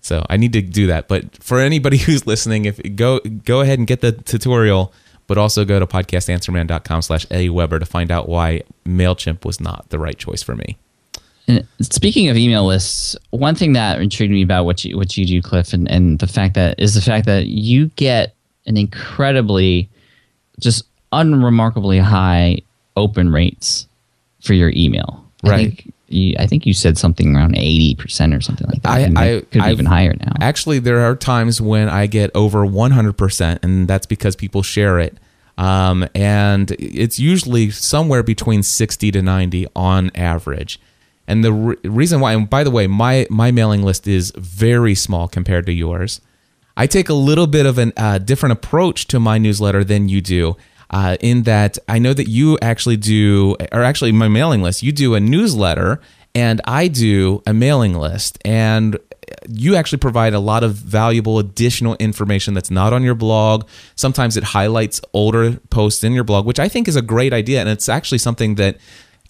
So 0.00 0.24
I 0.28 0.36
need 0.36 0.52
to 0.54 0.62
do 0.62 0.86
that. 0.88 1.08
But 1.08 1.42
for 1.42 1.58
anybody 1.60 1.96
who's 2.06 2.26
listening, 2.26 2.64
if 2.64 2.80
go 2.96 3.20
go 3.20 3.60
ahead 3.60 3.78
and 3.78 3.86
get 3.86 4.00
the 4.00 4.12
tutorial, 4.12 4.92
but 5.26 5.38
also 5.38 5.64
go 5.64 5.78
to 5.78 5.86
podcastanswerman.com 5.86 7.02
slash 7.02 7.26
AWeber 7.26 7.78
to 7.78 7.86
find 7.86 8.10
out 8.10 8.28
why 8.28 8.62
MailChimp 8.84 9.44
was 9.44 9.60
not 9.60 9.88
the 9.90 9.98
right 9.98 10.18
choice 10.18 10.42
for 10.42 10.54
me. 10.56 10.76
And 11.48 11.66
speaking 11.80 12.28
of 12.28 12.36
email 12.36 12.64
lists, 12.66 13.16
one 13.30 13.54
thing 13.54 13.72
that 13.72 14.00
intrigued 14.00 14.32
me 14.32 14.42
about 14.42 14.64
what 14.64 14.84
you 14.84 14.96
what 14.96 15.16
you 15.16 15.26
do, 15.26 15.42
Cliff, 15.42 15.72
and, 15.72 15.90
and 15.90 16.18
the 16.18 16.26
fact 16.26 16.54
that 16.54 16.78
is 16.78 16.94
the 16.94 17.00
fact 17.00 17.26
that 17.26 17.46
you 17.46 17.86
get 17.96 18.34
an 18.66 18.76
incredibly, 18.76 19.88
just 20.60 20.84
unremarkably 21.12 21.98
high 21.98 22.58
open 22.96 23.32
rates 23.32 23.86
for 24.40 24.54
your 24.54 24.70
email. 24.74 25.24
I 25.44 25.48
Right. 25.48 25.58
think 25.58 25.92
you, 26.08 26.36
I 26.38 26.46
think 26.46 26.64
you 26.66 26.72
said 26.74 26.96
something 26.96 27.34
around 27.34 27.56
eighty 27.56 27.96
percent 27.96 28.32
or 28.34 28.40
something 28.40 28.68
like 28.68 28.82
that. 28.82 28.90
I- 28.90 28.98
And 29.00 29.18
I- 29.18 29.40
could 29.40 29.62
be 29.64 29.70
even 29.70 29.86
higher 29.86 30.14
now. 30.20 30.32
Actually, 30.40 30.78
there 30.78 31.00
are 31.00 31.16
times 31.16 31.60
when 31.60 31.88
I 31.88 32.06
get 32.06 32.30
over 32.34 32.64
100%, 32.64 33.58
and 33.64 33.88
that's 33.88 34.06
because 34.06 34.36
people 34.36 34.62
share 34.62 35.00
it. 35.00 35.16
Um, 35.58 36.06
and 36.14 36.70
it's 36.78 37.18
usually 37.18 37.70
somewhere 37.70 38.22
between 38.22 38.62
60 38.62 39.10
to 39.10 39.20
90 39.22 39.66
on 39.74 40.10
average. 40.14 40.78
And 41.26 41.44
the 41.44 41.52
re- 41.52 41.76
reason 41.84 42.20
why, 42.20 42.32
and 42.32 42.48
by 42.48 42.64
the 42.64 42.70
way, 42.70 42.86
my, 42.86 43.26
my 43.30 43.50
mailing 43.50 43.82
list 43.82 44.06
is 44.06 44.32
very 44.36 44.94
small 44.94 45.28
compared 45.28 45.66
to 45.66 45.72
yours. 45.72 46.20
I 46.76 46.86
take 46.86 47.08
a 47.08 47.14
little 47.14 47.46
bit 47.46 47.66
of 47.66 47.78
a 47.78 47.92
uh, 47.96 48.18
different 48.18 48.54
approach 48.54 49.06
to 49.08 49.20
my 49.20 49.38
newsletter 49.38 49.84
than 49.84 50.08
you 50.08 50.20
do. 50.20 50.56
Uh, 50.90 51.16
in 51.20 51.44
that 51.44 51.78
I 51.88 51.98
know 51.98 52.12
that 52.12 52.28
you 52.28 52.58
actually 52.60 52.98
do, 52.98 53.56
or 53.72 53.82
actually 53.82 54.12
my 54.12 54.28
mailing 54.28 54.62
list, 54.62 54.82
you 54.82 54.92
do 54.92 55.14
a 55.14 55.20
newsletter 55.20 56.00
and 56.34 56.60
I 56.66 56.88
do 56.88 57.42
a 57.46 57.54
mailing 57.54 57.94
list. 57.94 58.38
And 58.44 58.98
you 59.48 59.76
actually 59.76 59.98
provide 59.98 60.34
a 60.34 60.38
lot 60.38 60.62
of 60.62 60.74
valuable 60.74 61.38
additional 61.38 61.94
information 61.96 62.54
that's 62.54 62.70
not 62.70 62.92
on 62.92 63.02
your 63.02 63.14
blog. 63.14 63.66
Sometimes 63.96 64.36
it 64.36 64.44
highlights 64.44 65.00
older 65.12 65.58
posts 65.70 66.04
in 66.04 66.12
your 66.12 66.24
blog, 66.24 66.46
which 66.46 66.58
I 66.58 66.68
think 66.68 66.88
is 66.88 66.96
a 66.96 67.02
great 67.02 67.32
idea. 67.32 67.60
And 67.60 67.68
it's 67.68 67.88
actually 67.88 68.18
something 68.18 68.56
that 68.56 68.76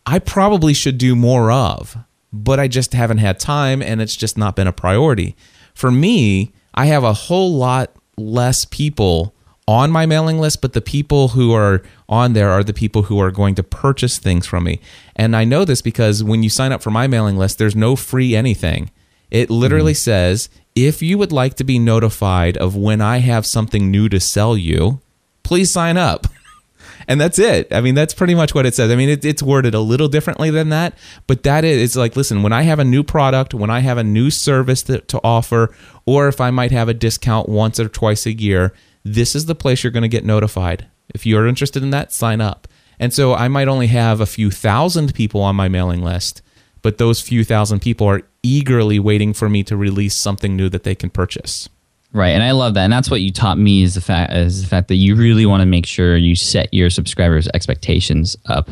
I 0.07 0.19
probably 0.19 0.75
should 0.75 0.99
do 0.99 1.15
more 1.15 1.51
of, 1.53 1.97
but 2.33 2.59
I 2.59 2.69
just 2.69 2.93
haven't 2.93 3.19
had 3.19 3.39
time 3.39 3.83
and 3.83 4.01
it's 4.01 4.17
just 4.17 4.37
not 4.37 4.57
been 4.57 4.67
a 4.67 4.73
priority. 4.73 5.37
For 5.75 5.91
me, 5.91 6.53
I 6.75 6.87
have 6.87 7.05
a 7.05 7.13
whole 7.13 7.55
lot 7.55 7.95
less 8.17 8.65
people 8.65 9.35
on 9.69 9.91
my 9.91 10.07
mailing 10.07 10.39
list, 10.39 10.61
but 10.61 10.73
the 10.73 10.81
people 10.81 11.29
who 11.29 11.53
are 11.55 11.83
on 12.09 12.33
there 12.33 12.51
are 12.51 12.65
the 12.65 12.75
people 12.75 13.05
who 13.05 13.21
are 13.21 13.31
going 13.31 13.55
to 13.55 13.63
purchase 13.63 14.19
things 14.19 14.45
from 14.45 14.65
me. 14.65 14.81
And 15.15 15.37
I 15.37 15.45
know 15.45 15.65
this 15.65 15.83
because 15.83 16.25
when 16.25 16.43
you 16.43 16.51
sign 16.51 16.73
up 16.73 16.83
for 16.83 16.91
my 16.91 17.07
mailing 17.07 17.37
list, 17.37 17.59
there's 17.59 17.77
no 17.77 17.95
free 17.95 18.35
anything. 18.35 18.91
It 19.31 19.51
literally 19.51 19.93
mm-hmm. 19.93 19.99
says, 19.99 20.49
if 20.75 21.01
you 21.01 21.17
would 21.17 21.33
like 21.33 21.55
to 21.55 21.65
be 21.65 21.79
notified 21.79 22.57
of 22.57 22.77
when 22.77 23.01
I 23.01 23.19
have 23.19 23.47
something 23.47 23.91
new 23.91 24.09
to 24.09 24.21
sell 24.21 24.57
you, 24.57 25.01
please 25.43 25.73
sign 25.73 25.97
up. 25.97 26.27
And 27.09 27.21
that's 27.21 27.39
it. 27.39 27.73
I 27.73 27.81
mean, 27.81 27.95
that's 27.95 28.15
pretty 28.15 28.35
much 28.35 28.55
what 28.55 28.67
it 28.67 28.75
says. 28.75 28.91
I 28.91 28.97
mean, 28.97 29.09
it, 29.09 29.25
it's 29.25 29.43
worded 29.43 29.75
a 29.75 29.81
little 29.81 30.09
differently 30.09 30.51
than 30.51 30.69
that, 30.71 30.97
but 31.27 31.43
that 31.43 31.65
is 31.65 31.83
it's 31.83 31.97
like, 31.97 32.17
listen, 32.17 32.43
when 32.43 32.53
I 32.53 32.63
have 32.63 32.79
a 32.79 32.85
new 32.85 33.03
product, 33.03 33.55
when 33.55 33.71
I 33.71 33.81
have 33.81 33.99
a 33.99 34.05
new 34.05 34.31
service 34.31 34.83
to, 34.85 35.01
to 35.01 35.21
offer, 35.23 35.75
or 36.07 36.29
if 36.29 36.41
I 36.41 36.51
might 36.51 36.71
have 36.71 36.89
a 36.89 36.95
discount 36.95 37.49
once 37.49 37.79
or 37.81 37.89
twice 37.89 38.27
a 38.27 38.33
year, 38.33 38.73
this 39.05 39.35
is 39.35 39.47
the 39.47 39.55
place 39.55 39.83
you're 39.83 39.91
going 39.91 40.03
to 40.03 40.09
get 40.09 40.25
notified. 40.25 40.87
If 41.15 41.27
you're 41.27 41.47
interested 41.47 41.83
in 41.83 41.91
that, 41.91 42.13
sign 42.13 42.41
up. 42.41 42.69
And 42.99 43.13
so 43.13 43.35
I 43.35 43.49
might 43.49 43.69
only 43.69 43.89
have 43.89 44.21
a 44.21 44.27
few 44.27 44.51
thousand 44.51 45.15
people 45.15 45.41
on 45.41 45.57
my 45.57 45.69
mailing 45.69 46.03
list, 46.03 46.41
but 46.83 46.99
those 46.99 47.21
few 47.21 47.45
thousand 47.45 47.81
people 47.81 48.07
are 48.07 48.23
eagerly 48.43 48.99
waiting 48.99 49.33
for 49.33 49.49
me 49.49 49.63
to 49.65 49.77
release 49.77 50.15
something 50.15 50.57
new 50.57 50.69
that 50.69 50.85
they 50.85 50.95
can 50.95 51.11
purchase. 51.11 51.69
Right, 52.15 52.31
and 52.31 52.43
I 52.43 52.51
love 52.51 52.75
that, 52.75 52.85
and 52.85 52.93
that's 52.93 53.11
what 53.11 53.23
you 53.23 53.33
taught 53.33 53.57
me 53.57 53.83
is 53.83 53.95
the 53.95 54.03
fact 54.03 54.35
is 54.35 54.61
the 54.63 54.69
fact 54.69 54.89
that 54.89 54.97
you 54.97 55.17
really 55.17 55.47
want 55.47 55.63
to 55.63 55.67
make 55.67 55.87
sure 55.87 56.15
you 56.15 56.37
set 56.37 56.73
your 56.73 56.91
subscribers' 56.91 57.49
expectations 57.55 58.37
up 58.47 58.69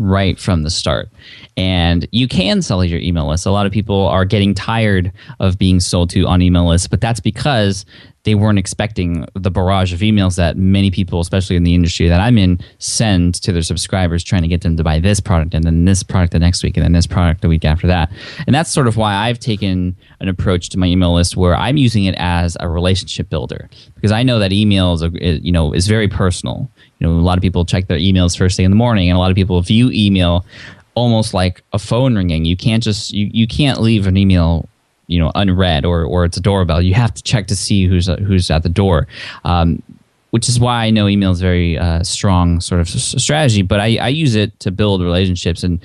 right 0.00 0.38
from 0.38 0.62
the 0.62 0.70
start, 0.70 1.10
and 1.56 2.08
you 2.10 2.26
can 2.26 2.62
sell 2.62 2.84
your 2.84 2.98
email 3.00 3.28
list. 3.28 3.46
A 3.46 3.50
lot 3.50 3.66
of 3.66 3.72
people 3.72 4.06
are 4.08 4.24
getting 4.24 4.54
tired 4.54 5.12
of 5.38 5.58
being 5.58 5.78
sold 5.78 6.10
to 6.10 6.26
on 6.26 6.42
email 6.42 6.66
lists, 6.66 6.88
but 6.88 7.00
that's 7.00 7.20
because 7.20 7.84
they 8.24 8.34
weren't 8.34 8.58
expecting 8.58 9.24
the 9.34 9.50
barrage 9.50 9.92
of 9.92 10.00
emails 10.00 10.36
that 10.36 10.56
many 10.56 10.90
people, 10.90 11.20
especially 11.20 11.56
in 11.56 11.62
the 11.62 11.74
industry 11.74 12.08
that 12.08 12.20
I'm 12.20 12.36
in, 12.36 12.60
send 12.78 13.34
to 13.36 13.52
their 13.52 13.62
subscribers 13.62 14.22
trying 14.22 14.42
to 14.42 14.48
get 14.48 14.60
them 14.60 14.76
to 14.76 14.84
buy 14.84 15.00
this 15.00 15.20
product 15.20 15.54
and 15.54 15.64
then 15.64 15.86
this 15.86 16.02
product 16.02 16.32
the 16.32 16.38
next 16.38 16.62
week 16.62 16.76
and 16.76 16.84
then 16.84 16.92
this 16.92 17.06
product 17.06 17.40
the 17.40 17.48
week 17.48 17.64
after 17.64 17.86
that. 17.86 18.10
And 18.46 18.54
that's 18.54 18.70
sort 18.70 18.88
of 18.88 18.96
why 18.96 19.14
I've 19.14 19.38
taken 19.38 19.96
an 20.20 20.28
approach 20.28 20.68
to 20.70 20.78
my 20.78 20.86
email 20.86 21.14
list 21.14 21.36
where 21.36 21.56
I'm 21.56 21.78
using 21.78 22.04
it 22.04 22.14
as 22.18 22.58
a 22.60 22.68
relationship 22.68 23.30
builder 23.30 23.70
because 23.94 24.12
I 24.12 24.22
know 24.22 24.38
that 24.38 24.52
email 24.52 24.92
is, 24.92 25.02
a, 25.02 25.10
you 25.10 25.52
know, 25.52 25.72
is 25.72 25.88
very 25.88 26.08
personal. 26.08 26.70
You 27.00 27.08
know, 27.08 27.14
a 27.14 27.20
lot 27.20 27.36
of 27.36 27.42
people 27.42 27.64
check 27.64 27.88
their 27.88 27.98
emails 27.98 28.38
first 28.38 28.56
thing 28.56 28.64
in 28.64 28.70
the 28.70 28.76
morning 28.76 29.08
and 29.08 29.16
a 29.16 29.18
lot 29.18 29.30
of 29.30 29.34
people 29.34 29.60
view 29.62 29.90
email 29.92 30.46
almost 30.94 31.34
like 31.34 31.62
a 31.72 31.78
phone 31.78 32.14
ringing. 32.14 32.44
You 32.44 32.56
can't 32.56 32.82
just 32.82 33.12
you, 33.12 33.28
you 33.32 33.46
can't 33.46 33.80
leave 33.80 34.06
an 34.06 34.16
email 34.16 34.68
you 35.10 35.18
know 35.18 35.32
unread 35.34 35.84
or 35.84 36.04
or 36.04 36.24
it's 36.24 36.36
a 36.36 36.40
doorbell 36.40 36.80
you 36.80 36.94
have 36.94 37.12
to 37.12 37.22
check 37.22 37.48
to 37.48 37.56
see 37.56 37.86
who's 37.86 38.06
who's 38.06 38.48
at 38.50 38.62
the 38.62 38.68
door 38.68 39.08
um, 39.44 39.82
which 40.30 40.48
is 40.48 40.60
why 40.60 40.84
I 40.84 40.90
know 40.90 41.08
email 41.08 41.32
is 41.32 41.40
very 41.40 41.76
uh, 41.76 42.04
strong 42.04 42.60
sort 42.60 42.80
of 42.80 42.88
strategy 42.88 43.62
but 43.62 43.80
I, 43.80 43.96
I 43.96 44.08
use 44.08 44.36
it 44.36 44.58
to 44.60 44.70
build 44.70 45.02
relationships 45.02 45.64
and 45.64 45.80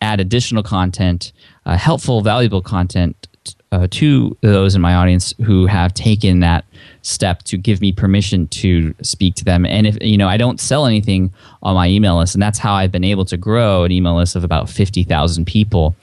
add 0.00 0.18
additional 0.18 0.62
content 0.62 1.32
uh, 1.66 1.76
helpful 1.76 2.22
valuable 2.22 2.62
content 2.62 3.28
uh, 3.72 3.86
to 3.90 4.36
those 4.40 4.74
in 4.74 4.80
my 4.80 4.94
audience 4.94 5.32
who 5.44 5.66
have 5.66 5.94
taken 5.94 6.40
that 6.40 6.64
step 7.02 7.44
to 7.44 7.56
give 7.56 7.80
me 7.80 7.92
permission 7.92 8.48
to 8.48 8.92
speak 9.00 9.36
to 9.36 9.44
them. 9.44 9.64
And 9.64 9.86
if 9.86 9.96
you 10.00 10.18
know 10.18 10.28
i 10.28 10.36
don't 10.36 10.60
sell 10.60 10.86
anything 10.86 11.32
on 11.62 11.74
my 11.74 11.88
email 11.88 12.18
list 12.18 12.34
and 12.34 12.42
that's 12.42 12.58
how 12.58 12.74
i've 12.74 12.90
been 12.90 13.04
able 13.04 13.24
to 13.26 13.36
grow 13.36 13.84
an 13.84 13.92
email 13.92 14.16
list 14.16 14.34
of 14.34 14.44
about 14.44 14.68
50000 14.68 15.46
people. 15.46 15.94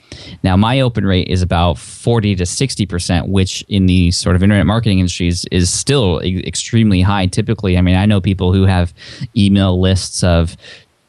Now 0.42 0.56
my 0.56 0.80
open 0.80 1.04
rate 1.04 1.28
is 1.28 1.42
about 1.42 1.78
40 1.78 2.36
to 2.36 2.44
60% 2.44 3.28
which 3.28 3.64
in 3.68 3.86
the 3.86 4.10
sort 4.12 4.34
of 4.34 4.42
internet 4.42 4.66
marketing 4.66 4.98
industries 5.00 5.44
is 5.52 5.70
still 5.70 6.22
e- 6.24 6.42
extremely 6.46 7.02
high. 7.02 7.26
Typically 7.26 7.76
i 7.76 7.80
mean 7.82 7.96
i 7.96 8.06
know 8.06 8.20
people 8.20 8.52
who 8.52 8.64
have 8.64 8.94
email 9.36 9.78
lists 9.78 10.24
of 10.24 10.56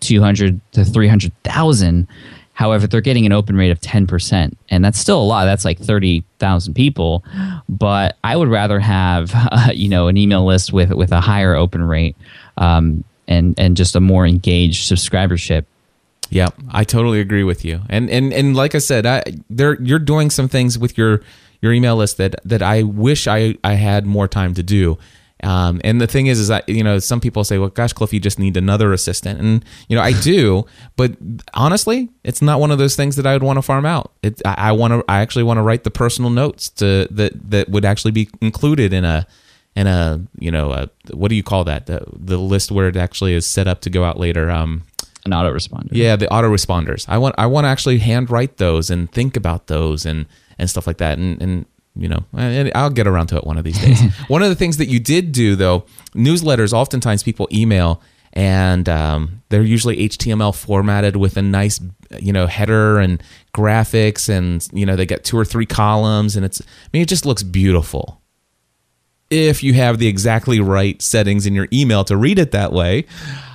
200 0.01 0.59
to 0.73 0.85
300000 0.85 2.07
However, 2.59 2.87
they're 2.87 2.99
getting 2.99 3.25
an 3.25 3.31
open 3.31 3.55
rate 3.55 3.71
of 3.71 3.79
10%, 3.79 4.53
and 4.67 4.83
that's 4.83 4.99
still 4.99 5.21
a 5.21 5.23
lot. 5.23 5.45
That's 5.45 5.63
like 5.63 5.79
30,000 5.79 6.73
people. 6.73 7.23
But 7.69 8.17
I 8.21 8.35
would 8.35 8.49
rather 8.49 8.81
have, 8.81 9.31
uh, 9.33 9.69
you 9.73 9.87
know, 9.87 10.09
an 10.09 10.17
email 10.17 10.45
list 10.45 10.73
with, 10.73 10.91
with 10.91 11.13
a 11.13 11.21
higher 11.21 11.55
open 11.55 11.81
rate 11.81 12.17
um, 12.57 13.05
and, 13.29 13.57
and 13.57 13.77
just 13.77 13.95
a 13.95 14.01
more 14.01 14.27
engaged 14.27 14.91
subscribership. 14.91 15.63
Yeah, 16.29 16.49
I 16.69 16.83
totally 16.83 17.21
agree 17.21 17.45
with 17.45 17.63
you. 17.63 17.79
And 17.89 18.09
and 18.09 18.33
and 18.33 18.55
like 18.55 18.75
I 18.75 18.79
said, 18.79 19.05
I 19.05 19.23
there 19.49 19.81
you're 19.81 19.97
doing 19.97 20.29
some 20.29 20.47
things 20.47 20.77
with 20.77 20.95
your 20.95 21.21
your 21.59 21.73
email 21.73 21.95
list 21.95 22.17
that 22.17 22.35
that 22.45 22.61
I 22.61 22.83
wish 22.83 23.25
I 23.25 23.55
I 23.63 23.75
had 23.75 24.05
more 24.05 24.27
time 24.27 24.53
to 24.53 24.61
do. 24.61 24.99
Um, 25.43 25.79
and 25.83 26.01
the 26.01 26.07
thing 26.07 26.27
is, 26.27 26.39
is 26.39 26.49
that 26.49 26.67
you 26.67 26.83
know 26.83 26.99
some 26.99 27.21
people 27.21 27.43
say, 27.43 27.57
"Well, 27.57 27.69
gosh, 27.69 27.93
Cliff, 27.93 28.11
you 28.11 28.19
just 28.19 28.39
need 28.39 28.57
another 28.57 28.91
assistant," 28.91 29.39
and 29.39 29.63
you 29.87 29.95
know 29.95 30.01
I 30.01 30.11
do, 30.21 30.65
but 30.97 31.13
honestly, 31.53 32.09
it's 32.23 32.41
not 32.41 32.59
one 32.59 32.71
of 32.71 32.77
those 32.77 32.95
things 32.95 33.15
that 33.15 33.25
I 33.25 33.33
would 33.33 33.43
want 33.43 33.57
to 33.57 33.61
farm 33.61 33.85
out. 33.85 34.11
It, 34.21 34.41
I, 34.45 34.55
I 34.57 34.71
want 34.73 34.91
to, 34.93 35.05
I 35.07 35.21
actually 35.21 35.43
want 35.43 35.57
to 35.57 35.61
write 35.61 35.83
the 35.85 35.91
personal 35.91 36.29
notes 36.29 36.69
to 36.71 37.07
that 37.11 37.51
that 37.51 37.69
would 37.69 37.85
actually 37.85 38.11
be 38.11 38.29
included 38.41 38.91
in 38.91 39.05
a 39.05 39.25
in 39.75 39.87
a 39.87 40.19
you 40.39 40.51
know 40.51 40.71
a, 40.73 40.89
what 41.13 41.29
do 41.29 41.35
you 41.35 41.43
call 41.43 41.63
that 41.63 41.85
the, 41.85 42.03
the 42.13 42.37
list 42.37 42.71
where 42.71 42.87
it 42.89 42.97
actually 42.97 43.33
is 43.33 43.45
set 43.47 43.67
up 43.67 43.79
to 43.81 43.89
go 43.89 44.03
out 44.03 44.19
later. 44.19 44.49
Um, 44.51 44.83
An 45.25 45.31
autoresponder. 45.31 45.89
yeah, 45.91 46.15
the 46.17 46.27
autoresponders. 46.27 47.05
I 47.07 47.17
want 47.17 47.35
I 47.37 47.45
want 47.45 47.63
to 47.65 47.69
actually 47.69 47.99
handwrite 47.99 48.57
those 48.57 48.89
and 48.89 49.09
think 49.11 49.37
about 49.37 49.67
those 49.67 50.05
and 50.05 50.25
and 50.57 50.69
stuff 50.69 50.85
like 50.85 50.97
that. 50.97 51.17
And 51.17 51.41
and 51.41 51.65
you 51.95 52.07
know, 52.07 52.23
I'll 52.75 52.89
get 52.89 53.07
around 53.07 53.27
to 53.27 53.37
it 53.37 53.45
one 53.45 53.57
of 53.57 53.63
these 53.63 53.79
days. 53.79 54.01
one 54.27 54.43
of 54.43 54.49
the 54.49 54.55
things 54.55 54.77
that 54.77 54.87
you 54.87 54.99
did 54.99 55.31
do 55.31 55.55
though, 55.55 55.85
newsletters. 56.13 56.73
Oftentimes 56.73 57.23
people 57.23 57.47
email 57.51 58.01
and 58.33 58.87
um, 58.87 59.41
they're 59.49 59.63
usually 59.63 60.07
HTML 60.07 60.55
formatted 60.55 61.15
with 61.15 61.35
a 61.37 61.41
nice 61.41 61.79
you 62.19 62.33
know 62.33 62.47
header 62.47 62.99
and 62.99 63.21
graphics 63.53 64.29
and 64.29 64.67
you 64.71 64.85
know 64.85 64.95
they 64.95 65.05
get 65.05 65.23
two 65.23 65.37
or 65.37 65.45
three 65.45 65.65
columns 65.65 66.35
and 66.35 66.43
it's 66.45 66.61
I 66.61 66.65
mean 66.93 67.01
it 67.03 67.07
just 67.07 67.25
looks 67.25 67.43
beautiful 67.43 68.19
if 69.29 69.63
you 69.63 69.73
have 69.73 69.99
the 69.99 70.07
exactly 70.07 70.59
right 70.59 71.01
settings 71.01 71.45
in 71.45 71.53
your 71.53 71.67
email 71.71 72.03
to 72.05 72.17
read 72.17 72.39
it 72.39 72.51
that 72.51 72.71
way. 72.71 73.05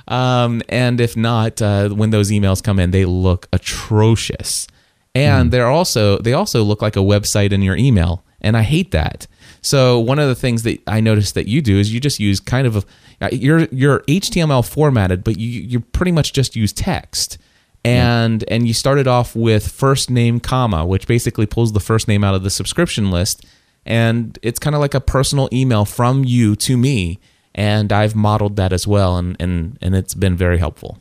Um, 0.07 0.61
and 0.69 1.01
if 1.01 1.17
not, 1.17 1.61
uh, 1.61 1.89
when 1.89 2.11
those 2.11 2.31
emails 2.31 2.63
come 2.63 2.79
in, 2.79 2.91
they 2.91 3.05
look 3.05 3.47
atrocious. 3.51 4.67
And 5.15 5.47
hmm. 5.47 5.49
they're 5.49 5.67
also 5.67 6.19
they 6.19 6.33
also 6.33 6.63
look 6.63 6.81
like 6.81 6.95
a 6.95 6.99
website 6.99 7.51
in 7.51 7.61
your 7.61 7.75
email, 7.75 8.23
and 8.41 8.55
I 8.55 8.61
hate 8.61 8.91
that. 8.91 9.27
So 9.61 9.99
one 9.99 10.19
of 10.19 10.27
the 10.27 10.35
things 10.35 10.61
that 10.63 10.83
I 10.85 10.99
noticed 10.99 11.33
that 11.33 11.47
you 11.47 11.61
do 11.61 11.79
is 11.79 11.91
you 11.91 11.99
just 11.99 12.19
use 12.19 12.39
kind 12.39 12.67
of 12.67 12.75
a 12.75 12.83
uh, 13.21 13.29
you're 13.31 13.61
you're 13.71 14.01
HTML 14.01 14.67
formatted, 14.67 15.23
but 15.23 15.39
you 15.39 15.61
you 15.61 15.79
pretty 15.79 16.11
much 16.11 16.33
just 16.33 16.55
use 16.55 16.71
text. 16.71 17.37
And 17.83 18.43
and 18.47 18.67
you 18.67 18.73
started 18.73 19.07
off 19.07 19.35
with 19.35 19.71
first 19.71 20.09
name 20.09 20.39
comma, 20.39 20.85
which 20.85 21.07
basically 21.07 21.45
pulls 21.45 21.71
the 21.71 21.79
first 21.79 22.07
name 22.07 22.23
out 22.23 22.33
of 22.33 22.43
the 22.43 22.49
subscription 22.49 23.11
list 23.11 23.45
and 23.85 24.39
it's 24.41 24.57
kind 24.57 24.75
of 24.75 24.81
like 24.81 24.95
a 24.95 24.99
personal 24.99 25.47
email 25.53 25.85
from 25.85 26.23
you 26.23 26.55
to 26.55 26.75
me 26.75 27.19
and 27.53 27.93
i've 27.93 28.15
modeled 28.15 28.55
that 28.55 28.73
as 28.73 28.87
well 28.87 29.17
and 29.17 29.37
and 29.39 29.77
and 29.79 29.95
it's 29.95 30.15
been 30.15 30.35
very 30.35 30.57
helpful 30.57 30.97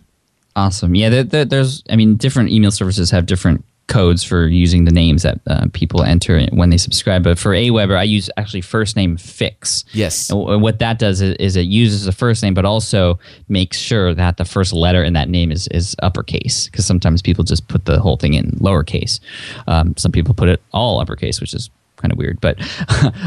Awesome. 0.56 0.94
Yeah, 0.94 1.08
there, 1.08 1.24
there, 1.24 1.44
there's, 1.44 1.82
I 1.90 1.96
mean, 1.96 2.16
different 2.16 2.50
email 2.50 2.70
services 2.70 3.10
have 3.10 3.26
different 3.26 3.64
codes 3.86 4.24
for 4.24 4.46
using 4.46 4.84
the 4.84 4.90
names 4.90 5.22
that 5.22 5.40
uh, 5.46 5.66
people 5.72 6.02
enter 6.02 6.46
when 6.52 6.70
they 6.70 6.76
subscribe. 6.76 7.22
But 7.22 7.38
for 7.38 7.52
Aweber, 7.52 7.96
I 7.98 8.02
use 8.04 8.30
actually 8.36 8.62
first 8.62 8.96
name 8.96 9.16
fix. 9.16 9.84
Yes. 9.92 10.30
And 10.30 10.40
w- 10.40 10.58
what 10.58 10.78
that 10.78 10.98
does 10.98 11.20
is, 11.20 11.36
is 11.36 11.56
it 11.56 11.66
uses 11.66 12.04
the 12.04 12.12
first 12.12 12.42
name, 12.42 12.54
but 12.54 12.64
also 12.64 13.18
makes 13.48 13.78
sure 13.78 14.14
that 14.14 14.36
the 14.38 14.44
first 14.44 14.72
letter 14.72 15.02
in 15.02 15.12
that 15.12 15.28
name 15.28 15.52
is, 15.52 15.68
is 15.68 15.94
uppercase. 16.02 16.66
Because 16.68 16.86
sometimes 16.86 17.20
people 17.20 17.44
just 17.44 17.68
put 17.68 17.84
the 17.84 18.00
whole 18.00 18.16
thing 18.16 18.34
in 18.34 18.52
lowercase. 18.52 19.20
Um, 19.66 19.94
some 19.96 20.12
people 20.12 20.34
put 20.34 20.48
it 20.48 20.62
all 20.72 21.00
uppercase, 21.00 21.40
which 21.40 21.52
is 21.52 21.70
kind 21.96 22.10
of 22.12 22.18
weird. 22.18 22.40
But 22.40 22.58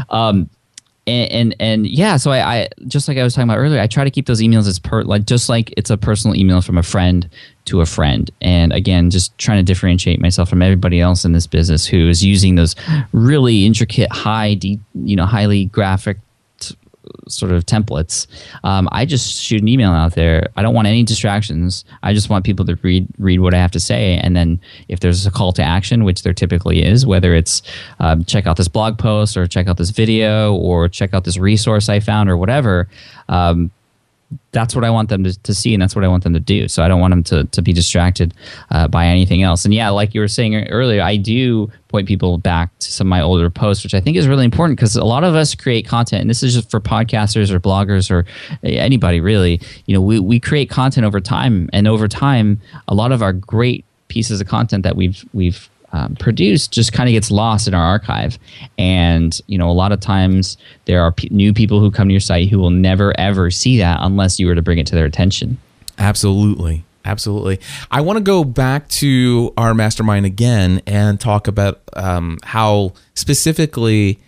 um, 0.10 0.50
and, 1.08 1.56
and 1.58 1.86
yeah, 1.86 2.16
so 2.16 2.30
I, 2.30 2.56
I 2.56 2.68
just 2.86 3.08
like 3.08 3.18
I 3.18 3.22
was 3.22 3.34
talking 3.34 3.48
about 3.48 3.58
earlier, 3.58 3.80
I 3.80 3.86
try 3.86 4.04
to 4.04 4.10
keep 4.10 4.26
those 4.26 4.40
emails 4.40 4.66
as 4.68 4.78
per 4.78 5.02
like 5.02 5.26
just 5.26 5.48
like 5.48 5.72
it's 5.76 5.90
a 5.90 5.96
personal 5.96 6.36
email 6.36 6.60
from 6.60 6.78
a 6.78 6.82
friend 6.82 7.28
to 7.66 7.80
a 7.80 7.86
friend. 7.86 8.30
And 8.40 8.72
again, 8.72 9.10
just 9.10 9.36
trying 9.38 9.58
to 9.58 9.62
differentiate 9.62 10.20
myself 10.20 10.48
from 10.48 10.62
everybody 10.62 11.00
else 11.00 11.24
in 11.24 11.32
this 11.32 11.46
business 11.46 11.86
who 11.86 12.08
is 12.08 12.24
using 12.24 12.54
those 12.54 12.74
really 13.12 13.66
intricate, 13.66 14.10
high, 14.10 14.54
de- 14.54 14.80
you 14.94 15.16
know, 15.16 15.26
highly 15.26 15.66
graphic 15.66 16.18
sort 17.28 17.52
of 17.52 17.64
templates. 17.66 18.26
Um, 18.64 18.88
I 18.92 19.04
just 19.04 19.42
shoot 19.42 19.60
an 19.62 19.68
email 19.68 19.90
out 19.90 20.14
there. 20.14 20.48
I 20.56 20.62
don't 20.62 20.74
want 20.74 20.88
any 20.88 21.02
distractions. 21.02 21.84
I 22.02 22.14
just 22.14 22.30
want 22.30 22.44
people 22.44 22.64
to 22.66 22.78
read 22.82 23.06
read 23.18 23.40
what 23.40 23.54
I 23.54 23.58
have 23.58 23.70
to 23.72 23.80
say, 23.80 24.18
and 24.18 24.36
then 24.36 24.60
if 24.88 25.00
there's 25.00 25.26
a 25.26 25.30
call 25.30 25.52
to 25.52 25.62
action, 25.62 26.04
which 26.04 26.22
there 26.22 26.34
typically 26.34 26.84
is, 26.84 27.06
whether 27.06 27.34
it's 27.34 27.62
um, 28.00 28.24
check 28.24 28.46
out 28.46 28.56
this 28.56 28.68
blog 28.68 28.98
post 28.98 29.36
or 29.36 29.46
check 29.46 29.68
out 29.68 29.76
this 29.76 29.90
video 29.90 30.54
or 30.54 30.88
check 30.88 31.14
out 31.14 31.24
this 31.24 31.38
resource 31.38 31.88
I 31.88 32.00
found 32.00 32.30
or 32.30 32.36
whatever. 32.36 32.88
Um, 33.28 33.70
that's 34.52 34.74
what 34.74 34.84
I 34.84 34.90
want 34.90 35.08
them 35.08 35.24
to, 35.24 35.38
to 35.42 35.54
see, 35.54 35.72
and 35.72 35.82
that's 35.82 35.94
what 35.94 36.04
I 36.04 36.08
want 36.08 36.24
them 36.24 36.34
to 36.34 36.40
do. 36.40 36.68
So 36.68 36.82
I 36.82 36.88
don't 36.88 37.00
want 37.00 37.12
them 37.12 37.22
to, 37.24 37.44
to 37.44 37.62
be 37.62 37.72
distracted 37.72 38.34
uh, 38.70 38.88
by 38.88 39.06
anything 39.06 39.42
else. 39.42 39.64
And 39.64 39.72
yeah, 39.72 39.88
like 39.88 40.14
you 40.14 40.20
were 40.20 40.28
saying 40.28 40.68
earlier, 40.68 41.02
I 41.02 41.16
do 41.16 41.70
point 41.88 42.06
people 42.06 42.36
back 42.38 42.76
to 42.80 42.92
some 42.92 43.06
of 43.06 43.10
my 43.10 43.22
older 43.22 43.48
posts, 43.48 43.84
which 43.84 43.94
I 43.94 44.00
think 44.00 44.16
is 44.16 44.28
really 44.28 44.44
important 44.44 44.78
because 44.78 44.96
a 44.96 45.04
lot 45.04 45.24
of 45.24 45.34
us 45.34 45.54
create 45.54 45.86
content, 45.86 46.20
and 46.20 46.30
this 46.30 46.42
is 46.42 46.54
just 46.54 46.70
for 46.70 46.80
podcasters 46.80 47.50
or 47.50 47.60
bloggers 47.60 48.10
or 48.10 48.26
anybody 48.62 49.20
really. 49.20 49.60
You 49.86 49.94
know, 49.94 50.00
we, 50.00 50.20
we 50.20 50.40
create 50.40 50.68
content 50.68 51.06
over 51.06 51.20
time, 51.20 51.70
and 51.72 51.88
over 51.88 52.08
time, 52.08 52.60
a 52.86 52.94
lot 52.94 53.12
of 53.12 53.22
our 53.22 53.32
great 53.32 53.84
pieces 54.08 54.40
of 54.40 54.48
content 54.48 54.82
that 54.82 54.96
we've 54.96 55.24
we've 55.32 55.68
um, 55.92 56.16
produced 56.16 56.72
just 56.72 56.92
kind 56.92 57.08
of 57.08 57.12
gets 57.12 57.30
lost 57.30 57.68
in 57.68 57.74
our 57.74 57.84
archive. 57.84 58.38
And 58.78 59.38
you 59.46 59.58
know, 59.58 59.70
a 59.70 59.72
lot 59.72 59.92
of 59.92 60.00
times 60.00 60.56
there 60.84 61.02
are 61.02 61.12
p- 61.12 61.28
new 61.30 61.52
people 61.52 61.80
who 61.80 61.90
come 61.90 62.08
to 62.08 62.12
your 62.12 62.20
site 62.20 62.48
who 62.48 62.58
will 62.58 62.70
never 62.70 63.18
ever 63.18 63.50
see 63.50 63.78
that 63.78 63.98
unless 64.02 64.38
you 64.38 64.46
were 64.46 64.54
to 64.54 64.62
bring 64.62 64.78
it 64.78 64.86
to 64.88 64.94
their 64.94 65.06
attention. 65.06 65.58
Absolutely. 65.98 66.84
Absolutely. 67.04 67.58
I 67.90 68.02
want 68.02 68.18
to 68.18 68.22
go 68.22 68.44
back 68.44 68.88
to 68.88 69.54
our 69.56 69.72
mastermind 69.72 70.26
again 70.26 70.82
and 70.86 71.18
talk 71.18 71.48
about 71.48 71.80
um, 71.94 72.38
how 72.42 72.92
specifically 73.14 74.18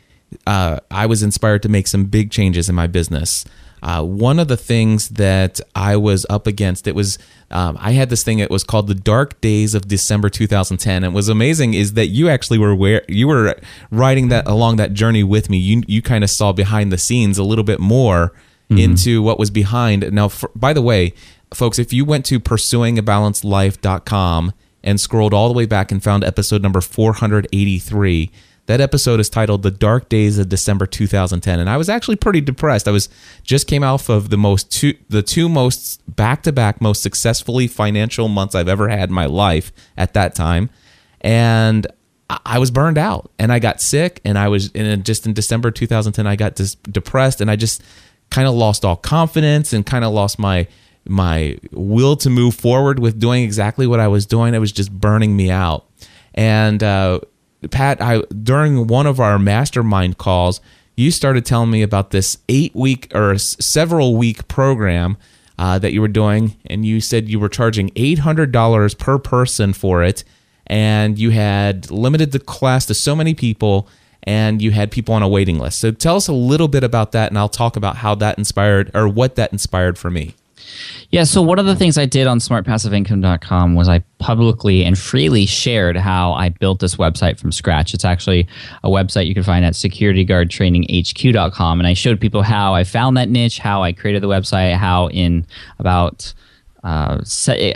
uh, 0.47 0.79
I 0.91 1.05
was 1.07 1.23
inspired 1.23 1.63
to 1.65 1.69
make 1.69 1.87
some 1.87 2.05
big 2.05 2.31
changes 2.31 2.69
in 2.69 2.75
my 2.75 2.87
business. 2.87 3.45
Uh, 3.83 4.05
one 4.05 4.39
of 4.39 4.49
the 4.49 4.57
things 4.57 5.11
that 5.11 5.61
I 5.75 5.97
was 5.97 6.27
up 6.29 6.47
against, 6.47 6.87
it 6.87 6.95
was 6.95 7.19
um, 7.51 7.77
I 7.81 7.93
had 7.93 8.11
this 8.11 8.23
thing. 8.23 8.39
It 8.39 8.51
was 8.51 8.63
called 8.63 8.87
the 8.87 8.95
Dark 8.95 9.41
Days 9.41 9.75
of 9.75 9.89
December 9.89 10.29
2010. 10.29 11.03
And 11.03 11.13
what 11.13 11.19
was 11.19 11.29
amazing 11.29 11.75
is 11.75 11.95
that 11.95 12.09
you 12.09 12.29
actually 12.29 12.59
were 12.59 12.75
where 12.75 13.03
you 13.09 13.27
were 13.27 13.57
riding 13.91 14.29
that 14.29 14.47
along 14.47 14.77
that 14.77 14.93
journey 14.93 15.25
with 15.25 15.51
me. 15.51 15.59
You 15.59 15.83
you 15.87 16.03
kind 16.03 16.23
of 16.23 16.31
saw 16.31 16.53
behind 16.53 16.93
the 16.93 16.99
scenes 16.99 17.39
a 17.39 17.45
little 17.45 17.65
bit 17.65 17.81
more 17.81 18.33
mm-hmm. 18.71 18.79
into 18.79 19.23
what 19.23 19.39
was 19.39 19.51
behind. 19.51 20.11
Now, 20.13 20.29
for, 20.29 20.51
by 20.55 20.73
the 20.73 20.83
way, 20.83 21.15
folks, 21.53 21.79
if 21.79 21.93
you 21.93 22.05
went 22.05 22.25
to 22.27 22.39
pursuingabalancedlife.com 22.39 24.53
and 24.83 25.01
scrolled 25.01 25.35
all 25.35 25.49
the 25.49 25.55
way 25.55 25.67
back 25.67 25.93
and 25.93 26.03
found 26.03 26.25
episode 26.25 26.63
number 26.63 26.81
483 26.81 28.31
that 28.71 28.81
episode 28.81 29.21
is 29.21 29.29
titled 29.29 29.63
"The 29.63 29.71
Dark 29.71 30.09
Days 30.09 30.39
of 30.39 30.49
December 30.49 30.87
2010," 30.87 31.59
and 31.59 31.69
I 31.69 31.77
was 31.77 31.89
actually 31.89 32.17
pretty 32.17 32.41
depressed. 32.41 32.87
I 32.87 32.93
was 32.93 33.09
just 33.43 33.67
came 33.67 33.83
off 33.83 34.09
of 34.09 34.31
the 34.31 34.37
most 34.37 34.71
two, 34.71 34.95
the 35.09 35.23
two 35.23 35.49
most 35.49 36.01
back-to-back 36.15 36.81
most 36.81 37.03
successfully 37.03 37.67
financial 37.67 38.29
months 38.29 38.55
I've 38.55 38.69
ever 38.69 38.89
had 38.89 39.09
in 39.09 39.15
my 39.15 39.27
life 39.27 39.73
at 39.97 40.15
that 40.15 40.35
time, 40.35 40.71
and 41.21 41.87
I 42.47 42.59
was 42.59 42.71
burned 42.71 42.99
out 42.99 43.31
and 43.39 43.53
I 43.53 43.59
got 43.59 43.81
sick 43.81 44.21
and 44.25 44.39
I 44.39 44.49
was 44.49 44.71
in 44.71 45.03
just 45.03 45.27
in 45.27 45.33
December 45.33 45.73
2010 45.73 46.27
I 46.29 46.37
got 46.37 46.55
dis- 46.55 46.77
depressed 46.77 47.41
and 47.41 47.51
I 47.51 47.57
just 47.57 47.83
kind 48.31 48.47
of 48.47 48.55
lost 48.55 48.85
all 48.85 48.95
confidence 48.95 49.73
and 49.73 49.85
kind 49.85 50.05
of 50.05 50.13
lost 50.13 50.39
my 50.39 50.69
my 51.09 51.59
will 51.73 52.15
to 52.17 52.31
move 52.31 52.55
forward 52.55 53.01
with 53.01 53.19
doing 53.19 53.43
exactly 53.43 53.87
what 53.87 53.99
I 53.99 54.07
was 54.07 54.27
doing. 54.27 54.55
It 54.55 54.59
was 54.59 54.71
just 54.71 54.93
burning 54.93 55.37
me 55.37 55.51
out. 55.51 55.87
And 56.35 56.83
uh, 56.83 57.21
Pat, 57.69 58.01
I 58.01 58.23
during 58.43 58.87
one 58.87 59.07
of 59.07 59.21
our 59.21 59.39
mastermind 59.39 60.19
calls, 60.19 60.61
you 60.97 61.11
started 61.11 61.45
telling 61.45 61.71
me 61.71 61.83
about 61.83 62.11
this 62.11 62.39
eight 62.49 62.75
week 62.75 63.11
or 63.15 63.37
several 63.39 64.17
week 64.17 64.49
program 64.49 65.17
uh, 65.59 65.79
that 65.79 65.93
you 65.93 66.01
were 66.01 66.09
doing, 66.09 66.57
and 66.67 66.87
you 66.87 67.01
said 67.01 67.29
you 67.29 67.39
were 67.39 67.49
charging 67.49 67.91
eight 67.97 68.21
hundred 68.21 68.53
dollars 68.53 68.95
per 68.95 69.19
person 69.19 69.73
for 69.73 70.03
it, 70.03 70.25
and 70.67 71.19
you 71.19 71.31
had 71.31 71.91
limited 71.91 72.33
the 72.33 72.39
class 72.39 72.87
to 72.87 72.95
so 72.95 73.15
many 73.15 73.35
people, 73.35 73.89
and 74.23 74.63
you 74.63 74.71
had 74.71 74.91
people 74.91 75.15
on 75.15 75.23
a 75.23 75.29
waiting 75.29 75.59
list. 75.59 75.81
So 75.81 75.91
tell 75.91 76.17
us 76.17 76.29
a 76.29 76.33
little 76.33 76.69
bit 76.69 76.83
about 76.83 77.13
that, 77.13 77.31
and 77.31 77.39
I'll 77.39 77.49
talk 77.49 77.77
about 77.77 77.97
how 77.97 78.15
that 78.17 78.39
inspired 78.39 78.91
or 78.95 79.07
what 79.07 79.35
that 79.37 79.53
inspired 79.53 79.99
for 79.99 80.11
me. 80.11 80.35
Yeah, 81.11 81.25
so 81.25 81.43
one 81.43 81.59
of 81.59 81.67
the 81.67 81.75
things 81.75 81.99
I 81.99 82.07
did 82.07 82.29
on 82.29 82.39
smartpassiveincome.com 82.39 83.75
was 83.75 83.89
I 83.89 84.05
publicly 84.19 84.85
and 84.85 84.97
freely 84.97 85.45
shared 85.45 85.97
how 85.97 86.35
I 86.35 86.51
built 86.51 86.79
this 86.79 86.95
website 86.97 87.39
from 87.39 87.51
scratch. 87.51 87.95
It's 87.95 88.05
actually 88.05 88.47
a 88.85 88.89
website 88.89 89.27
you 89.27 89.35
can 89.35 89.43
find 89.43 89.65
at 89.65 89.75
securityguardtraininghq.com. 89.75 91.81
And 91.81 91.87
I 91.87 91.95
showed 91.95 92.21
people 92.21 92.43
how 92.43 92.75
I 92.75 92.85
found 92.85 93.17
that 93.17 93.29
niche, 93.29 93.59
how 93.59 93.83
I 93.83 93.93
created 93.93 94.23
the 94.23 94.29
website, 94.29 94.77
how 94.77 95.09
in 95.09 95.45
about 95.81 96.33
uh, 96.85 97.23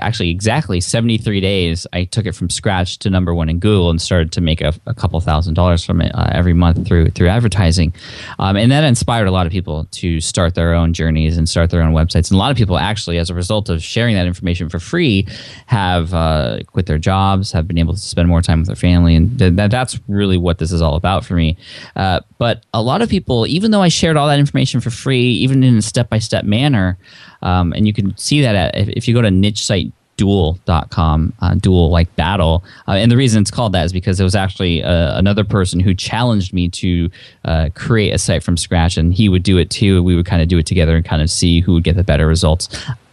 actually 0.00 0.30
exactly 0.30 0.80
73 0.80 1.40
days 1.40 1.86
i 1.92 2.04
took 2.04 2.26
it 2.26 2.34
from 2.34 2.50
scratch 2.50 2.98
to 2.98 3.10
number 3.10 3.34
one 3.34 3.48
in 3.48 3.58
google 3.58 3.90
and 3.90 4.00
started 4.00 4.32
to 4.32 4.40
make 4.40 4.60
a, 4.60 4.72
a 4.86 4.94
couple 4.94 5.20
thousand 5.20 5.54
dollars 5.54 5.84
from 5.84 6.00
it 6.00 6.12
uh, 6.14 6.30
every 6.32 6.52
month 6.52 6.86
through 6.86 7.10
through 7.10 7.28
advertising. 7.28 7.92
Um, 8.38 8.56
and 8.56 8.70
that 8.70 8.84
inspired 8.84 9.26
a 9.26 9.30
lot 9.30 9.46
of 9.46 9.52
people 9.52 9.86
to 9.92 10.20
start 10.20 10.54
their 10.54 10.74
own 10.74 10.92
journeys 10.92 11.36
and 11.36 11.48
start 11.48 11.70
their 11.70 11.82
own 11.82 11.92
websites. 11.92 12.30
And 12.30 12.32
a 12.32 12.36
lot 12.36 12.50
of 12.50 12.56
people 12.56 12.78
actually 12.78 13.18
as 13.18 13.30
a 13.30 13.34
result 13.34 13.68
of 13.68 13.82
sharing 13.82 14.14
that 14.14 14.26
information 14.26 14.68
for 14.68 14.78
free 14.78 15.26
have 15.66 16.12
uh, 16.14 16.58
quit 16.66 16.86
their 16.86 16.98
jobs 16.98 17.52
have 17.52 17.66
been 17.66 17.78
able 17.78 17.94
to 17.94 18.00
spend 18.00 18.28
more 18.28 18.42
time 18.42 18.60
with 18.60 18.66
their 18.66 18.76
family. 18.76 19.14
And 19.14 19.38
th- 19.38 19.54
that's 19.70 19.98
really 20.08 20.36
what 20.36 20.58
this 20.58 20.72
is 20.72 20.82
all 20.82 20.96
about 20.96 21.24
for 21.24 21.34
me. 21.34 21.56
Uh, 21.96 22.20
but 22.38 22.64
a 22.74 22.82
lot 22.82 23.00
of 23.00 23.08
people 23.08 23.46
even 23.46 23.70
though 23.70 23.80
i 23.80 23.88
shared 23.88 24.18
all 24.18 24.28
that 24.28 24.38
information 24.38 24.78
for 24.78 24.90
free 24.90 25.30
even 25.32 25.62
in 25.62 25.78
a 25.78 25.82
step-by-step 25.82 26.44
manner 26.44 26.98
um, 27.44 27.72
and 27.72 27.86
you 27.86 27.92
can 27.92 28.16
see 28.16 28.40
that 28.42 28.54
at, 28.54 28.76
if, 28.76 28.88
if 28.88 29.08
you 29.08 29.14
go 29.14 29.22
to 29.22 29.30
niche 29.30 29.64
site 29.64 29.92
duel.com 30.16 31.32
uh, 31.40 31.54
duel 31.54 31.90
like 31.90 32.14
battle 32.14 32.62
uh, 32.86 32.92
and 32.92 33.10
the 33.10 33.16
reason 33.16 33.42
it's 33.42 33.50
called 33.50 33.72
that 33.72 33.84
is 33.84 33.92
because 33.92 34.20
it 34.20 34.24
was 34.24 34.36
actually 34.36 34.82
uh, 34.82 35.18
another 35.18 35.42
person 35.42 35.80
who 35.80 35.92
challenged 35.92 36.52
me 36.52 36.68
to 36.68 37.10
uh, 37.44 37.68
create 37.74 38.12
a 38.12 38.18
site 38.18 38.42
from 38.42 38.56
scratch 38.56 38.96
and 38.96 39.12
he 39.12 39.28
would 39.28 39.42
do 39.42 39.58
it 39.58 39.70
too 39.70 40.02
we 40.04 40.14
would 40.14 40.26
kind 40.26 40.40
of 40.40 40.46
do 40.46 40.56
it 40.56 40.66
together 40.66 40.94
and 40.96 41.04
kind 41.04 41.20
of 41.20 41.28
see 41.28 41.60
who 41.60 41.74
would 41.74 41.84
get 41.84 41.96
the 41.96 42.04
better 42.04 42.28
results 42.28 42.68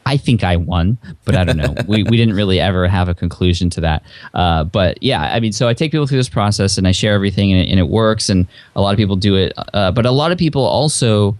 I 0.05 0.17
think 0.17 0.43
I 0.43 0.57
won, 0.57 0.97
but 1.25 1.35
I 1.35 1.43
don't 1.43 1.57
know. 1.57 1.73
we, 1.87 2.03
we 2.03 2.17
didn't 2.17 2.35
really 2.35 2.59
ever 2.59 2.87
have 2.87 3.07
a 3.07 3.13
conclusion 3.13 3.69
to 3.71 3.81
that. 3.81 4.03
Uh, 4.33 4.63
but 4.63 5.01
yeah, 5.01 5.21
I 5.21 5.39
mean, 5.39 5.51
so 5.51 5.67
I 5.67 5.73
take 5.73 5.91
people 5.91 6.07
through 6.07 6.17
this 6.17 6.29
process 6.29 6.77
and 6.77 6.87
I 6.87 6.91
share 6.91 7.13
everything 7.13 7.51
and 7.51 7.61
it, 7.61 7.69
and 7.69 7.79
it 7.79 7.87
works. 7.87 8.29
And 8.29 8.47
a 8.75 8.81
lot 8.81 8.93
of 8.93 8.97
people 8.97 9.15
do 9.15 9.35
it. 9.35 9.53
Uh, 9.73 9.91
but 9.91 10.05
a 10.05 10.11
lot 10.11 10.31
of 10.31 10.37
people 10.37 10.63
also 10.63 11.37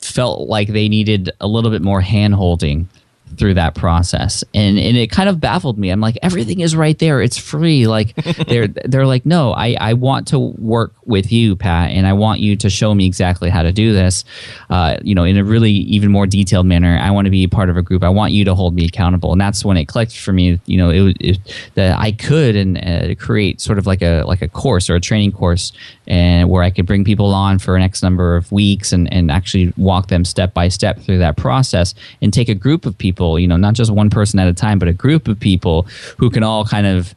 felt 0.00 0.48
like 0.48 0.68
they 0.68 0.88
needed 0.88 1.30
a 1.40 1.46
little 1.46 1.70
bit 1.70 1.82
more 1.82 2.00
hand 2.00 2.34
holding 2.34 2.88
through 3.36 3.54
that 3.54 3.74
process. 3.74 4.44
And 4.54 4.78
and 4.78 4.96
it 4.96 5.10
kind 5.10 5.28
of 5.28 5.40
baffled 5.40 5.78
me. 5.78 5.90
I'm 5.90 6.00
like 6.00 6.18
everything 6.22 6.60
is 6.60 6.74
right 6.76 6.98
there. 6.98 7.20
It's 7.20 7.38
free. 7.38 7.86
Like 7.86 8.14
they're 8.48 8.68
they're 8.68 9.06
like 9.06 9.26
no 9.26 9.52
i 9.52 9.76
i 9.80 9.92
want 9.92 10.28
to 10.28 10.38
work 10.38 10.92
with 11.04 11.32
you 11.32 11.56
pat 11.56 11.90
and 11.90 12.06
i 12.06 12.12
want 12.12 12.40
you 12.40 12.56
to 12.56 12.68
show 12.68 12.94
me 12.94 13.06
exactly 13.06 13.48
how 13.48 13.62
to 13.62 13.72
do 13.72 13.92
this 13.92 14.24
uh, 14.70 14.96
you 15.02 15.14
know 15.14 15.24
in 15.24 15.36
a 15.36 15.44
really 15.44 15.72
even 15.72 16.10
more 16.10 16.26
detailed 16.26 16.66
manner. 16.66 16.98
I 17.00 17.10
want 17.10 17.26
to 17.26 17.30
be 17.30 17.46
part 17.46 17.70
of 17.70 17.76
a 17.76 17.82
group. 17.82 18.02
I 18.02 18.08
want 18.08 18.32
you 18.32 18.44
to 18.44 18.54
hold 18.54 18.74
me 18.74 18.84
accountable. 18.84 19.32
And 19.32 19.40
that's 19.40 19.64
when 19.64 19.76
it 19.76 19.86
clicked 19.86 20.18
for 20.18 20.32
me 20.32 20.60
you 20.66 20.76
know 20.76 20.90
it, 20.90 21.16
it 21.20 21.38
that 21.74 21.98
i 21.98 22.12
could 22.12 22.54
and 22.56 22.78
uh, 22.78 23.14
create 23.14 23.60
sort 23.60 23.78
of 23.78 23.86
like 23.86 24.02
a 24.02 24.22
like 24.24 24.42
a 24.42 24.48
course 24.48 24.88
or 24.90 24.94
a 24.94 25.00
training 25.00 25.32
course 25.32 25.72
and 26.06 26.48
where 26.48 26.62
i 26.62 26.70
could 26.70 26.86
bring 26.86 27.04
people 27.04 27.32
on 27.32 27.58
for 27.58 27.76
an 27.76 27.82
x 27.82 28.02
number 28.02 28.36
of 28.36 28.50
weeks 28.52 28.92
and 28.92 29.12
and 29.12 29.30
actually 29.30 29.72
walk 29.76 30.08
them 30.08 30.24
step 30.24 30.54
by 30.54 30.68
step 30.68 31.00
through 31.00 31.18
that 31.18 31.36
process 31.36 31.94
and 32.22 32.32
take 32.32 32.48
a 32.48 32.54
group 32.54 32.86
of 32.86 32.96
people 32.96 33.17
people, 33.18 33.38
you 33.38 33.48
know, 33.48 33.56
not 33.56 33.74
just 33.74 33.90
one 33.90 34.10
person 34.10 34.38
at 34.38 34.46
a 34.46 34.54
time, 34.54 34.78
but 34.78 34.86
a 34.86 34.92
group 34.92 35.26
of 35.26 35.38
people 35.40 35.82
who 36.18 36.30
can 36.30 36.44
all 36.44 36.64
kind 36.64 36.86
of 36.86 37.14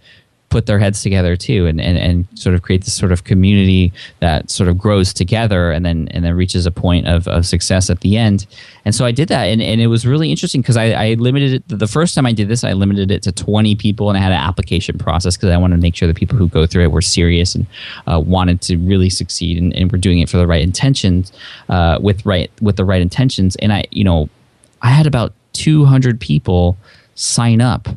put 0.49 0.65
their 0.65 0.79
heads 0.79 1.01
together 1.01 1.37
too 1.37 1.65
and, 1.65 1.79
and, 1.79 1.97
and 1.97 2.27
sort 2.35 2.53
of 2.53 2.61
create 2.61 2.83
this 2.83 2.93
sort 2.93 3.13
of 3.13 3.23
community 3.23 3.93
that 4.19 4.51
sort 4.51 4.67
of 4.67 4.77
grows 4.77 5.13
together 5.13 5.71
and 5.71 5.85
then 5.85 6.09
and 6.09 6.25
then 6.25 6.35
reaches 6.35 6.65
a 6.65 6.71
point 6.71 7.07
of, 7.07 7.25
of 7.29 7.45
success 7.45 7.89
at 7.89 8.01
the 8.01 8.17
end. 8.17 8.45
And 8.83 8.93
so 8.93 9.05
i 9.05 9.11
did 9.11 9.29
that 9.29 9.45
and, 9.45 9.61
and 9.61 9.79
it 9.79 9.87
was 9.87 10.05
really 10.05 10.29
interesting 10.29 10.61
because 10.61 10.75
I, 10.75 10.91
I 10.91 11.13
limited 11.13 11.53
it 11.53 11.79
the 11.79 11.87
first 11.87 12.15
time 12.15 12.25
i 12.25 12.33
did 12.33 12.49
this 12.49 12.63
i 12.63 12.73
limited 12.73 13.11
it 13.11 13.23
to 13.23 13.31
20 13.31 13.75
people 13.75 14.09
and 14.09 14.17
i 14.17 14.21
had 14.21 14.31
an 14.31 14.39
application 14.39 14.97
process 14.97 15.37
because 15.37 15.51
i 15.51 15.57
wanted 15.57 15.77
to 15.77 15.81
make 15.81 15.95
sure 15.95 16.07
the 16.07 16.13
people 16.13 16.37
who 16.37 16.49
go 16.49 16.65
through 16.65 16.83
it 16.83 16.91
were 16.91 17.01
serious 17.01 17.55
and 17.55 17.65
uh, 18.07 18.19
wanted 18.19 18.59
to 18.61 18.77
really 18.77 19.09
succeed 19.09 19.57
and, 19.57 19.73
and 19.75 19.91
were 19.91 19.99
doing 19.99 20.19
it 20.19 20.29
for 20.29 20.37
the 20.37 20.47
right 20.47 20.63
intentions 20.63 21.31
uh, 21.69 21.97
with 22.01 22.25
right 22.25 22.51
with 22.59 22.75
the 22.75 22.83
right 22.83 23.01
intentions. 23.01 23.55
And 23.57 23.71
i 23.71 23.85
you 23.91 24.03
know 24.03 24.29
i 24.81 24.89
had 24.89 25.07
about 25.07 25.33
200 25.53 26.19
people 26.19 26.77
sign 27.15 27.61
up 27.61 27.87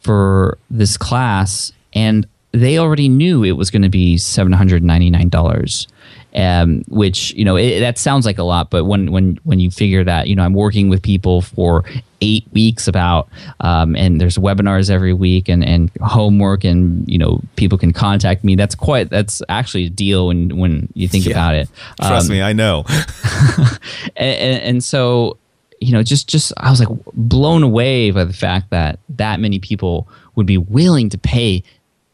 for 0.00 0.58
this 0.70 0.96
class 0.96 1.72
and 1.92 2.26
they 2.52 2.78
already 2.78 3.08
knew 3.08 3.44
it 3.44 3.52
was 3.52 3.70
going 3.70 3.82
to 3.82 3.88
be 3.88 4.16
$799 4.16 5.86
um, 6.32 6.82
which 6.88 7.32
you 7.34 7.44
know 7.44 7.56
it, 7.56 7.80
that 7.80 7.98
sounds 7.98 8.24
like 8.24 8.38
a 8.38 8.42
lot 8.44 8.70
but 8.70 8.84
when 8.84 9.10
when 9.10 9.38
when 9.42 9.58
you 9.58 9.68
figure 9.70 10.04
that 10.04 10.28
you 10.28 10.36
know 10.36 10.44
i'm 10.44 10.54
working 10.54 10.88
with 10.88 11.02
people 11.02 11.42
for 11.42 11.84
eight 12.20 12.44
weeks 12.52 12.86
about 12.86 13.28
um, 13.60 13.96
and 13.96 14.20
there's 14.20 14.38
webinars 14.38 14.90
every 14.90 15.12
week 15.12 15.48
and 15.48 15.64
and 15.64 15.90
homework 16.00 16.62
and 16.62 17.08
you 17.08 17.18
know 17.18 17.40
people 17.56 17.76
can 17.76 17.92
contact 17.92 18.44
me 18.44 18.54
that's 18.54 18.76
quite 18.76 19.10
that's 19.10 19.42
actually 19.48 19.86
a 19.86 19.90
deal 19.90 20.28
when 20.28 20.56
when 20.56 20.88
you 20.94 21.08
think 21.08 21.24
Yeah. 21.24 21.32
about 21.32 21.54
it 21.56 21.68
Trust 22.00 22.30
Um, 22.30 22.36
me, 22.36 22.42
I 22.42 22.52
know. 22.52 22.84
and, 24.16 24.62
and 24.62 24.84
so 24.84 25.36
you 25.80 25.92
know 25.92 26.02
just 26.02 26.28
just 26.28 26.52
i 26.58 26.70
was 26.70 26.78
like 26.78 26.88
blown 27.14 27.62
away 27.62 28.10
by 28.10 28.24
the 28.24 28.32
fact 28.32 28.70
that 28.70 28.98
that 29.08 29.40
many 29.40 29.58
people 29.58 30.06
would 30.36 30.46
be 30.46 30.58
willing 30.58 31.08
to 31.08 31.18
pay 31.18 31.62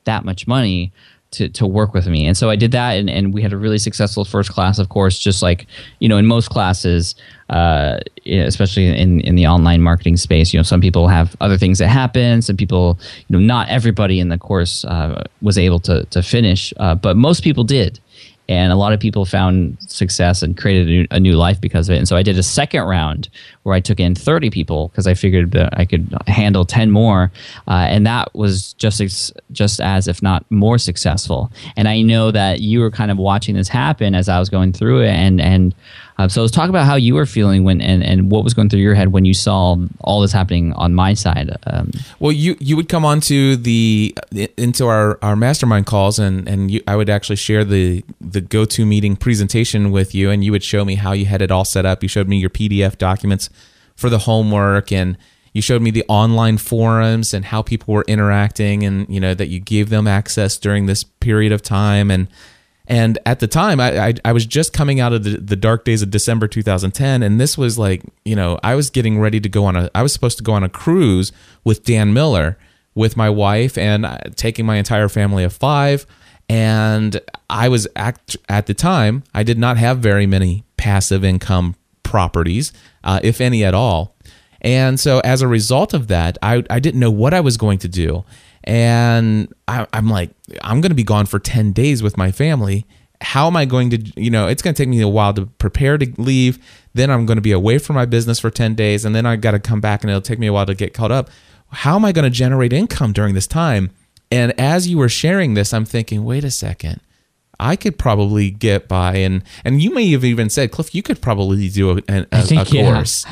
that 0.05 0.25
much 0.25 0.47
money 0.47 0.93
to, 1.33 1.49
to 1.51 1.67
work 1.67 1.93
with 1.93 2.07
me. 2.07 2.27
And 2.27 2.37
so 2.37 2.49
i 2.49 2.57
did 2.57 2.71
that 2.73 2.93
and, 2.93 3.11
and 3.11 3.35
we 3.35 3.43
had 3.43 3.53
a 3.53 3.57
really 3.57 3.79
successful 3.79 4.25
first 4.25 4.51
class 4.51 4.79
of 4.79 4.89
course 4.89 5.19
just 5.19 5.43
like 5.43 5.67
you 5.99 6.09
know 6.09 6.17
in 6.17 6.27
most 6.27 6.49
classes 6.49 7.15
uh, 7.51 7.99
especially 8.27 8.87
in, 8.87 9.21
in 9.21 9.35
the 9.35 9.47
online 9.47 9.83
marketing 9.83 10.17
space 10.17 10.53
you 10.53 10.59
know 10.59 10.63
some 10.63 10.81
people 10.81 11.09
have 11.09 11.37
other 11.41 11.59
things 11.59 11.79
that 11.79 11.89
happen 11.89 12.43
some 12.43 12.57
people 12.57 12.99
you 13.27 13.37
know 13.37 13.45
not 13.45 13.69
everybody 13.69 14.21
in 14.21 14.29
the 14.29 14.39
course 14.39 14.85
uh, 14.85 15.25
was 15.43 15.59
able 15.59 15.81
to, 15.81 16.05
to 16.07 16.23
finish 16.23 16.73
uh, 16.79 16.95
but 16.95 17.17
most 17.17 17.43
people 17.43 17.65
did 17.65 18.01
and 18.49 18.73
a 18.73 18.77
lot 18.77 18.93
of 18.93 19.01
people 19.01 19.25
found 19.25 19.77
success 19.81 20.43
and 20.43 20.57
created 20.57 20.87
a 20.87 20.91
new, 20.91 21.07
a 21.13 21.21
new 21.21 21.33
life 21.35 21.61
because 21.61 21.89
of 21.89 21.95
it. 21.95 21.99
And 21.99 22.09
so 22.09 22.17
I 22.17 22.23
did 22.23 22.39
a 22.39 22.43
second 22.43 22.83
round 22.83 23.29
where 23.65 23.75
I 23.75 23.81
took 23.81 23.99
in 23.99 24.15
30 24.15 24.51
people 24.51 24.89
because 24.89 25.07
I 25.07 25.15
figured 25.15 25.51
that 25.53 25.79
I 25.79 25.85
could 25.85 26.15
handle 26.27 26.65
10 26.65 26.91
more, 26.91 27.33
uh, 27.67 27.87
and 27.89 28.07
that 28.07 28.35
was 28.35 28.75
just 28.75 29.01
as, 29.01 29.33
just 29.53 29.81
as 29.81 30.07
if 30.09 30.23
not 30.23 30.49
more 30.51 30.79
successful. 30.79 31.51
And 31.77 31.89
I 31.89 32.03
know 32.03 32.31
that 32.31 32.61
you 32.61 32.81
were 32.81 32.91
kind 32.91 33.11
of 33.11 33.19
watching 33.19 33.55
this 33.55 33.69
happen 33.69 34.15
as 34.15 34.29
I 34.29 34.39
was 34.39 34.49
going 34.49 34.73
through 34.73 35.03
it, 35.03 35.11
and 35.11 35.41
and 35.41 35.75
uh, 36.19 36.29
so 36.29 36.41
let's 36.41 36.53
talk 36.53 36.71
about 36.71 36.87
how 36.87 36.95
you 36.95 37.15
were 37.15 37.27
feeling 37.27 37.63
when 37.63 37.81
and, 37.81 38.03
and 38.03 38.31
what 38.31 38.43
was 38.43 38.55
going 38.55 38.71
through 38.71 38.81
your 38.81 38.95
head 38.95 39.13
when 39.13 39.25
you 39.25 39.35
saw 39.35 39.77
all 40.01 40.23
this 40.23 40.33
happening 40.33 40.73
on 40.73 40.95
my 40.95 41.13
side. 41.13 41.51
Um, 41.67 41.91
Well, 42.19 42.33
you 42.33 42.57
you 42.59 42.75
would 42.77 42.89
come 42.89 43.05
on 43.05 43.21
to 43.23 43.57
the 43.57 44.17
into 44.57 44.87
our, 44.87 45.19
our 45.21 45.37
mastermind 45.37 45.87
calls, 45.87 46.19
and 46.19 46.49
and 46.49 46.71
you, 46.71 46.81
I 46.89 46.97
would 46.97 47.11
actually 47.11 47.37
share 47.37 47.65
the 47.65 48.03
the 48.21 48.41
go 48.41 48.65
to 48.65 48.87
meeting 48.87 49.17
presentation 49.17 49.91
with 49.91 50.15
you, 50.15 50.31
and 50.31 50.43
you 50.43 50.53
would 50.53 50.65
show 50.65 50.85
me 50.85 50.95
how 50.95 51.13
you 51.13 51.27
had 51.27 51.43
it 51.43 51.51
all 51.51 51.65
set 51.65 51.85
up. 51.85 52.03
You 52.03 52.09
showed 52.09 52.29
me 52.29 52.39
your 52.39 52.51
PDF 52.51 52.97
documents 52.97 53.51
for 53.95 54.09
the 54.09 54.21
homework, 54.21 54.91
and 54.93 55.19
you 55.53 55.61
showed 55.61 55.83
me 55.83 55.91
the 55.91 56.05
online 56.09 56.57
forums 56.57 57.35
and 57.35 57.45
how 57.47 57.61
people 57.61 57.93
were 57.93 58.05
interacting, 58.09 58.85
and 58.85 59.07
you 59.11 59.21
know 59.21 59.35
that 59.35 59.49
you 59.49 59.61
gave 59.61 59.91
them 59.91 60.07
access 60.07 60.57
during 60.57 60.87
this 60.87 61.05
period 61.05 61.53
of 61.53 61.61
time, 61.61 62.11
and 62.11 62.29
and 62.87 63.19
at 63.27 63.41
the 63.41 63.49
time, 63.49 63.81
I, 63.81 63.99
I, 63.99 64.15
I 64.25 64.33
was 64.33 64.47
just 64.47 64.73
coming 64.73 65.01
out 65.01 65.13
of 65.13 65.25
the, 65.25 65.39
the 65.39 65.57
dark 65.57 65.85
days 65.85 66.03
of 66.03 66.11
December 66.11 66.47
2010, 66.47 67.23
and 67.23 67.41
this 67.41 67.59
was 67.59 67.79
like, 67.79 68.03
you 68.25 68.37
know, 68.37 68.59
I 68.63 68.75
was 68.75 68.91
getting 68.91 69.19
ready 69.19 69.41
to 69.41 69.49
go 69.49 69.65
on 69.65 69.77
a, 69.77 69.91
I 69.95 70.03
was 70.03 70.13
supposed 70.13 70.39
to 70.39 70.45
go 70.45 70.53
on 70.53 70.63
a 70.63 70.69
cruise 70.69 71.33
with 71.65 71.85
Dan 71.85 72.13
Miller, 72.13 72.57
with 72.95 73.17
my 73.17 73.29
wife, 73.29 73.77
and 73.77 74.07
uh, 74.07 74.19
taking 74.37 74.65
my 74.67 74.77
entire 74.77 75.09
family 75.09 75.43
of 75.43 75.53
five. 75.53 76.07
And 76.49 77.21
I 77.51 77.69
was 77.69 77.89
act 77.97 78.37
at 78.49 78.67
the 78.67 78.75
time, 78.75 79.25
I 79.35 79.43
did 79.43 79.59
not 79.59 79.79
have 79.79 79.99
very 79.99 80.27
many 80.27 80.65
passive 80.77 81.25
income 81.25 81.75
properties, 82.05 82.73
uh, 83.03 83.19
if 83.23 83.41
any 83.41 83.65
at 83.65 83.75
all. 83.75 84.15
And 84.61 84.99
so 84.99 85.21
as 85.21 85.43
a 85.43 85.49
result 85.49 85.93
of 85.93 86.09
that, 86.09 86.39
I, 86.43 86.65
I 86.71 86.81
didn't 86.81 87.01
know 87.01 87.11
what 87.11 87.35
I 87.35 87.41
was 87.41 87.57
going 87.57 87.79
to 87.79 87.89
do. 87.89 88.25
And 88.67 89.53
I, 89.69 89.87
I'm 89.93 90.09
like, 90.09 90.31
I'm 90.63 90.81
going 90.81 90.91
to 90.91 90.97
be 90.97 91.05
gone 91.05 91.27
for 91.27 91.39
10 91.39 91.73
days 91.73 92.03
with 92.03 92.17
my 92.17 92.33
family. 92.33 92.87
How 93.21 93.47
am 93.47 93.57
I 93.57 93.65
going 93.65 93.91
to, 93.91 93.99
you 94.21 94.31
know, 94.31 94.49
it's 94.49 94.61
going 94.61 94.75
to 94.75 94.83
take 94.83 94.89
me 94.89 95.01
a 95.01 95.09
while 95.09 95.33
to 95.35 95.47
prepare 95.47 95.97
to 95.97 96.13
leave. 96.19 96.59
Then 96.93 97.11
I'm 97.11 97.27
going 97.27 97.37
to 97.37 97.43
be 97.43 97.53
away 97.53 97.79
from 97.79 97.97
my 97.97 98.05
business 98.05 98.41
for 98.41 98.51
10 98.51 98.75
days. 98.75 99.05
And 99.05 99.15
then 99.15 99.25
I 99.25 99.37
got 99.37 99.53
to 99.53 99.61
come 99.61 99.81
back 99.81 100.03
and 100.03 100.11
it'll 100.11 100.21
take 100.21 100.39
me 100.39 100.49
a 100.49 100.53
while 100.53 100.67
to 100.67 100.75
get 100.75 100.93
caught 100.93 101.13
up. 101.13 101.31
How 101.71 101.97
am 101.97 102.05
I 102.05 102.13
going 102.13 102.25
to 102.25 102.31
generate 102.31 102.73
income 102.73 103.13
during 103.13 103.35
this 103.35 103.47
time? 103.47 103.91
And 104.31 104.59
as 104.59 104.89
you 104.89 104.99
were 104.99 105.09
sharing 105.09 105.55
this, 105.55 105.73
I'm 105.73 105.85
thinking, 105.85 106.25
wait 106.25 106.45
a 106.45 106.51
second. 106.51 107.01
I 107.59 107.77
could 107.77 107.99
probably 107.99 108.51
get 108.51 108.87
by, 108.87 109.17
and 109.17 109.43
and 109.65 109.83
you 109.83 109.95
may 109.95 110.11
have 110.11 110.25
even 110.25 110.51
said, 110.51 110.73
Cliff, 110.73 110.95
you 110.95 111.03
could 111.03 111.23
probably 111.23 111.69
do 111.71 111.91
a, 111.91 111.95
a, 112.09 112.19
a, 112.19 112.27
a 112.33 112.65
yeah. 112.65 112.65
course, 112.65 113.25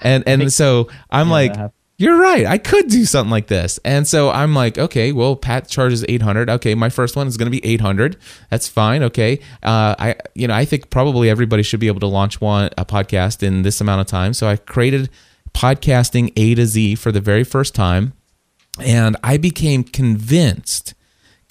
and 0.00 0.22
and 0.26 0.52
so 0.52 0.88
I'm 1.08 1.30
like, 1.30 1.52
that 1.54 1.58
happened. 1.58 1.79
You're 2.00 2.18
right, 2.18 2.46
I 2.46 2.56
could 2.56 2.88
do 2.88 3.04
something 3.04 3.30
like 3.30 3.48
this, 3.48 3.78
and 3.84 4.08
so 4.08 4.30
I'm 4.30 4.54
like, 4.54 4.78
okay, 4.78 5.12
well, 5.12 5.36
Pat 5.36 5.68
charges 5.68 6.02
800. 6.08 6.48
Okay, 6.48 6.74
my 6.74 6.88
first 6.88 7.14
one 7.14 7.26
is 7.26 7.36
going 7.36 7.44
to 7.44 7.50
be 7.50 7.62
800. 7.62 8.16
That's 8.48 8.66
fine. 8.66 9.02
Okay, 9.02 9.38
uh, 9.62 9.94
I 9.98 10.16
you 10.34 10.48
know 10.48 10.54
I 10.54 10.64
think 10.64 10.88
probably 10.88 11.28
everybody 11.28 11.62
should 11.62 11.78
be 11.78 11.88
able 11.88 12.00
to 12.00 12.06
launch 12.06 12.40
one 12.40 12.70
a 12.78 12.86
podcast 12.86 13.42
in 13.42 13.62
this 13.62 13.82
amount 13.82 14.00
of 14.00 14.06
time. 14.06 14.32
So 14.32 14.48
I 14.48 14.56
created 14.56 15.10
podcasting 15.52 16.32
A 16.36 16.54
to 16.54 16.64
Z 16.64 16.94
for 16.94 17.12
the 17.12 17.20
very 17.20 17.44
first 17.44 17.74
time, 17.74 18.14
and 18.82 19.18
I 19.22 19.36
became 19.36 19.84
convinced 19.84 20.94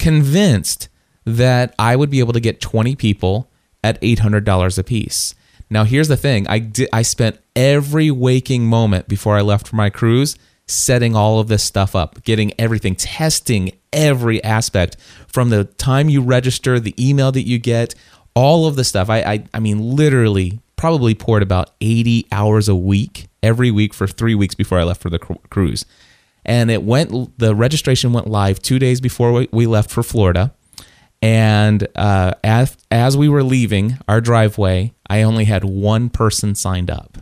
convinced 0.00 0.88
that 1.24 1.76
I 1.78 1.94
would 1.94 2.10
be 2.10 2.18
able 2.18 2.32
to 2.32 2.40
get 2.40 2.60
20 2.60 2.96
people 2.96 3.52
at 3.84 4.00
$800 4.00 4.78
a 4.78 4.82
piece. 4.82 5.36
Now, 5.68 5.84
here's 5.84 6.08
the 6.08 6.16
thing 6.16 6.48
I, 6.48 6.58
did, 6.58 6.88
I 6.92 7.02
spent 7.02 7.38
every 7.54 8.10
waking 8.10 8.66
moment 8.66 9.08
before 9.08 9.36
I 9.36 9.40
left 9.40 9.68
for 9.68 9.76
my 9.76 9.90
cruise 9.90 10.36
setting 10.70 11.16
all 11.16 11.40
of 11.40 11.48
this 11.48 11.64
stuff 11.64 11.94
up, 11.94 12.22
getting 12.22 12.52
everything, 12.58 12.94
testing 12.94 13.72
every 13.92 14.42
aspect 14.44 14.96
from 15.26 15.50
the 15.50 15.64
time 15.64 16.08
you 16.08 16.22
register, 16.22 16.78
the 16.78 16.94
email 16.98 17.32
that 17.32 17.46
you 17.46 17.58
get, 17.58 17.94
all 18.34 18.66
of 18.66 18.76
the 18.76 18.84
stuff. 18.84 19.10
I, 19.10 19.18
I, 19.20 19.44
I 19.52 19.60
mean, 19.60 19.96
literally, 19.96 20.60
probably 20.76 21.14
poured 21.14 21.42
about 21.42 21.72
80 21.80 22.26
hours 22.32 22.68
a 22.68 22.76
week 22.76 23.26
every 23.42 23.70
week 23.70 23.92
for 23.92 24.06
three 24.06 24.34
weeks 24.34 24.54
before 24.54 24.78
I 24.78 24.84
left 24.84 25.02
for 25.02 25.10
the 25.10 25.18
cru- 25.18 25.40
cruise. 25.50 25.84
And 26.44 26.70
it 26.70 26.82
went 26.82 27.38
the 27.38 27.54
registration 27.54 28.12
went 28.12 28.26
live 28.26 28.60
two 28.60 28.78
days 28.78 29.00
before 29.00 29.32
we, 29.32 29.48
we 29.52 29.66
left 29.66 29.90
for 29.90 30.02
florida. 30.02 30.54
And 31.20 31.86
uh, 31.96 32.32
as, 32.42 32.78
as 32.90 33.14
we 33.14 33.28
were 33.28 33.42
leaving 33.42 33.98
our 34.08 34.22
driveway 34.22 34.94
i 35.06 35.20
only 35.20 35.44
had 35.44 35.64
one 35.64 36.08
person 36.08 36.54
signed 36.54 36.90
up 36.90 37.18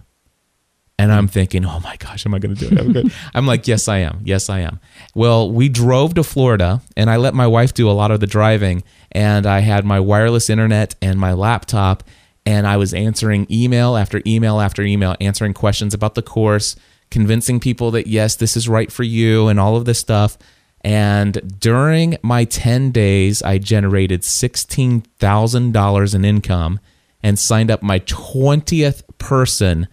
and 0.99 1.13
i'm 1.13 1.29
thinking 1.29 1.65
oh 1.65 1.81
my 1.81 1.97
gosh 1.97 2.27
am 2.27 2.35
i 2.35 2.39
going 2.39 2.55
to 2.55 2.69
do 2.69 2.75
it 2.75 3.05
I'm. 3.05 3.13
I'm 3.35 3.47
like 3.47 3.67
yes 3.67 3.89
i 3.89 3.99
am 3.99 4.21
yes 4.25 4.49
i 4.49 4.61
am 4.61 4.81
well 5.15 5.51
we 5.51 5.69
drove 5.69 6.15
to 6.15 6.25
florida 6.25 6.83
and 6.97 7.09
i 7.11 7.17
let 7.17 7.35
my 7.35 7.47
wife 7.47 7.75
do 7.75 7.91
a 7.91 7.93
lot 7.93 8.11
of 8.11 8.21
the 8.21 8.27
driving 8.27 8.83
and 9.13 9.47
i 9.47 9.61
had 9.61 9.85
my 9.85 10.01
wireless 10.01 10.51
internet 10.51 10.95
and 11.01 11.19
my 11.19 11.33
laptop 11.33 12.03
and 12.49 12.67
I 12.67 12.79
was 12.79 12.95
answering 12.95 13.47
email 13.51 13.95
after 13.95 14.23
email 14.27 14.59
after 14.59 14.83
email, 14.83 15.15
answering 15.21 15.53
questions 15.53 15.93
about 15.93 16.15
the 16.15 16.23
course, 16.23 16.77
convincing 17.11 17.61
people 17.61 17.91
that 17.91 18.07
yes, 18.07 18.37
this 18.37 18.57
is 18.57 18.67
right 18.67 18.91
for 18.91 19.03
you, 19.03 19.49
and 19.49 19.61
all 19.61 19.77
of 19.77 19.85
this 19.85 19.99
stuff. 19.99 20.39
And 20.81 21.61
during 21.61 22.17
my 22.23 22.45
10 22.45 22.91
days, 22.91 23.43
I 23.43 23.59
generated 23.59 24.23
$16,000 24.23 26.15
in 26.15 26.25
income 26.25 26.81
and 27.23 27.39
signed 27.39 27.71
up 27.71 27.83
my 27.83 27.99
20th 28.01 29.03
person 29.19 29.87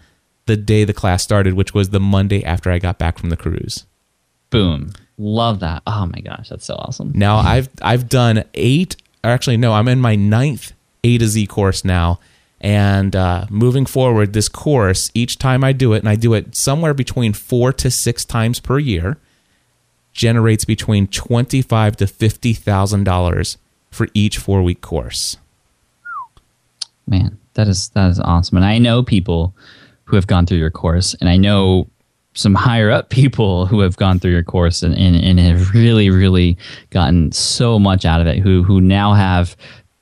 the 0.46 0.56
day 0.56 0.84
the 0.84 0.92
class 0.92 1.22
started, 1.22 1.54
which 1.54 1.74
was 1.74 1.90
the 1.90 2.00
Monday 2.00 2.44
after 2.44 2.70
I 2.70 2.78
got 2.78 2.98
back 2.98 3.18
from 3.18 3.30
the 3.30 3.36
cruise. 3.36 3.84
boom, 4.50 4.92
love 5.18 5.60
that. 5.60 5.82
Oh 5.86 6.06
my 6.06 6.20
gosh, 6.20 6.48
that's 6.48 6.64
so 6.64 6.74
awesome. 6.74 7.12
Now 7.14 7.36
I've 7.54 7.68
I've 7.82 8.08
done 8.08 8.44
eight, 8.54 8.96
or 9.24 9.30
actually 9.30 9.56
no, 9.56 9.72
I'm 9.72 9.88
in 9.88 10.00
my 10.00 10.14
ninth 10.16 10.72
A 11.04 11.18
to 11.18 11.26
Z 11.26 11.46
course 11.48 11.84
now, 11.84 12.18
and 12.60 13.14
uh, 13.14 13.46
moving 13.50 13.86
forward, 13.86 14.32
this 14.32 14.48
course 14.48 15.10
each 15.14 15.38
time 15.38 15.62
I 15.64 15.72
do 15.72 15.92
it, 15.92 15.98
and 15.98 16.08
I 16.08 16.14
do 16.16 16.32
it 16.34 16.54
somewhere 16.56 16.94
between 16.94 17.32
four 17.32 17.72
to 17.74 17.90
six 17.90 18.24
times 18.24 18.60
per 18.60 18.78
year, 18.78 19.18
generates 20.12 20.64
between 20.64 21.06
twenty 21.08 21.60
five 21.60 21.96
to 21.96 22.06
fifty 22.06 22.52
thousand 22.52 23.04
dollars 23.04 23.58
for 23.90 24.08
each 24.14 24.38
four 24.38 24.62
week 24.62 24.80
course. 24.80 25.38
Man, 27.06 27.38
that 27.54 27.68
is 27.68 27.88
that 27.90 28.10
is 28.10 28.20
awesome. 28.20 28.56
And 28.58 28.66
I 28.66 28.78
know 28.78 29.02
people 29.02 29.54
who 30.06 30.16
have 30.16 30.26
gone 30.26 30.46
through 30.46 30.58
your 30.58 30.70
course, 30.70 31.14
and 31.20 31.28
I 31.28 31.36
know 31.36 31.88
some 32.34 32.54
higher 32.54 32.90
up 32.90 33.10
people 33.10 33.66
who 33.66 33.80
have 33.80 33.96
gone 33.96 34.18
through 34.18 34.32
your 34.32 34.42
course 34.42 34.82
and, 34.82 34.94
and, 34.94 35.16
and 35.16 35.38
have 35.38 35.72
really, 35.72 36.10
really 36.10 36.56
gotten 36.90 37.32
so 37.32 37.78
much 37.78 38.04
out 38.04 38.20
of 38.20 38.26
it. 38.26 38.38
Who 38.38 38.62
who 38.62 38.80
now 38.80 39.14
have 39.14 39.56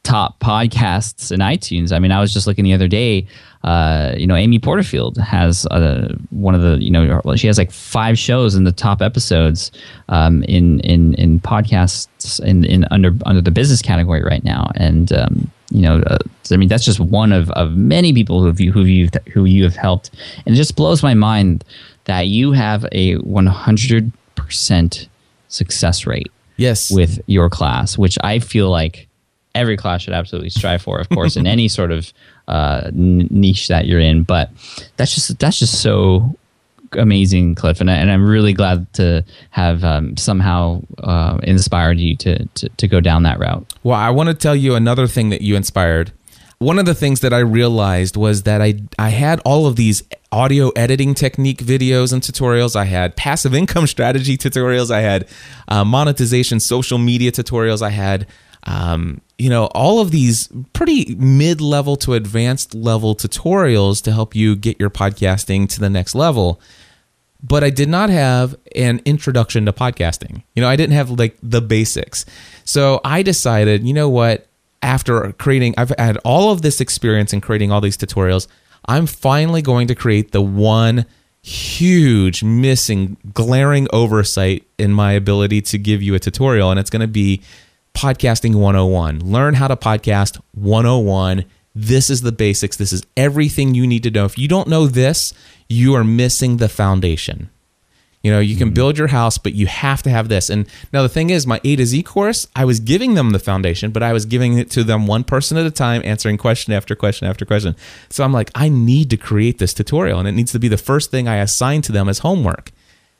top 0.05 0.39
podcasts 0.39 1.33
in 1.33 1.41
iTunes. 1.41 1.91
I 1.91 1.99
mean, 1.99 2.13
I 2.13 2.21
was 2.21 2.33
just 2.33 2.47
looking 2.47 2.65
the 2.65 2.75
other 2.75 2.89
day. 2.89 3.27
Uh, 3.65 4.15
you 4.17 4.27
know, 4.27 4.37
Amy 4.37 4.59
Porterfield 4.59 5.17
has 5.17 5.67
uh, 5.67 6.15
one 6.31 6.55
of 6.55 6.61
the 6.61 6.77
you 6.83 6.91
know 6.91 7.21
she 7.35 7.47
has 7.47 7.59
like 7.59 7.73
five 7.73 8.19
shows 8.19 8.55
in 8.55 8.65
the 8.65 8.73
top 8.73 9.01
episodes 9.01 9.73
um, 10.11 10.45
in 10.45 10.81
in 10.81 11.15
in 11.15 11.41
podcasts 11.41 12.39
in 12.45 12.65
in 12.65 12.87
under 12.91 13.13
under 13.25 13.41
the 13.41 13.51
business 13.51 13.83
category 13.83 14.23
right 14.23 14.45
now, 14.45 14.71
and 14.77 15.13
um, 15.13 15.51
you 15.71 15.83
know, 15.83 16.01
uh, 16.07 16.19
I 16.51 16.57
mean 16.57 16.69
that's 16.69 16.85
just 16.85 17.01
one 17.01 17.33
of, 17.33 17.51
of 17.53 17.77
many 17.77 18.13
people 18.13 18.43
who 18.43 18.53
you 18.63 18.73
who 18.73 18.85
you 18.85 19.09
who 19.33 19.45
you 19.45 19.65
have 19.65 19.77
helped, 19.77 20.11
and 20.47 20.55
it 20.55 20.57
just 20.57 20.77
blows 20.77 21.03
my 21.03 21.15
mind 21.15 21.65
that 22.05 22.29
you 22.29 22.53
have 22.53 22.87
a 22.93 23.15
one 23.17 23.47
hundred 23.47 24.13
percent 24.35 25.09
success 25.49 26.07
rate. 26.07 26.31
Yes. 26.57 26.93
with 26.93 27.21
your 27.27 27.51
class, 27.51 27.99
which 27.99 28.17
I 28.23 28.39
feel 28.39 28.71
like 28.71 29.09
every 29.57 29.77
class 29.77 30.03
should 30.03 30.15
absolutely 30.15 30.51
strive 30.51 30.83
for, 30.83 31.01
of 31.01 31.09
course, 31.09 31.37
in 31.37 31.47
any 31.57 31.67
sort 31.67 31.91
of 31.91 32.13
uh, 32.47 32.83
n- 32.87 33.27
niche 33.31 33.67
that 33.67 33.87
you're 33.87 33.99
in. 33.99 34.23
But 34.23 34.51
that's 34.97 35.15
just 35.15 35.37
that's 35.41 35.59
just 35.59 35.83
so 35.83 36.37
amazing, 36.97 37.55
Cliff, 37.55 37.81
and, 37.81 37.91
I, 37.91 37.95
and 37.95 38.11
I'm 38.11 38.27
really 38.27 38.53
glad 38.53 38.93
to 38.95 39.25
have 39.51 39.85
um, 39.85 40.17
somehow 40.17 40.83
uh, 41.03 41.39
inspired 41.43 41.99
you 41.99 42.17
to, 42.17 42.47
to 42.47 42.69
to 42.69 42.89
go 42.89 43.01
down 43.01 43.23
that 43.25 43.39
route. 43.39 43.73
Well, 43.83 43.99
I 43.99 44.11
want 44.11 44.29
to 44.29 44.35
tell 44.35 44.57
you 44.57 44.75
another 44.75 45.07
thing 45.07 45.31
that 45.31 45.43
you 45.43 45.57
inspired. 45.57 46.13
One 46.59 46.79
of 46.79 46.87
the 46.87 46.95
things 46.95 47.21
that 47.21 47.33
I 47.33 47.41
realized 47.41 48.17
was 48.17 48.45
that 48.45 48.63
I 48.63 48.75
I 48.99 49.11
had 49.11 49.41
all 49.45 49.67
of 49.67 49.77
these 49.77 50.03
audio 50.33 50.71
editing 50.71 51.15
technique 51.15 51.59
videos 51.59 52.13
and 52.13 52.23
tutorials. 52.23 52.75
I 52.75 52.85
had 52.85 53.17
passive 53.17 53.55
income 53.55 53.87
strategy 53.97 54.37
tutorials. 54.37 54.91
I 54.91 55.01
had 55.01 55.29
uh, 55.69 55.85
monetization 55.85 56.61
social 56.61 56.99
media 56.99 57.33
tutorials. 57.33 57.83
I 57.83 57.91
had 57.91 58.27
um, 58.65 59.21
you 59.39 59.51
know 59.51 59.67
all 59.75 60.01
of 60.01 60.11
these 60.11 60.49
pretty 60.73 61.15
mid-level 61.17 61.97
to 61.97 62.15
advanced 62.15 62.75
level 62.75 63.15
tutorials 63.15 64.03
to 64.03 64.13
help 64.13 64.35
you 64.35 64.57
get 64.57 64.81
your 64.81 64.91
podcasting 64.91 65.69
to 65.69 65.81
the 65.81 65.91
next 65.91 66.15
level 66.15 66.61
but 67.47 67.63
I 67.63 67.69
did 67.69 67.91
not 67.91 68.09
have 68.09 68.57
an 68.75 69.03
introduction 69.05 69.67
to 69.67 69.73
podcasting. 69.73 70.43
You 70.55 70.63
know, 70.63 70.69
I 70.69 70.77
didn't 70.77 70.95
have 70.95 71.11
like 71.11 71.37
the 71.43 71.61
basics. 71.61 72.25
So 72.65 73.03
I 73.05 73.23
decided, 73.23 73.87
you 73.87 73.93
know 73.93 74.09
what, 74.09 74.47
after 74.83 75.33
creating, 75.33 75.75
I've 75.77 75.93
had 75.99 76.17
all 76.25 76.51
of 76.51 76.63
this 76.63 76.81
experience 76.81 77.35
in 77.35 77.43
creating 77.43 77.71
all 77.71 77.83
these 77.83 77.99
tutorials, 77.99 78.47
I'm 78.87 79.07
finally 79.07 79.61
going 79.61 79.89
to 79.89 79.95
create 79.95 80.33
the 80.33 80.41
one 80.41 81.05
huge 81.43 82.43
missing 82.43 83.19
glaring 83.35 83.89
oversight 83.93 84.67
in 84.79 84.93
my 84.93 85.13
ability 85.13 85.61
to 85.61 85.77
give 85.77 86.03
you 86.03 86.15
a 86.15 86.19
tutorial 86.19 86.71
and 86.71 86.81
it's 86.81 86.89
going 86.89 87.01
to 87.03 87.07
be 87.07 87.43
podcasting 87.93 88.55
101 88.55 89.21
learn 89.21 89.53
how 89.53 89.69
to 89.69 89.77
podcast 89.77 90.41
101 90.53 91.45
this 91.75 92.09
is 92.09 92.23
the 92.23 92.33
basics. 92.33 92.77
This 92.77 92.93
is 92.93 93.05
everything 93.17 93.75
you 93.75 93.87
need 93.87 94.05
to 94.05 94.11
know. 94.11 94.25
If 94.25 94.39
you 94.39 94.47
don't 94.47 94.69
know 94.69 94.87
this 94.87 95.35
you 95.69 95.95
are 95.95 96.05
missing 96.05 96.59
the 96.59 96.69
foundation 96.69 97.51
you 98.25 98.31
know, 98.31 98.41
you 98.41 98.57
can 98.57 98.69
mm-hmm. 98.69 98.75
build 98.75 98.97
your 98.97 99.09
house, 99.09 99.37
but 99.37 99.53
you 99.53 99.67
have 99.67 100.03
to 100.03 100.11
have 100.11 100.31
this. 100.31 100.49
And 100.49 100.67
now 100.95 101.03
the 101.03 101.11
thing 101.11 101.29
is, 101.29 101.47
my 101.47 101.61
A 101.63 101.77
to 101.77 101.85
Z 101.85 102.03
course, 102.05 102.49
I 102.57 102.65
was 102.65 102.81
giving 102.81 103.15
them 103.15 103.31
the 103.31 103.39
foundation, 103.39 103.91
but 103.91 104.03
I 104.03 104.15
was 104.15 104.25
giving 104.25 104.57
it 104.57 104.71
to 104.71 104.83
them 104.83 105.07
one 105.07 105.25
person 105.25 105.59
at 105.59 105.67
a 105.67 105.71
time, 105.71 106.01
answering 106.07 106.39
question 106.39 106.73
after 106.73 106.97
question 106.97 107.29
after 107.29 107.45
question. 107.45 107.77
So 108.09 108.25
I'm 108.25 108.33
like, 108.33 108.51
I 108.55 108.71
need 108.71 109.11
to 109.11 109.19
create 109.19 109.59
this 109.59 109.75
tutorial, 109.75 110.19
and 110.19 110.27
it 110.27 110.33
needs 110.33 110.53
to 110.53 110.59
be 110.59 110.69
the 110.69 110.79
first 110.79 111.11
thing 111.11 111.29
I 111.29 111.37
assign 111.37 111.83
to 111.83 111.93
them 111.93 112.09
as 112.09 112.21
homework. 112.21 112.73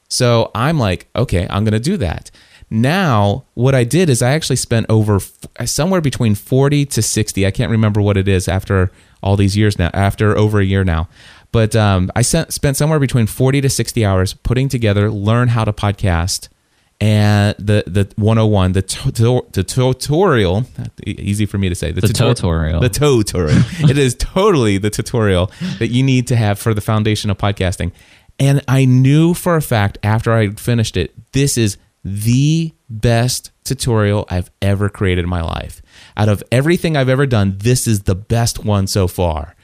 So 0.09 0.49
I'm 0.55 0.79
like, 0.79 1.07
okay, 1.15 1.45
I'm 1.51 1.63
going 1.63 1.73
to 1.73 1.79
do 1.79 1.97
that. 1.97 2.31
Now, 2.71 3.45
what 3.53 3.75
I 3.75 3.83
did 3.83 4.09
is 4.09 4.23
I 4.23 4.31
actually 4.31 4.55
spent 4.55 4.87
over 4.89 5.19
somewhere 5.65 6.01
between 6.01 6.33
40 6.33 6.83
to 6.87 7.03
60. 7.03 7.45
I 7.45 7.51
can't 7.51 7.69
remember 7.69 8.01
what 8.01 8.17
it 8.17 8.27
is 8.27 8.47
after 8.47 8.91
all 9.21 9.35
these 9.35 9.55
years 9.55 9.77
now, 9.77 9.91
after 9.93 10.35
over 10.35 10.59
a 10.59 10.65
year 10.65 10.83
now. 10.83 11.07
But 11.55 11.73
um, 11.73 12.11
I 12.17 12.21
sent, 12.21 12.51
spent 12.51 12.75
somewhere 12.75 12.99
between 12.99 13.27
40 13.27 13.61
to 13.61 13.69
60 13.69 14.03
hours 14.03 14.33
putting 14.33 14.67
together 14.67 15.09
Learn 15.09 15.47
How 15.47 15.63
to 15.63 15.71
Podcast 15.71 16.49
and 16.99 17.55
the, 17.57 17.81
the 17.87 18.11
101, 18.17 18.73
the, 18.73 18.81
to, 18.81 19.45
the 19.53 19.63
tutorial, 19.63 20.65
easy 21.07 21.45
for 21.45 21.57
me 21.57 21.69
to 21.69 21.75
say, 21.75 21.93
The 21.93 22.01
tutorial. 22.01 22.81
The 22.81 22.89
tutorial. 22.89 23.63
it 23.89 23.97
is 23.97 24.15
totally 24.15 24.77
the 24.77 24.89
tutorial 24.89 25.49
that 25.79 25.91
you 25.91 26.03
need 26.03 26.27
to 26.27 26.35
have 26.35 26.59
for 26.59 26.73
the 26.73 26.81
foundation 26.81 27.29
of 27.29 27.37
podcasting. 27.37 27.93
And 28.37 28.61
I 28.67 28.83
knew 28.83 29.33
for 29.33 29.55
a 29.55 29.61
fact 29.61 29.97
after 30.03 30.33
I 30.33 30.49
finished 30.49 30.97
it, 30.97 31.13
this 31.31 31.57
is 31.57 31.77
the 32.03 32.73
best 32.89 33.51
tutorial 33.63 34.25
I've 34.29 34.51
ever 34.61 34.89
created 34.89 35.23
in 35.23 35.29
my 35.29 35.41
life. 35.41 35.81
Out 36.17 36.27
of 36.27 36.43
everything 36.51 36.97
I've 36.97 37.07
ever 37.07 37.25
done, 37.25 37.59
this 37.59 37.87
is 37.87 38.01
the 38.01 38.13
best 38.13 38.65
one 38.65 38.87
so 38.87 39.07
far 39.07 39.55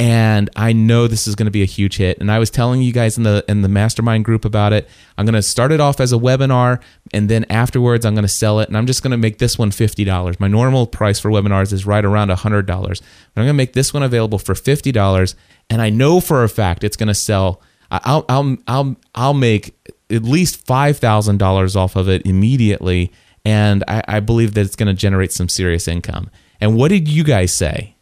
and 0.00 0.50
I 0.56 0.72
know 0.72 1.06
this 1.06 1.28
is 1.28 1.36
going 1.36 1.46
to 1.46 1.52
be 1.52 1.62
a 1.62 1.66
huge 1.66 1.98
hit. 1.98 2.18
And 2.18 2.30
I 2.30 2.38
was 2.38 2.50
telling 2.50 2.82
you 2.82 2.92
guys 2.92 3.16
in 3.16 3.22
the 3.22 3.44
in 3.48 3.62
the 3.62 3.68
mastermind 3.68 4.24
group 4.24 4.44
about 4.44 4.72
it. 4.72 4.88
I'm 5.16 5.24
going 5.24 5.34
to 5.34 5.42
start 5.42 5.70
it 5.70 5.80
off 5.80 6.00
as 6.00 6.12
a 6.12 6.16
webinar, 6.16 6.80
and 7.12 7.28
then 7.28 7.44
afterwards 7.48 8.04
I'm 8.04 8.14
going 8.14 8.22
to 8.22 8.28
sell 8.28 8.60
it. 8.60 8.68
And 8.68 8.76
I'm 8.76 8.86
just 8.86 9.02
going 9.02 9.12
to 9.12 9.16
make 9.16 9.38
this 9.38 9.58
one 9.58 9.70
fifty 9.70 10.04
dollars. 10.04 10.40
My 10.40 10.48
normal 10.48 10.86
price 10.86 11.20
for 11.20 11.30
webinars 11.30 11.72
is 11.72 11.86
right 11.86 12.04
around 12.04 12.30
hundred 12.30 12.66
dollars. 12.66 13.00
But 13.00 13.40
I'm 13.40 13.46
going 13.46 13.54
to 13.54 13.58
make 13.58 13.72
this 13.74 13.94
one 13.94 14.02
available 14.02 14.38
for 14.38 14.54
fifty 14.54 14.90
dollars, 14.90 15.36
and 15.70 15.80
I 15.80 15.90
know 15.90 16.20
for 16.20 16.42
a 16.42 16.48
fact 16.48 16.82
it's 16.82 16.96
going 16.96 17.08
to 17.08 17.14
sell. 17.14 17.62
I'll 17.90 18.24
I'll 18.28 18.56
I'll 18.66 18.96
I'll 19.14 19.34
make 19.34 19.76
at 20.10 20.22
least 20.22 20.66
five 20.66 20.98
thousand 20.98 21.38
dollars 21.38 21.76
off 21.76 21.94
of 21.94 22.08
it 22.08 22.26
immediately, 22.26 23.12
and 23.44 23.84
I, 23.86 24.02
I 24.08 24.20
believe 24.20 24.54
that 24.54 24.62
it's 24.62 24.76
going 24.76 24.88
to 24.88 24.94
generate 24.94 25.30
some 25.30 25.48
serious 25.48 25.86
income. 25.86 26.30
And 26.60 26.76
what 26.76 26.88
did 26.88 27.06
you 27.06 27.22
guys 27.22 27.52
say? 27.52 27.93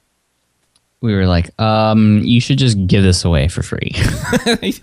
We 1.02 1.14
were 1.14 1.26
like, 1.26 1.50
um, 1.60 2.20
you 2.20 2.40
should 2.40 2.58
just 2.58 2.86
give 2.86 3.02
this 3.02 3.24
away 3.24 3.48
for 3.48 3.62
free. 3.62 3.92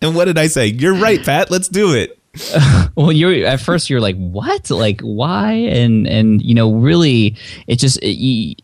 and 0.00 0.14
what 0.14 0.26
did 0.26 0.38
I 0.38 0.46
say? 0.46 0.66
You're 0.66 0.94
right, 0.94 1.24
Pat. 1.24 1.50
Let's 1.50 1.68
do 1.68 1.94
it. 1.94 2.18
well, 2.96 3.12
you 3.12 3.44
at 3.44 3.60
first 3.60 3.88
you're 3.88 4.00
like, 4.00 4.16
what? 4.16 4.70
Like, 4.70 5.00
why? 5.00 5.52
And 5.52 6.06
and 6.06 6.42
you 6.42 6.54
know, 6.54 6.72
really, 6.72 7.36
it 7.66 7.78
just 7.78 7.98
it, 8.02 8.16
you 8.16 8.54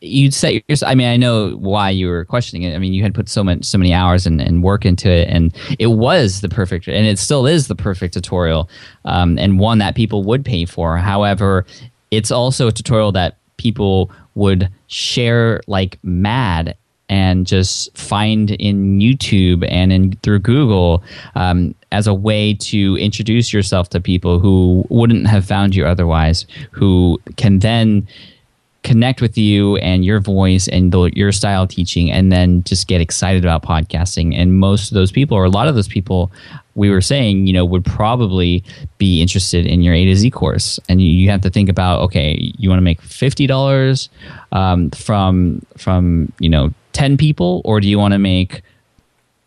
you 0.00 0.30
set 0.30 0.68
yourself. 0.68 0.90
I 0.90 0.94
mean, 0.94 1.08
I 1.08 1.16
know 1.16 1.56
why 1.56 1.90
you 1.90 2.08
were 2.08 2.24
questioning 2.24 2.64
it. 2.64 2.74
I 2.74 2.78
mean, 2.78 2.92
you 2.92 3.02
had 3.02 3.14
put 3.14 3.28
so 3.28 3.42
much 3.42 3.64
so 3.64 3.78
many 3.78 3.92
hours 3.92 4.26
and, 4.26 4.40
and 4.40 4.62
work 4.62 4.84
into 4.84 5.10
it, 5.10 5.28
and 5.28 5.54
it 5.78 5.88
was 5.88 6.40
the 6.40 6.48
perfect, 6.48 6.86
and 6.86 7.06
it 7.06 7.18
still 7.18 7.46
is 7.46 7.68
the 7.68 7.74
perfect 7.74 8.14
tutorial, 8.14 8.68
um, 9.04 9.38
and 9.38 9.58
one 9.58 9.78
that 9.78 9.94
people 9.94 10.22
would 10.24 10.44
pay 10.44 10.64
for. 10.64 10.98
However, 10.98 11.66
it's 12.10 12.30
also 12.30 12.68
a 12.68 12.72
tutorial 12.72 13.12
that 13.12 13.38
people 13.56 14.10
would 14.34 14.70
share 14.88 15.60
like 15.66 15.98
mad 16.02 16.76
and 17.08 17.46
just 17.46 17.96
find 17.96 18.52
in 18.52 18.98
YouTube 18.98 19.66
and 19.68 19.92
in 19.92 20.12
through 20.22 20.38
Google 20.38 21.02
um, 21.34 21.74
as 21.92 22.06
a 22.06 22.14
way 22.14 22.54
to 22.54 22.96
introduce 22.96 23.52
yourself 23.52 23.90
to 23.90 24.00
people 24.00 24.38
who 24.38 24.84
wouldn't 24.88 25.26
have 25.26 25.44
found 25.44 25.74
you 25.74 25.86
otherwise, 25.86 26.46
who 26.70 27.20
can 27.36 27.58
then 27.58 28.06
connect 28.84 29.20
with 29.20 29.36
you 29.36 29.76
and 29.76 30.04
your 30.04 30.20
voice 30.20 30.68
and 30.68 30.92
the, 30.92 31.10
your 31.14 31.32
style 31.32 31.66
teaching 31.66 32.10
and 32.10 32.30
then 32.30 32.62
just 32.64 32.86
get 32.86 33.00
excited 33.00 33.44
about 33.44 33.62
podcasting. 33.62 34.34
And 34.34 34.58
most 34.58 34.90
of 34.90 34.94
those 34.94 35.10
people 35.10 35.36
or 35.36 35.44
a 35.44 35.50
lot 35.50 35.68
of 35.68 35.74
those 35.74 35.88
people 35.88 36.30
we 36.74 36.90
were 36.90 37.00
saying 37.00 37.46
you 37.46 37.52
know 37.52 37.64
would 37.64 37.84
probably 37.84 38.64
be 38.98 39.20
interested 39.22 39.66
in 39.66 39.82
your 39.82 39.94
a 39.94 40.04
to 40.04 40.16
z 40.16 40.30
course. 40.30 40.78
And 40.88 41.00
you, 41.00 41.08
you 41.08 41.30
have 41.30 41.40
to 41.42 41.50
think 41.50 41.68
about 41.68 42.00
okay 42.02 42.52
you 42.58 42.68
want 42.68 42.78
to 42.78 42.84
make 42.84 43.00
$50 43.02 44.08
um, 44.52 44.90
from 44.90 45.62
from 45.76 46.32
you 46.38 46.48
know 46.48 46.72
10 46.92 47.16
people 47.16 47.62
or 47.64 47.80
do 47.80 47.88
you 47.88 47.98
want 47.98 48.12
to 48.12 48.18
make 48.18 48.62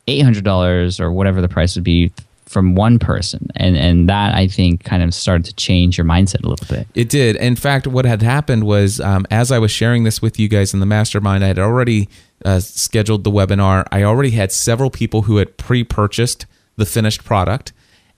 $800 0.07 0.99
or 0.99 1.11
whatever 1.11 1.41
the 1.41 1.49
price 1.49 1.75
would 1.75 1.83
be 1.83 2.11
from 2.45 2.75
one 2.75 2.97
person? 2.97 3.49
And 3.55 3.75
and 3.75 4.09
that 4.09 4.33
i 4.33 4.47
think 4.47 4.83
kind 4.83 5.03
of 5.03 5.13
started 5.13 5.45
to 5.45 5.53
change 5.55 5.97
your 5.97 6.05
mindset 6.05 6.43
a 6.43 6.49
little 6.49 6.67
bit. 6.75 6.87
It 6.95 7.09
did. 7.09 7.35
In 7.35 7.55
fact 7.55 7.87
what 7.87 8.05
had 8.05 8.21
happened 8.21 8.63
was 8.63 8.99
um, 9.01 9.25
as 9.31 9.51
i 9.51 9.59
was 9.59 9.71
sharing 9.71 10.03
this 10.03 10.21
with 10.21 10.39
you 10.39 10.47
guys 10.47 10.73
in 10.73 10.79
the 10.79 10.85
mastermind 10.85 11.43
i 11.43 11.47
had 11.47 11.59
already 11.59 12.07
uh, 12.45 12.59
scheduled 12.59 13.23
the 13.23 13.31
webinar. 13.31 13.85
I 13.91 14.03
already 14.03 14.31
had 14.31 14.51
several 14.51 14.89
people 14.89 15.23
who 15.23 15.37
had 15.37 15.57
pre-purchased 15.57 16.45
the 16.77 16.85
finished 16.85 17.23
product 17.23 17.73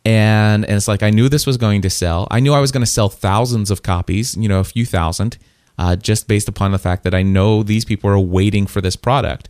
and, 0.06 0.64
and 0.66 0.76
it's 0.76 0.88
like 0.88 1.04
i 1.04 1.10
knew 1.10 1.28
this 1.28 1.46
was 1.46 1.58
going 1.58 1.82
to 1.82 1.90
sell 1.90 2.28
i 2.32 2.40
knew 2.40 2.54
i 2.54 2.60
was 2.60 2.72
going 2.72 2.84
to 2.84 2.92
sell 2.92 3.10
thousands 3.10 3.72
of 3.72 3.84
copies 3.84 4.36
you 4.38 4.48
know 4.48 4.60
a 4.60 4.64
few 4.64 4.86
thousand 4.86 5.38
uh, 5.78 5.96
just 5.96 6.28
based 6.28 6.48
upon 6.48 6.72
the 6.72 6.80
fact 6.80 7.04
that 7.04 7.14
i 7.14 7.22
know 7.22 7.64
these 7.64 7.86
people 7.86 8.10
are 8.10 8.20
waiting 8.20 8.68
for 8.68 8.82
this 8.82 8.96
product 8.96 9.50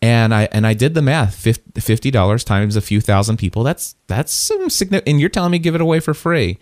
and 0.00 0.34
I 0.34 0.48
and 0.52 0.66
I 0.66 0.74
did 0.74 0.94
the 0.94 1.02
math. 1.02 1.34
Fifty 1.34 2.10
dollars 2.10 2.44
times 2.44 2.76
a 2.76 2.80
few 2.80 3.00
thousand 3.00 3.36
people. 3.36 3.64
That's 3.64 3.96
that's 4.06 4.32
some 4.32 4.70
significant. 4.70 5.10
And 5.10 5.20
you're 5.20 5.28
telling 5.28 5.50
me 5.50 5.58
give 5.58 5.74
it 5.74 5.80
away 5.80 6.00
for 6.00 6.14
free, 6.14 6.58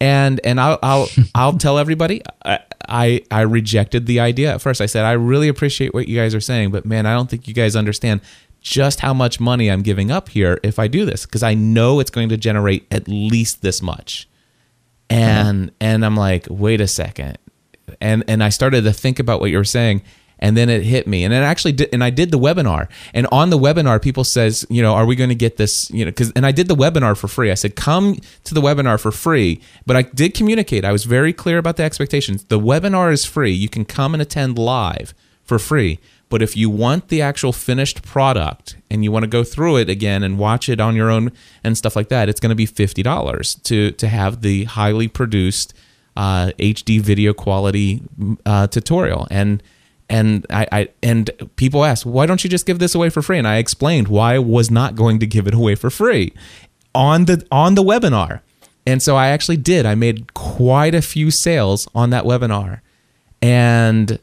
and 0.00 0.40
and 0.44 0.60
I'll 0.60 0.78
I'll 0.82 1.08
I'll 1.34 1.52
tell 1.58 1.78
everybody. 1.78 2.22
I, 2.44 2.60
I 2.88 3.22
I 3.30 3.42
rejected 3.42 4.06
the 4.06 4.20
idea 4.20 4.54
at 4.54 4.60
first. 4.60 4.80
I 4.80 4.86
said 4.86 5.04
I 5.04 5.12
really 5.12 5.48
appreciate 5.48 5.94
what 5.94 6.08
you 6.08 6.18
guys 6.18 6.34
are 6.34 6.40
saying, 6.40 6.70
but 6.72 6.84
man, 6.84 7.06
I 7.06 7.14
don't 7.14 7.30
think 7.30 7.46
you 7.46 7.54
guys 7.54 7.76
understand. 7.76 8.20
Just 8.60 9.00
how 9.00 9.14
much 9.14 9.40
money 9.40 9.70
I'm 9.70 9.82
giving 9.82 10.10
up 10.10 10.28
here 10.28 10.60
if 10.62 10.78
I 10.78 10.86
do 10.86 11.04
this 11.04 11.26
because 11.26 11.42
I 11.42 11.54
know 11.54 12.00
it's 12.00 12.10
going 12.10 12.28
to 12.28 12.36
generate 12.36 12.86
at 12.90 13.08
least 13.08 13.62
this 13.62 13.80
much. 13.80 14.28
And 15.08 15.70
uh-huh. 15.70 15.76
and 15.80 16.04
I'm 16.04 16.16
like, 16.16 16.46
wait 16.48 16.80
a 16.80 16.86
second. 16.86 17.38
And 18.00 18.22
and 18.28 18.44
I 18.44 18.50
started 18.50 18.84
to 18.84 18.92
think 18.92 19.18
about 19.18 19.40
what 19.40 19.50
you 19.50 19.56
were 19.56 19.64
saying 19.64 20.02
and 20.38 20.56
then 20.56 20.68
it 20.68 20.82
hit 20.82 21.06
me. 21.06 21.24
And 21.24 21.34
it 21.34 21.38
actually 21.38 21.72
did 21.72 21.88
and 21.92 22.04
i 22.04 22.10
did 22.10 22.30
the 22.30 22.38
webinar. 22.38 22.88
And 23.14 23.26
on 23.32 23.50
the 23.50 23.58
webinar 23.58 24.00
people 24.00 24.24
says 24.24 24.66
you 24.68 24.82
know 24.82 24.94
are 24.94 25.06
we 25.06 25.16
going 25.16 25.30
to 25.30 25.34
get 25.34 25.56
this? 25.56 25.90
You 25.90 26.04
know 26.04 26.10
because 26.10 26.30
and 26.32 26.46
i 26.46 26.52
did 26.52 26.68
the 26.68 26.76
webinar 26.76 27.16
for 27.16 27.28
free. 27.28 27.50
I 27.50 27.54
said 27.54 27.76
come 27.76 28.16
to 28.44 28.54
the 28.54 28.60
webinar 28.60 29.00
for 29.00 29.10
free. 29.10 29.60
But 29.86 29.96
i 29.96 30.02
did 30.02 30.34
communicate. 30.34 30.84
I 30.84 30.92
was 30.92 31.04
very 31.04 31.32
clear 31.32 31.58
about 31.58 31.76
the 31.76 31.82
expectations. 31.82 32.44
The 32.44 32.60
webinar 32.60 33.12
is 33.12 33.24
free. 33.24 33.52
You 33.52 33.68
can 33.68 33.84
come 33.84 34.14
and 34.14 34.22
attend 34.22 34.58
live 34.58 35.14
for 35.44 35.58
free 35.58 35.98
but 36.30 36.40
if 36.40 36.56
you 36.56 36.70
want 36.70 37.08
the 37.08 37.20
actual 37.20 37.52
finished 37.52 38.02
product 38.02 38.76
and 38.90 39.04
you 39.04 39.12
want 39.12 39.24
to 39.24 39.28
go 39.28 39.44
through 39.44 39.76
it 39.76 39.90
again 39.90 40.22
and 40.22 40.38
watch 40.38 40.68
it 40.68 40.80
on 40.80 40.96
your 40.96 41.10
own 41.10 41.30
and 41.62 41.76
stuff 41.76 41.94
like 41.94 42.08
that 42.08 42.28
it's 42.28 42.40
going 42.40 42.50
to 42.50 42.56
be 42.56 42.66
$50 42.66 43.62
to 43.64 43.90
to 43.90 44.08
have 44.08 44.40
the 44.40 44.64
highly 44.64 45.08
produced 45.08 45.74
uh, 46.16 46.52
hd 46.58 47.00
video 47.00 47.34
quality 47.34 48.02
uh, 48.46 48.66
tutorial. 48.66 49.26
And 49.30 49.62
and 50.08 50.44
I, 50.50 50.66
I 50.72 50.88
and 51.02 51.30
people 51.56 51.84
ask 51.84 52.04
why 52.04 52.26
don't 52.26 52.42
you 52.42 52.50
just 52.50 52.66
give 52.66 52.78
this 52.78 52.94
away 52.94 53.10
for 53.10 53.22
free? 53.22 53.38
And 53.38 53.46
i 53.46 53.56
explained 53.56 54.08
why 54.08 54.34
i 54.34 54.38
was 54.38 54.70
not 54.70 54.96
going 54.96 55.18
to 55.20 55.26
give 55.26 55.46
it 55.46 55.54
away 55.54 55.74
for 55.74 55.90
free 55.90 56.32
on 56.94 57.26
the 57.26 57.46
on 57.52 57.74
the 57.74 57.82
webinar. 57.82 58.40
And 58.86 59.02
so 59.02 59.16
i 59.16 59.28
actually 59.28 59.58
did. 59.58 59.86
I 59.86 59.94
made 59.94 60.34
quite 60.34 60.94
a 60.94 61.02
few 61.02 61.30
sales 61.30 61.88
on 61.94 62.10
that 62.10 62.24
webinar. 62.24 62.80
And 63.42 64.18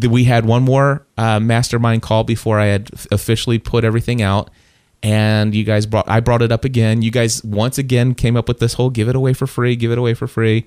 th- 0.00 0.10
we 0.10 0.24
had 0.24 0.44
one 0.44 0.62
more 0.62 1.06
uh, 1.18 1.40
mastermind 1.40 2.02
call 2.02 2.24
before 2.24 2.58
i 2.58 2.66
had 2.66 2.90
officially 3.10 3.58
put 3.58 3.84
everything 3.84 4.22
out 4.22 4.50
and 5.02 5.54
you 5.54 5.64
guys 5.64 5.86
brought 5.86 6.08
i 6.08 6.20
brought 6.20 6.42
it 6.42 6.50
up 6.50 6.64
again 6.64 7.02
you 7.02 7.10
guys 7.10 7.42
once 7.44 7.78
again 7.78 8.14
came 8.14 8.36
up 8.36 8.48
with 8.48 8.58
this 8.58 8.74
whole 8.74 8.90
give 8.90 9.08
it 9.08 9.16
away 9.16 9.32
for 9.32 9.46
free 9.46 9.76
give 9.76 9.90
it 9.90 9.98
away 9.98 10.14
for 10.14 10.26
free 10.26 10.66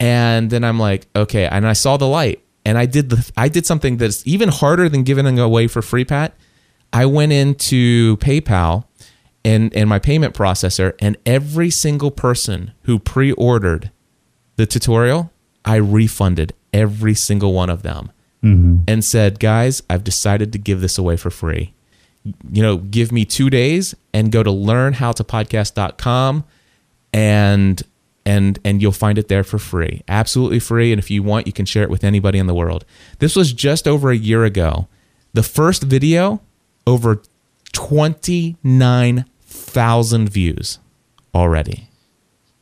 and 0.00 0.50
then 0.50 0.64
i'm 0.64 0.78
like 0.78 1.06
okay 1.14 1.46
and 1.46 1.66
i 1.66 1.72
saw 1.72 1.96
the 1.96 2.08
light 2.08 2.42
and 2.68 2.76
I 2.76 2.84
did 2.84 3.08
the 3.08 3.32
I 3.34 3.48
did 3.48 3.64
something 3.64 3.96
that's 3.96 4.26
even 4.26 4.50
harder 4.50 4.90
than 4.90 5.02
giving 5.02 5.38
away 5.38 5.68
for 5.68 5.80
free, 5.80 6.04
Pat. 6.04 6.34
I 6.92 7.06
went 7.06 7.32
into 7.32 8.18
PayPal 8.18 8.84
and 9.42 9.74
and 9.74 9.88
my 9.88 9.98
payment 9.98 10.34
processor, 10.34 10.92
and 10.98 11.16
every 11.24 11.70
single 11.70 12.10
person 12.10 12.72
who 12.82 12.98
pre-ordered 12.98 13.90
the 14.56 14.66
tutorial, 14.66 15.32
I 15.64 15.76
refunded 15.76 16.52
every 16.74 17.14
single 17.14 17.54
one 17.54 17.70
of 17.70 17.82
them, 17.82 18.12
Mm-hmm. 18.42 18.82
and 18.86 19.04
said, 19.04 19.40
"Guys, 19.40 19.82
I've 19.90 20.04
decided 20.04 20.52
to 20.52 20.58
give 20.58 20.80
this 20.80 20.96
away 20.96 21.16
for 21.16 21.30
free. 21.30 21.72
You 22.52 22.62
know, 22.62 22.76
give 22.76 23.10
me 23.10 23.24
two 23.24 23.50
days 23.50 23.94
and 24.12 24.30
go 24.30 24.42
to 24.42 24.50
learnhowtopodcast.com 24.50 26.44
and 27.12 27.82
and 28.24 28.58
and 28.64 28.82
you'll 28.82 28.92
find 28.92 29.18
it 29.18 29.28
there 29.28 29.42
for 29.42 29.58
free. 29.58 30.02
Absolutely 30.06 30.60
free. 30.60 30.92
And 30.92 30.98
if 30.98 31.10
you 31.10 31.22
want 31.22 31.46
you 31.46 31.52
can 31.52 31.64
share 31.64 31.82
it 31.82 31.90
with 31.90 32.04
anybody 32.04 32.38
in 32.38 32.46
the 32.46 32.54
world. 32.54 32.84
This 33.18 33.34
was 33.34 33.52
just 33.52 33.88
over 33.88 34.10
a 34.10 34.16
year 34.16 34.44
ago. 34.44 34.86
The 35.32 35.42
first 35.42 35.82
video 35.82 36.40
over 36.86 37.22
29000 37.72 40.28
views 40.28 40.78
already. 41.34 41.88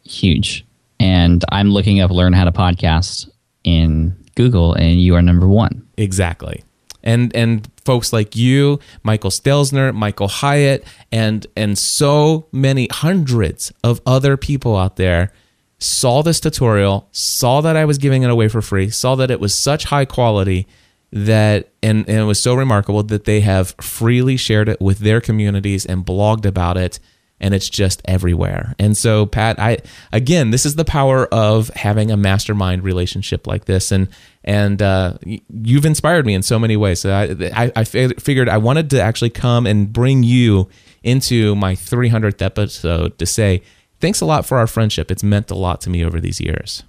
Huge. 0.05 0.65
And 1.01 1.45
I'm 1.51 1.71
looking 1.71 2.01
up 2.01 2.11
learn 2.11 2.33
how 2.33 2.45
to 2.45 2.53
podcast 2.53 3.29
in 3.65 4.17
Google, 4.37 4.75
and 4.75 5.01
you 5.01 5.15
are 5.17 5.23
number 5.23 5.49
one. 5.49 5.87
exactly 5.97 6.63
and 7.07 7.35
and 7.35 7.71
folks 7.85 8.13
like 8.13 8.37
you 8.37 8.79
michael 9.03 9.31
stelzner 9.31 9.95
michael 9.95 10.29
hyatt 10.29 10.85
and 11.13 11.47
and 11.57 11.79
so 11.79 12.47
many 12.53 12.89
hundreds 12.91 13.73
of 13.83 14.01
other 14.05 14.37
people 14.37 14.77
out 14.77 14.97
there 14.97 15.33
saw 15.79 16.23
this 16.23 16.41
tutorial 16.41 17.09
saw 17.13 17.61
that 17.61 17.77
i 17.77 17.85
was 17.85 17.97
giving 17.97 18.23
it 18.25 18.31
away 18.31 18.49
for 18.49 18.61
free 18.61 18.91
saw 18.91 19.15
that 19.15 19.31
it 19.31 19.41
was 19.41 19.55
such 19.55 19.85
high 19.85 20.05
quality 20.05 20.67
that 21.13 21.71
and, 21.83 22.09
and 22.09 22.19
it 22.19 22.25
was 22.25 22.43
so 22.43 22.55
remarkable 22.55 23.03
that 23.05 23.25
they 23.25 23.41
have 23.41 23.75
freely 23.81 24.37
shared 24.37 24.69
it 24.69 24.81
with 24.81 24.99
their 24.99 25.21
communities 25.21 25.87
and 25.87 26.05
blogged 26.05 26.45
about 26.45 26.77
it 26.77 26.99
and 27.41 27.55
it's 27.55 27.69
just 27.69 28.03
everywhere. 28.05 28.75
And 28.79 28.97
so 28.97 29.27
pat 29.27 29.59
i 29.59 29.79
again 30.13 30.51
this 30.51 30.67
is 30.67 30.77
the 30.77 30.85
power 30.85 31.27
of 31.27 31.69
having 31.71 32.11
a 32.11 32.17
mastermind 32.17 32.83
relationship 32.83 33.47
like 33.47 33.67
this. 33.67 33.93
And 33.93 34.09
and 34.45 34.81
uh, 34.81 35.19
you've 35.25 35.87
inspired 35.87 36.25
me 36.25 36.35
in 36.35 36.43
so 36.43 36.59
many 36.59 36.77
ways. 36.77 37.01
So 37.01 37.13
i 37.13 37.37
i, 37.55 37.73
I 37.75 37.85
figured 37.85 38.49
i 38.49 38.59
wanted 38.59 38.91
to 38.91 39.01
actually 39.01 39.31
come 39.31 39.67
and 39.67 39.93
bring 39.93 40.23
you 40.23 40.69
into 41.03 41.55
my 41.55 41.75
300th 41.75 42.43
episode 42.43 43.19
to 43.19 43.27
say 43.27 43.63
thanks 44.01 44.21
a 44.21 44.27
lot 44.27 44.45
for 44.45 44.59
our 44.59 44.67
friendship. 44.67 45.11
It's 45.11 45.23
meant 45.23 45.51
a 45.51 45.55
lot 45.55 45.81
to 45.83 45.91
me 45.91 46.05
over 46.05 46.21
these 46.21 46.41
years 46.41 46.83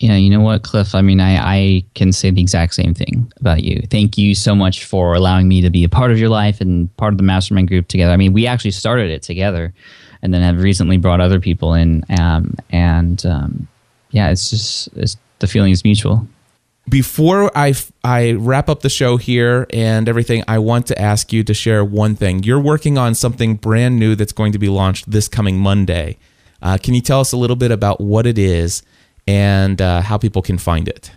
Yeah, 0.00 0.14
you 0.14 0.30
know 0.30 0.40
what, 0.40 0.62
Cliff? 0.62 0.94
I 0.94 1.02
mean, 1.02 1.20
I, 1.20 1.36
I 1.38 1.84
can 1.94 2.12
say 2.12 2.30
the 2.30 2.40
exact 2.40 2.74
same 2.74 2.94
thing 2.94 3.32
about 3.40 3.64
you. 3.64 3.82
Thank 3.90 4.16
you 4.16 4.32
so 4.36 4.54
much 4.54 4.84
for 4.84 5.14
allowing 5.14 5.48
me 5.48 5.60
to 5.62 5.70
be 5.70 5.82
a 5.82 5.88
part 5.88 6.12
of 6.12 6.20
your 6.20 6.28
life 6.28 6.60
and 6.60 6.96
part 6.96 7.12
of 7.12 7.18
the 7.18 7.24
mastermind 7.24 7.66
group 7.66 7.88
together. 7.88 8.12
I 8.12 8.16
mean, 8.16 8.32
we 8.32 8.46
actually 8.46 8.70
started 8.70 9.10
it 9.10 9.22
together 9.22 9.74
and 10.22 10.32
then 10.32 10.42
have 10.42 10.62
recently 10.62 10.98
brought 10.98 11.20
other 11.20 11.40
people 11.40 11.74
in. 11.74 12.04
Um, 12.16 12.54
and 12.70 13.26
um, 13.26 13.66
yeah, 14.10 14.30
it's 14.30 14.50
just 14.50 14.88
it's, 14.94 15.16
the 15.40 15.48
feeling 15.48 15.72
is 15.72 15.82
mutual. 15.82 16.28
before 16.88 17.56
I, 17.56 17.74
I 18.04 18.32
wrap 18.32 18.68
up 18.68 18.80
the 18.80 18.88
show 18.88 19.16
here 19.16 19.66
and 19.70 20.08
everything, 20.08 20.42
I 20.48 20.58
want 20.58 20.86
to 20.88 21.00
ask 21.00 21.32
you 21.32 21.44
to 21.44 21.54
share 21.54 21.84
one 21.84 22.14
thing. 22.16 22.42
You're 22.42 22.60
working 22.60 22.96
on 22.96 23.14
something 23.14 23.56
brand 23.56 23.98
new 23.98 24.14
that's 24.14 24.32
going 24.32 24.52
to 24.52 24.58
be 24.58 24.68
launched 24.68 25.10
this 25.10 25.28
coming 25.28 25.58
Monday. 25.58 26.16
Uh, 26.62 26.78
can 26.80 26.94
you 26.94 27.00
tell 27.00 27.20
us 27.20 27.32
a 27.32 27.36
little 27.36 27.56
bit 27.56 27.70
about 27.70 28.00
what 28.00 28.26
it 28.26 28.38
is 28.38 28.82
and 29.28 29.82
uh, 29.82 30.00
how 30.00 30.16
people 30.16 30.40
can 30.40 30.56
find 30.56 30.88
it? 30.88 31.12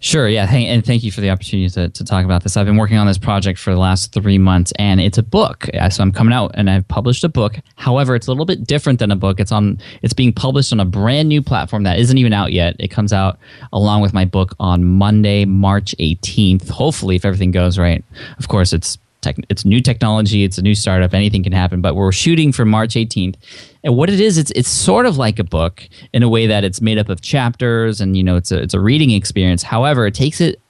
Sure, 0.00 0.28
yeah, 0.28 0.48
and 0.48 0.86
thank 0.86 1.02
you 1.02 1.10
for 1.10 1.20
the 1.22 1.30
opportunity 1.30 1.68
to, 1.70 1.88
to 1.88 2.04
talk 2.04 2.24
about 2.24 2.44
this. 2.44 2.56
I've 2.56 2.66
been 2.66 2.76
working 2.76 2.98
on 2.98 3.08
this 3.08 3.18
project 3.18 3.58
for 3.58 3.72
the 3.72 3.80
last 3.80 4.12
three 4.12 4.38
months, 4.38 4.72
and 4.78 5.00
it's 5.00 5.18
a 5.18 5.24
book. 5.24 5.66
So 5.90 6.02
I'm 6.02 6.12
coming 6.12 6.32
out, 6.32 6.52
and 6.54 6.70
I've 6.70 6.86
published 6.86 7.24
a 7.24 7.28
book. 7.28 7.56
However, 7.74 8.14
it's 8.14 8.28
a 8.28 8.30
little 8.30 8.44
bit 8.44 8.64
different 8.64 9.00
than 9.00 9.10
a 9.10 9.16
book. 9.16 9.40
It's 9.40 9.50
on, 9.50 9.80
it's 10.02 10.12
being 10.12 10.32
published 10.32 10.72
on 10.72 10.78
a 10.78 10.84
brand 10.84 11.28
new 11.28 11.42
platform 11.42 11.82
that 11.82 11.98
isn't 11.98 12.16
even 12.16 12.32
out 12.32 12.52
yet. 12.52 12.76
It 12.78 12.88
comes 12.88 13.12
out 13.12 13.40
along 13.72 14.02
with 14.02 14.12
my 14.12 14.24
book 14.24 14.54
on 14.60 14.84
Monday, 14.84 15.44
March 15.44 15.96
18th. 15.98 16.68
Hopefully, 16.68 17.16
if 17.16 17.24
everything 17.24 17.50
goes 17.50 17.76
right. 17.76 18.04
Of 18.38 18.46
course, 18.46 18.72
it's 18.72 18.98
tech, 19.20 19.36
it's 19.48 19.64
new 19.64 19.80
technology. 19.80 20.44
It's 20.44 20.58
a 20.58 20.62
new 20.62 20.74
startup. 20.74 21.14
Anything 21.14 21.42
can 21.42 21.52
happen. 21.52 21.80
But 21.80 21.94
we're 21.94 22.12
shooting 22.12 22.52
for 22.52 22.64
March 22.64 22.94
18th. 22.94 23.36
And 23.84 23.96
what 23.96 24.10
it 24.10 24.20
is, 24.20 24.38
it's 24.38 24.50
it's 24.52 24.68
sort 24.68 25.06
of 25.06 25.16
like 25.16 25.38
a 25.38 25.44
book 25.44 25.88
in 26.12 26.22
a 26.22 26.28
way 26.28 26.46
that 26.46 26.64
it's 26.64 26.80
made 26.80 26.98
up 26.98 27.08
of 27.08 27.20
chapters, 27.20 28.00
and 28.00 28.16
you 28.16 28.22
know, 28.22 28.36
it's 28.36 28.50
a 28.50 28.60
it's 28.60 28.74
a 28.74 28.80
reading 28.80 29.10
experience. 29.10 29.62
However, 29.62 30.06
it 30.06 30.14
takes 30.14 30.40
it 30.40 30.60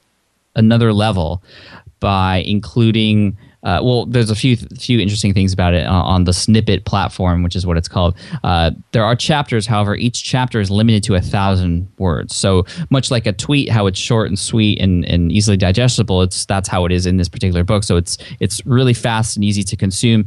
another 0.55 0.92
level 0.92 1.42
by 2.01 2.38
including. 2.46 3.36
Uh, 3.68 3.82
well, 3.82 4.06
there's 4.06 4.30
a 4.30 4.34
few 4.34 4.56
few 4.56 4.98
interesting 4.98 5.34
things 5.34 5.52
about 5.52 5.74
it 5.74 5.86
uh, 5.86 5.92
on 5.92 6.24
the 6.24 6.32
Snippet 6.32 6.86
platform, 6.86 7.42
which 7.42 7.54
is 7.54 7.66
what 7.66 7.76
it's 7.76 7.86
called. 7.86 8.16
Uh, 8.42 8.70
there 8.92 9.04
are 9.04 9.14
chapters, 9.14 9.66
however, 9.66 9.94
each 9.94 10.24
chapter 10.24 10.58
is 10.58 10.70
limited 10.70 11.04
to 11.04 11.16
a 11.16 11.20
thousand 11.20 11.86
words. 11.98 12.34
So 12.34 12.64
much 12.88 13.10
like 13.10 13.26
a 13.26 13.32
tweet, 13.34 13.68
how 13.68 13.86
it's 13.86 13.98
short 13.98 14.28
and 14.28 14.38
sweet 14.38 14.80
and, 14.80 15.04
and 15.04 15.30
easily 15.30 15.58
digestible, 15.58 16.22
it's 16.22 16.46
that's 16.46 16.66
how 16.66 16.86
it 16.86 16.92
is 16.92 17.04
in 17.04 17.18
this 17.18 17.28
particular 17.28 17.62
book. 17.62 17.84
So 17.84 17.98
it's 17.98 18.16
it's 18.40 18.64
really 18.64 18.94
fast 18.94 19.36
and 19.36 19.44
easy 19.44 19.62
to 19.64 19.76
consume. 19.76 20.24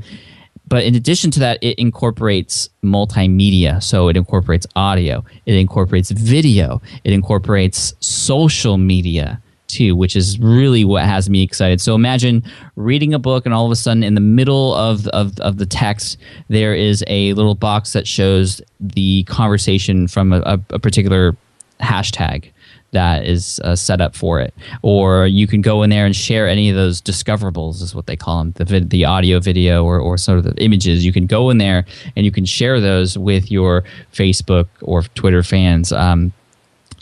But 0.67 0.83
in 0.83 0.93
addition 0.93 1.31
to 1.31 1.39
that, 1.39 1.57
it 1.63 1.79
incorporates 1.79 2.69
multimedia. 2.83 3.81
So 3.81 4.07
it 4.07 4.17
incorporates 4.17 4.67
audio, 4.75 5.25
it 5.47 5.55
incorporates 5.55 6.11
video, 6.11 6.79
it 7.03 7.11
incorporates 7.11 7.95
social 8.01 8.77
media 8.77 9.41
too, 9.71 9.95
which 9.95 10.15
is 10.15 10.37
really 10.39 10.85
what 10.85 11.05
has 11.05 11.29
me 11.29 11.43
excited. 11.43 11.81
So 11.81 11.95
imagine 11.95 12.43
reading 12.75 13.13
a 13.13 13.19
book 13.19 13.45
and 13.45 13.53
all 13.53 13.65
of 13.65 13.71
a 13.71 13.75
sudden 13.75 14.03
in 14.03 14.15
the 14.15 14.21
middle 14.21 14.75
of, 14.75 15.07
of, 15.07 15.39
of 15.39 15.57
the 15.57 15.65
text, 15.65 16.17
there 16.49 16.75
is 16.75 17.03
a 17.07 17.33
little 17.33 17.55
box 17.55 17.93
that 17.93 18.07
shows 18.07 18.61
the 18.79 19.23
conversation 19.23 20.07
from 20.07 20.33
a, 20.33 20.41
a, 20.41 20.59
a 20.71 20.79
particular 20.79 21.35
hashtag 21.79 22.51
that 22.91 23.25
is 23.25 23.61
uh, 23.63 23.75
set 23.75 24.01
up 24.01 24.15
for 24.15 24.41
it. 24.41 24.53
Or 24.81 25.25
you 25.25 25.47
can 25.47 25.61
go 25.61 25.81
in 25.81 25.89
there 25.89 26.05
and 26.05 26.15
share 26.15 26.47
any 26.47 26.69
of 26.69 26.75
those 26.75 27.01
discoverables, 27.01 27.81
is 27.81 27.95
what 27.95 28.05
they 28.05 28.17
call 28.17 28.39
them, 28.39 28.51
the, 28.57 28.65
vid- 28.65 28.89
the 28.89 29.05
audio, 29.05 29.39
video, 29.39 29.85
or, 29.85 29.97
or 29.97 30.17
sort 30.17 30.39
of 30.39 30.43
the 30.43 30.55
images. 30.61 31.05
You 31.05 31.13
can 31.13 31.25
go 31.25 31.49
in 31.49 31.57
there 31.57 31.85
and 32.15 32.25
you 32.25 32.31
can 32.31 32.45
share 32.45 32.81
those 32.81 33.17
with 33.17 33.49
your 33.49 33.85
Facebook 34.11 34.67
or 34.81 35.03
Twitter 35.03 35.41
fans. 35.41 35.93
Um, 35.93 36.33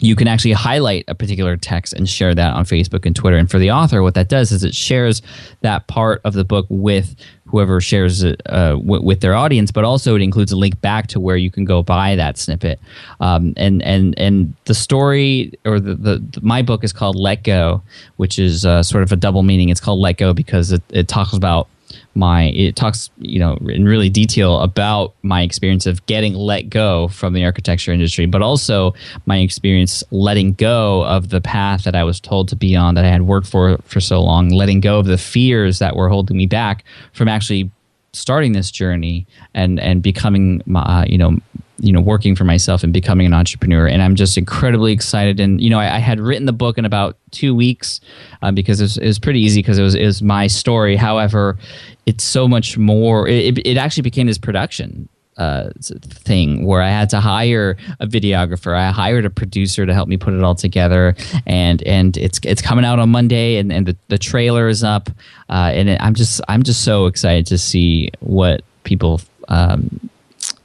you 0.00 0.16
can 0.16 0.26
actually 0.26 0.52
highlight 0.52 1.04
a 1.08 1.14
particular 1.14 1.56
text 1.56 1.92
and 1.92 2.08
share 2.08 2.34
that 2.34 2.54
on 2.54 2.64
Facebook 2.64 3.04
and 3.04 3.14
Twitter. 3.14 3.36
And 3.36 3.50
for 3.50 3.58
the 3.58 3.70
author, 3.70 4.02
what 4.02 4.14
that 4.14 4.28
does 4.28 4.50
is 4.50 4.64
it 4.64 4.74
shares 4.74 5.20
that 5.60 5.86
part 5.88 6.22
of 6.24 6.32
the 6.32 6.44
book 6.44 6.66
with 6.70 7.14
whoever 7.46 7.80
shares 7.80 8.22
it 8.22 8.40
uh, 8.46 8.76
w- 8.76 9.02
with 9.02 9.20
their 9.20 9.34
audience, 9.34 9.70
but 9.70 9.84
also 9.84 10.16
it 10.16 10.22
includes 10.22 10.52
a 10.52 10.56
link 10.56 10.80
back 10.80 11.08
to 11.08 11.20
where 11.20 11.36
you 11.36 11.50
can 11.50 11.64
go 11.64 11.82
buy 11.82 12.16
that 12.16 12.38
snippet. 12.38 12.80
Um, 13.20 13.52
and 13.56 13.82
and 13.82 14.18
and 14.18 14.54
the 14.64 14.74
story 14.74 15.52
or 15.66 15.78
the, 15.78 15.94
the, 15.94 16.18
the 16.18 16.40
my 16.42 16.62
book 16.62 16.82
is 16.82 16.92
called 16.92 17.16
Let 17.16 17.44
Go, 17.44 17.82
which 18.16 18.38
is 18.38 18.64
uh, 18.64 18.82
sort 18.82 19.02
of 19.02 19.12
a 19.12 19.16
double 19.16 19.42
meaning. 19.42 19.68
It's 19.68 19.80
called 19.80 20.00
Let 20.00 20.16
Go 20.16 20.32
because 20.32 20.72
it, 20.72 20.82
it 20.90 21.08
talks 21.08 21.34
about 21.34 21.68
my 22.14 22.44
it 22.44 22.76
talks 22.76 23.10
you 23.18 23.38
know 23.38 23.56
in 23.68 23.84
really 23.84 24.08
detail 24.08 24.60
about 24.60 25.14
my 25.22 25.42
experience 25.42 25.86
of 25.86 26.04
getting 26.06 26.34
let 26.34 26.68
go 26.70 27.08
from 27.08 27.32
the 27.32 27.44
architecture 27.44 27.92
industry 27.92 28.26
but 28.26 28.42
also 28.42 28.94
my 29.26 29.38
experience 29.38 30.02
letting 30.10 30.52
go 30.52 31.04
of 31.04 31.30
the 31.30 31.40
path 31.40 31.84
that 31.84 31.94
i 31.94 32.04
was 32.04 32.20
told 32.20 32.48
to 32.48 32.56
be 32.56 32.74
on 32.76 32.94
that 32.94 33.04
i 33.04 33.08
had 33.08 33.22
worked 33.22 33.46
for 33.46 33.78
for 33.84 34.00
so 34.00 34.20
long 34.20 34.48
letting 34.48 34.80
go 34.80 34.98
of 34.98 35.06
the 35.06 35.18
fears 35.18 35.78
that 35.78 35.96
were 35.96 36.08
holding 36.08 36.36
me 36.36 36.46
back 36.46 36.84
from 37.12 37.28
actually 37.28 37.70
starting 38.12 38.52
this 38.52 38.70
journey 38.70 39.26
and 39.54 39.78
and 39.78 40.02
becoming 40.02 40.62
my, 40.66 40.80
uh, 40.82 41.04
you 41.06 41.18
know 41.18 41.38
you 41.80 41.92
know 41.92 42.00
working 42.00 42.36
for 42.36 42.44
myself 42.44 42.82
and 42.84 42.92
becoming 42.92 43.26
an 43.26 43.34
entrepreneur. 43.34 43.86
And 43.86 44.02
i'm 44.02 44.14
just 44.14 44.38
incredibly 44.38 44.92
excited. 44.92 45.40
And 45.40 45.60
you 45.60 45.70
know 45.70 45.78
i, 45.78 45.96
I 45.96 45.98
had 45.98 46.20
written 46.20 46.46
the 46.46 46.52
book 46.52 46.78
in 46.78 46.84
about 46.84 47.16
two 47.30 47.54
weeks 47.54 48.00
uh, 48.42 48.52
because 48.52 48.80
it 48.80 48.84
was, 48.84 48.98
it 48.98 49.06
was 49.06 49.18
pretty 49.18 49.40
easy 49.40 49.60
because 49.60 49.78
it 49.78 49.82
was, 49.82 49.94
it 49.94 50.04
was 50.04 50.22
my 50.22 50.46
story. 50.46 50.96
However 50.96 51.58
it's 52.06 52.24
so 52.24 52.48
much 52.48 52.78
more 52.78 53.28
it, 53.28 53.58
it 53.66 53.76
actually 53.76 54.02
became 54.02 54.26
this 54.26 54.38
production 54.38 55.08
uh, 55.40 55.70
thing 56.02 56.66
where 56.66 56.82
I 56.82 56.90
had 56.90 57.08
to 57.10 57.20
hire 57.20 57.78
a 57.98 58.06
videographer. 58.06 58.76
I 58.76 58.90
hired 58.90 59.24
a 59.24 59.30
producer 59.30 59.86
to 59.86 59.94
help 59.94 60.06
me 60.06 60.18
put 60.18 60.34
it 60.34 60.42
all 60.42 60.54
together, 60.54 61.16
and 61.46 61.82
and 61.84 62.14
it's 62.18 62.38
it's 62.44 62.60
coming 62.60 62.84
out 62.84 62.98
on 62.98 63.08
Monday, 63.08 63.56
and, 63.56 63.72
and 63.72 63.86
the, 63.86 63.96
the 64.08 64.18
trailer 64.18 64.68
is 64.68 64.84
up, 64.84 65.08
uh, 65.48 65.70
and 65.72 65.88
it, 65.88 66.00
I'm 66.02 66.14
just 66.14 66.42
I'm 66.48 66.62
just 66.62 66.84
so 66.84 67.06
excited 67.06 67.46
to 67.46 67.56
see 67.56 68.10
what 68.20 68.62
people 68.84 69.22
um, 69.48 70.10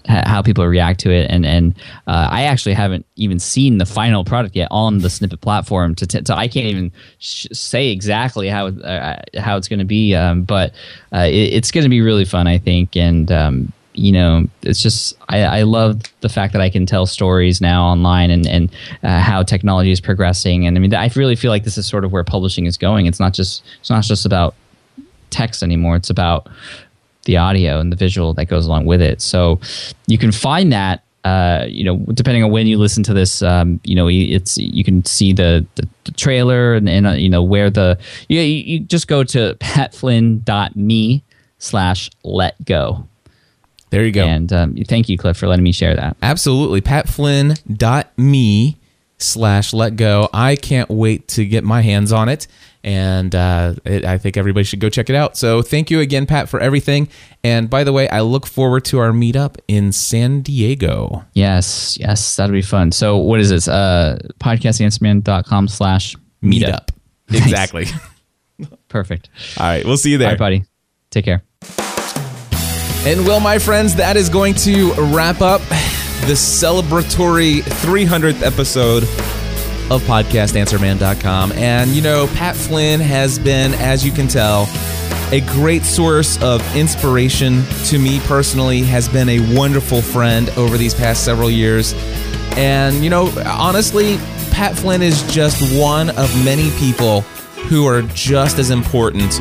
how 0.08 0.42
people 0.42 0.66
react 0.66 1.00
to 1.02 1.12
it. 1.12 1.30
And 1.30 1.46
and 1.46 1.76
uh, 2.08 2.28
I 2.32 2.44
actually 2.44 2.74
haven't 2.74 3.06
even 3.16 3.40
seen 3.40 3.78
the 3.78 3.86
final 3.86 4.24
product 4.24 4.56
yet 4.56 4.68
on 4.72 5.00
the 5.00 5.10
snippet 5.10 5.42
platform 5.42 5.96
to 5.96 6.08
t- 6.08 6.22
so 6.26 6.36
I 6.36 6.48
can't 6.48 6.68
even 6.68 6.92
sh- 7.20 7.48
say 7.52 7.90
exactly 7.90 8.48
how 8.48 8.68
uh, 8.68 9.22
how 9.38 9.58
it's 9.58 9.68
going 9.68 9.80
to 9.80 9.86
be 9.86 10.16
um, 10.16 10.44
but 10.44 10.74
uh, 11.14 11.28
it, 11.28 11.54
it's 11.54 11.72
going 11.72 11.84
to 11.84 11.90
be 11.90 12.02
really 12.02 12.26
fun 12.26 12.48
I 12.48 12.58
think. 12.58 12.96
And 12.96 13.32
um, 13.32 13.74
you 13.94 14.12
know 14.12 14.46
it's 14.62 14.82
just 14.82 15.16
I, 15.30 15.44
I, 15.44 15.62
love 15.62 16.02
the 16.20 16.28
fact 16.28 16.52
that 16.52 16.62
I 16.62 16.70
can 16.70 16.86
tell 16.86 17.06
stories 17.06 17.62
now 17.62 17.86
online 17.86 18.30
and 18.30 18.46
and 18.46 18.70
uh, 19.04 19.20
how 19.20 19.42
technology 19.42 19.92
is 19.92 20.02
progressing. 20.02 20.68
And 20.68 20.78
I 20.78 20.82
mean 20.82 20.94
I 20.94 21.10
really 21.16 21.36
feel 21.36 21.52
like 21.52 21.64
this 21.64 21.78
is 21.78 21.86
sort 21.86 22.04
of 22.04 22.12
where 22.12 22.24
publishing 22.24 22.66
is 22.66 22.78
going. 22.78 23.06
It's 23.06 23.20
not 23.20 23.34
just 23.34 23.64
it's 23.80 23.90
not 23.90 24.04
just 24.04 24.26
about 24.26 24.54
text 25.30 25.64
anymore. 25.64 25.96
It's 25.96 26.10
about 26.10 26.48
the 27.26 27.38
audio 27.38 27.80
and 27.80 27.92
the 27.92 27.96
visual 27.96 28.34
that 28.34 28.46
goes 28.46 28.66
along 28.66 28.86
with 28.86 29.02
it. 29.02 29.22
So 29.22 29.60
you 30.08 30.18
can 30.18 30.32
find 30.32 30.72
that. 30.72 31.02
Uh, 31.24 31.66
you 31.68 31.84
know, 31.84 31.98
depending 32.14 32.44
on 32.44 32.52
when 32.52 32.68
you 32.68 32.78
listen 32.78 33.02
to 33.02 33.12
this, 33.12 33.42
um, 33.42 33.80
you 33.84 33.96
know, 33.96 34.08
it's 34.08 34.60
you 34.60 34.84
can 34.84 35.04
see 35.06 35.34
the, 35.34 35.66
the, 35.74 35.90
the 36.04 36.12
trailer 36.12 36.76
and, 36.76 36.88
and 36.88 37.08
uh, 37.08 37.12
you 37.14 37.30
know 37.30 37.42
where 37.42 37.72
the 37.72 37.98
you, 38.30 38.40
you 38.42 38.80
just 38.82 39.08
go 39.08 39.24
to 39.24 39.56
patflynn.me 39.56 41.24
slash 41.58 42.12
let 42.24 42.64
go. 42.64 43.08
There 43.90 44.06
you 44.06 44.12
go. 44.12 44.24
And 44.24 44.54
um, 44.54 44.76
thank 44.88 45.10
you, 45.10 45.18
Cliff, 45.18 45.36
for 45.38 45.48
letting 45.48 45.64
me 45.64 45.72
share 45.72 45.96
that. 45.96 46.16
Absolutely. 46.22 46.82
patflynn.me 46.82 48.78
slash 49.26 49.74
let 49.74 49.96
go. 49.96 50.30
I 50.34 50.56
can't 50.56 50.90
wait 50.90 51.28
to 51.30 51.46
get 51.46 51.64
my 51.64 51.82
hands 51.82 52.12
on 52.12 52.30
it 52.30 52.48
and 52.86 53.34
uh, 53.34 53.74
it, 53.84 54.06
I 54.06 54.20
think 54.20 54.38
everybody 54.38 54.64
should 54.64 54.80
go 54.80 54.90
check 54.90 55.10
it 55.10 55.16
out. 55.16 55.36
So 55.36 55.64
thank 55.64 55.90
you 55.90 56.02
again, 56.02 56.28
Pat, 56.28 56.48
for 56.48 56.60
everything. 56.60 57.10
And 57.44 57.68
by 57.68 57.84
the 57.84 57.92
way, 57.92 58.08
I 58.10 58.22
look 58.22 58.46
forward 58.46 58.86
to 58.86 59.00
our 59.00 59.12
meetup 59.12 59.58
in 59.68 59.92
San 59.92 60.42
Diego. 60.42 61.26
Yes, 61.34 61.98
yes, 62.00 62.36
that'll 62.36 62.54
be 62.54 62.62
fun. 62.62 62.92
So 62.92 63.18
what 63.18 63.40
is 63.40 63.50
this? 63.50 63.68
Uh, 63.68 64.20
podcastanswerman.com 64.40 65.68
slash 65.68 66.16
meetup. 66.44 66.90
Exactly. 67.30 67.88
Perfect. 68.88 69.30
All 69.58 69.66
right, 69.66 69.84
we'll 69.84 69.98
see 69.98 70.12
you 70.12 70.20
there. 70.20 70.28
All 70.28 70.34
right, 70.34 70.40
buddy. 70.40 70.64
Take 71.10 71.26
care. 71.26 71.44
And 73.08 73.26
well, 73.26 73.40
my 73.40 73.58
friends, 73.58 73.96
that 73.96 74.16
is 74.16 74.30
going 74.30 74.54
to 74.56 74.94
wrap 74.94 75.42
up 75.42 75.62
the 76.26 76.34
celebratory 76.34 77.62
300th 77.62 78.42
episode 78.42 79.04
of 79.92 80.02
podcastanswerman.com. 80.08 81.52
And, 81.52 81.92
you 81.92 82.02
know, 82.02 82.26
Pat 82.34 82.56
Flynn 82.56 83.00
has 83.00 83.38
been, 83.38 83.76
as 83.76 84.04
you 84.04 84.12
can 84.12 84.28
tell, 84.28 84.68
a 85.32 85.42
great 85.54 85.84
source 85.84 86.42
of 86.42 86.64
inspiration 86.76 87.64
to 87.86 88.00
me 88.00 88.20
personally, 88.22 88.82
has 88.82 89.08
been 89.08 89.30
a 89.30 89.56
wonderful 89.56 90.02
friend 90.02 90.50
over 90.58 90.78
these 90.78 90.96
past 90.96 91.24
several 91.24 91.52
years. 91.52 91.94
And, 92.58 93.04
you 93.04 93.12
know, 93.12 93.32
honestly, 93.46 94.18
Pat 94.50 94.76
Flynn 94.76 95.04
is 95.04 95.22
just 95.32 95.80
one 95.80 96.10
of 96.10 96.44
many 96.44 96.72
people 96.80 97.22
who 97.70 97.86
are 97.86 98.02
just 98.02 98.58
as 98.58 98.72
important 98.72 99.32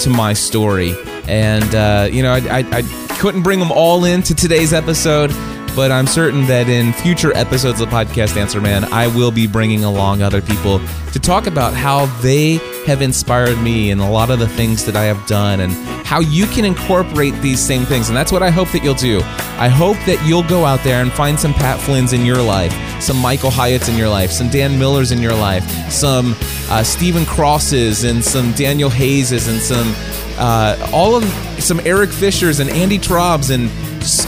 to 0.00 0.10
my 0.10 0.34
story. 0.34 0.94
And, 1.26 1.74
uh, 1.74 2.08
you 2.12 2.22
know, 2.22 2.34
I, 2.34 2.58
I, 2.58 2.64
I 2.70 2.82
couldn't 3.18 3.44
bring 3.44 3.60
them 3.60 3.72
all 3.72 4.04
into 4.04 4.34
today's 4.34 4.74
episode 4.74 5.30
but 5.74 5.90
I'm 5.90 6.06
certain 6.06 6.46
that 6.46 6.68
in 6.68 6.92
future 6.92 7.36
episodes 7.36 7.80
of 7.80 7.88
Podcast 7.88 8.36
Answer 8.36 8.60
Man, 8.60 8.84
I 8.84 9.08
will 9.08 9.30
be 9.30 9.46
bringing 9.46 9.84
along 9.84 10.22
other 10.22 10.40
people 10.40 10.80
to 11.12 11.20
talk 11.20 11.46
about 11.46 11.74
how 11.74 12.06
they 12.22 12.58
have 12.84 13.02
inspired 13.02 13.58
me 13.58 13.90
and 13.90 14.00
a 14.00 14.08
lot 14.08 14.30
of 14.30 14.38
the 14.38 14.48
things 14.48 14.84
that 14.84 14.96
I 14.96 15.04
have 15.04 15.26
done 15.26 15.60
and 15.60 15.72
how 16.06 16.20
you 16.20 16.46
can 16.46 16.64
incorporate 16.64 17.34
these 17.40 17.60
same 17.60 17.84
things. 17.84 18.08
And 18.08 18.16
that's 18.16 18.30
what 18.30 18.42
I 18.42 18.50
hope 18.50 18.70
that 18.72 18.84
you'll 18.84 18.94
do. 18.94 19.20
I 19.58 19.68
hope 19.68 19.96
that 20.06 20.22
you'll 20.26 20.42
go 20.42 20.64
out 20.64 20.82
there 20.84 21.02
and 21.02 21.12
find 21.12 21.38
some 21.38 21.54
Pat 21.54 21.80
Flynn's 21.80 22.12
in 22.12 22.24
your 22.26 22.42
life, 22.42 22.72
some 23.02 23.18
Michael 23.18 23.50
Hyatt's 23.50 23.88
in 23.88 23.96
your 23.96 24.08
life, 24.08 24.30
some 24.30 24.48
Dan 24.48 24.78
Miller's 24.78 25.12
in 25.12 25.20
your 25.20 25.34
life, 25.34 25.68
some 25.90 26.34
uh, 26.68 26.82
Stephen 26.82 27.24
Crosses 27.24 28.04
and 28.04 28.24
some 28.24 28.52
Daniel 28.52 28.90
Hayes's 28.90 29.48
and 29.48 29.60
some 29.60 29.94
uh, 30.36 30.90
all 30.92 31.14
of 31.14 31.24
some 31.62 31.80
Eric 31.80 32.10
Fishers 32.10 32.60
and 32.60 32.68
Andy 32.70 32.98
Traub's 32.98 33.50
and 33.50 33.70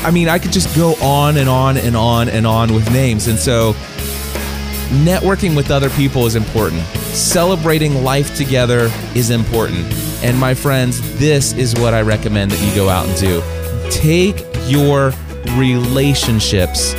I 0.05 0.11
mean, 0.11 0.29
I 0.29 0.39
could 0.39 0.53
just 0.53 0.75
go 0.75 0.95
on 1.03 1.37
and 1.37 1.49
on 1.49 1.77
and 1.77 1.97
on 1.97 2.29
and 2.29 2.47
on 2.47 2.73
with 2.73 2.91
names. 2.91 3.27
And 3.27 3.39
so, 3.39 3.75
networking 5.05 5.55
with 5.55 5.71
other 5.71 5.91
people 5.91 6.27
is 6.27 6.35
important. 6.35 6.83
Celebrating 7.17 8.05
life 8.05 8.37
together 8.37 8.91
is 9.15 9.31
important. 9.31 9.87
And 10.23 10.39
my 10.39 10.53
friends, 10.53 11.01
this 11.19 11.55
is 11.55 11.75
what 11.75 11.95
I 11.95 12.03
recommend 12.03 12.51
that 12.51 12.63
you 12.63 12.75
go 12.75 12.91
out 12.91 13.09
and 13.09 13.19
do. 13.19 13.43
Take 13.91 14.45
your 14.67 15.15
relationships 15.57 16.93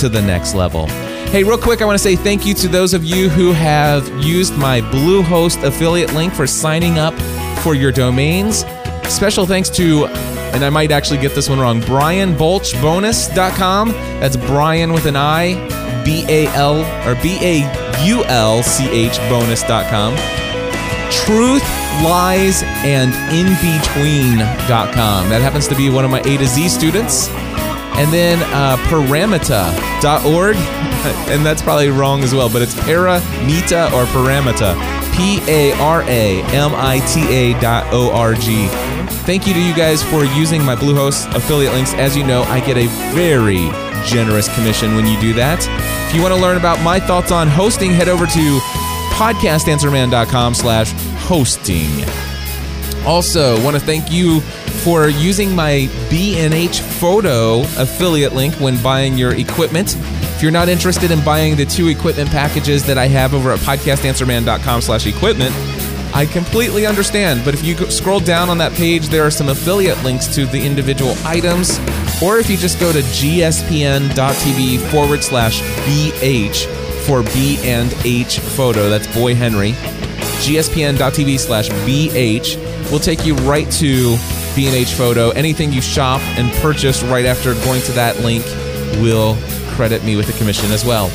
to 0.00 0.08
the 0.08 0.20
next 0.20 0.54
level. 0.54 0.86
Hey, 1.28 1.44
real 1.44 1.58
quick, 1.58 1.80
I 1.80 1.84
want 1.84 1.96
to 1.96 2.02
say 2.02 2.16
thank 2.16 2.44
you 2.44 2.54
to 2.54 2.66
those 2.66 2.92
of 2.92 3.04
you 3.04 3.28
who 3.28 3.52
have 3.52 4.08
used 4.24 4.58
my 4.58 4.80
Bluehost 4.80 5.62
affiliate 5.62 6.12
link 6.12 6.34
for 6.34 6.48
signing 6.48 6.98
up 6.98 7.14
for 7.62 7.76
your 7.76 7.92
domains. 7.92 8.64
Special 9.04 9.46
thanks 9.46 9.70
to 9.70 10.08
and 10.52 10.64
I 10.64 10.70
might 10.70 10.90
actually 10.90 11.20
get 11.20 11.34
this 11.34 11.48
one 11.48 11.60
wrong, 11.60 11.80
brianbaulchbonus.com. 11.80 13.92
That's 13.92 14.36
Brian 14.36 14.92
with 14.92 15.06
an 15.06 15.16
I, 15.16 15.54
B 16.04 16.24
A 16.28 16.46
L 16.48 16.80
or 17.08 17.14
B 17.22 17.38
A 17.40 18.04
U 18.04 18.24
L 18.24 18.62
C 18.62 18.88
H 18.88 19.18
bonus.com. 19.28 20.16
Truth, 21.10 21.62
lies, 22.02 22.62
and 22.84 23.12
in 23.34 23.46
between.com. 23.60 25.28
That 25.28 25.42
happens 25.42 25.68
to 25.68 25.74
be 25.74 25.90
one 25.90 26.04
of 26.04 26.10
my 26.10 26.20
A 26.20 26.36
to 26.38 26.46
Z 26.46 26.68
students. 26.68 27.28
And 27.94 28.10
then 28.10 28.42
uh, 28.54 28.76
paramita.org, 28.88 30.56
and 31.30 31.44
that's 31.44 31.60
probably 31.60 31.90
wrong 31.90 32.24
as 32.24 32.34
well, 32.34 32.48
but 32.48 32.62
it's 32.62 32.74
paramita 32.74 33.92
or 33.92 34.06
paramita. 34.06 35.02
P 35.14 35.40
A 35.46 35.72
R 35.78 36.02
A 36.04 36.42
M 36.54 36.72
I 36.74 37.00
T 37.00 37.22
A 37.34 37.60
dot 37.60 37.92
O 37.92 38.10
R 38.12 38.34
G. 38.34 38.68
Thank 39.26 39.46
you 39.46 39.52
to 39.52 39.60
you 39.60 39.74
guys 39.74 40.02
for 40.02 40.24
using 40.24 40.64
my 40.64 40.74
Bluehost 40.74 41.32
affiliate 41.34 41.74
links. 41.74 41.92
As 41.94 42.16
you 42.16 42.24
know, 42.24 42.42
I 42.44 42.60
get 42.60 42.78
a 42.78 42.86
very 43.14 43.68
generous 44.04 44.52
commission 44.54 44.94
when 44.94 45.06
you 45.06 45.20
do 45.20 45.32
that. 45.34 45.66
If 46.08 46.14
you 46.14 46.22
want 46.22 46.34
to 46.34 46.40
learn 46.40 46.56
about 46.56 46.82
my 46.82 47.00
thoughts 47.00 47.30
on 47.30 47.48
hosting, 47.48 47.90
head 47.90 48.08
over 48.08 48.26
to 48.26 48.58
podcastanswerman.com 49.12 50.54
slash 50.54 50.92
hosting. 51.18 52.04
Also, 53.06 53.62
want 53.64 53.76
to 53.76 53.82
thank 53.82 54.12
you 54.12 54.40
for 54.84 55.08
using 55.08 55.54
my 55.54 55.88
B&H 56.08 56.80
Photo 56.80 57.60
affiliate 57.76 58.32
link 58.32 58.54
when 58.54 58.80
buying 58.82 59.18
your 59.18 59.34
equipment. 59.34 59.96
If 59.96 60.42
you're 60.42 60.52
not 60.52 60.68
interested 60.68 61.10
in 61.10 61.24
buying 61.24 61.56
the 61.56 61.64
two 61.64 61.88
equipment 61.88 62.30
packages 62.30 62.84
that 62.86 62.98
I 62.98 63.06
have 63.06 63.34
over 63.34 63.52
at 63.52 63.58
podcastanswerman.com 63.60 64.80
slash 64.82 65.06
equipment, 65.06 65.54
I 66.14 66.26
completely 66.26 66.86
understand, 66.86 67.42
but 67.44 67.54
if 67.54 67.64
you 67.64 67.74
scroll 67.90 68.20
down 68.20 68.50
on 68.50 68.58
that 68.58 68.72
page, 68.72 69.08
there 69.08 69.24
are 69.24 69.30
some 69.30 69.48
affiliate 69.48 70.02
links 70.04 70.26
to 70.34 70.44
the 70.44 70.64
individual 70.64 71.14
items. 71.24 71.78
Or 72.22 72.38
if 72.38 72.48
you 72.48 72.56
just 72.56 72.78
go 72.78 72.92
to 72.92 73.00
gspn.tv 73.00 74.78
forward 74.90 75.24
slash 75.24 75.60
BH 75.60 76.66
for 77.04 77.22
B 77.34 77.58
and 77.62 77.92
H 78.04 78.38
photo, 78.38 78.88
that's 78.88 79.12
Boy 79.14 79.34
Henry, 79.34 79.72
gspn.tv 80.42 81.38
slash 81.38 81.68
BH 81.68 82.90
will 82.92 83.00
take 83.00 83.26
you 83.26 83.34
right 83.36 83.70
to 83.72 84.16
B&H 84.54 84.92
photo. 84.92 85.30
Anything 85.30 85.72
you 85.72 85.80
shop 85.80 86.20
and 86.36 86.52
purchase 86.60 87.02
right 87.02 87.24
after 87.24 87.54
going 87.64 87.82
to 87.82 87.92
that 87.92 88.20
link 88.20 88.44
will 89.02 89.36
credit 89.74 90.04
me 90.04 90.14
with 90.14 90.28
a 90.28 90.38
commission 90.38 90.70
as 90.70 90.84
well. 90.84 91.10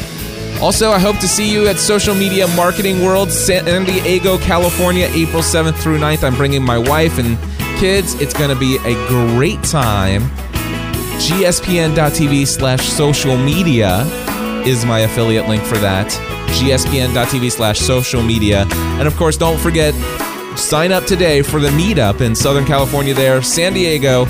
Also, 0.62 0.89
I 0.89 0.97
hope 0.97 1.20
to 1.20 1.28
see 1.28 1.49
you 1.49 1.68
at 1.68 1.78
Social 1.78 2.16
Media 2.16 2.47
Marketing 2.55 3.03
World, 3.03 3.32
San 3.32 3.86
Diego, 3.86 4.39
California, 4.39 5.08
April 5.14 5.43
7th 5.43 5.76
through 5.76 5.99
9th. 5.99 6.24
I'm 6.24 6.36
bringing 6.36 6.64
my 6.64 6.80
wife 6.80 7.20
and 7.20 7.38
Kids, 7.78 8.16
it's 8.16 8.34
going 8.34 8.49
to 8.49 8.55
be 8.55 8.78
a 8.86 8.95
great 9.08 9.62
time. 9.62 10.24
gspn.tv 11.18 12.47
slash 12.47 12.88
social 12.88 13.38
media 13.38 14.03
is 14.65 14.86
my 14.86 14.99
affiliate 14.99 15.47
link 15.47 15.63
for 15.63 15.78
that. 15.78 16.07
gspn.tv 16.59 17.51
slash 17.51 17.80
social 17.80 18.22
media. 18.22 18.65
And 18.72 19.07
of 19.07 19.15
course, 19.15 19.38
don't 19.38 19.59
forget, 19.59 19.93
sign 20.57 20.91
up 20.91 21.05
today 21.05 21.41
for 21.41 21.59
the 21.59 21.70
meetup 21.70 22.22
in 22.22 22.36
Southern 22.36 22.65
California 22.65 23.13
there, 23.13 23.41
San 23.41 23.74
Diego, 23.74 24.26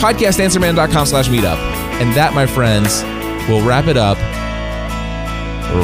podcastanswerman.com 0.00 1.06
slash 1.06 1.28
meetup. 1.28 1.58
And 2.00 2.12
that, 2.14 2.34
my 2.34 2.46
friends, 2.46 3.02
will 3.48 3.62
wrap 3.66 3.86
it 3.86 3.96
up 3.96 4.18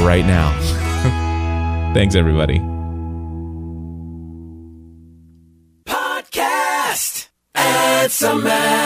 right 0.05 0.25
now. 0.25 0.53
Thanks, 1.95 2.15
everybody. 2.15 2.59
Podcast. 5.87 7.29
Answer 7.55 8.35
Man. 8.37 8.78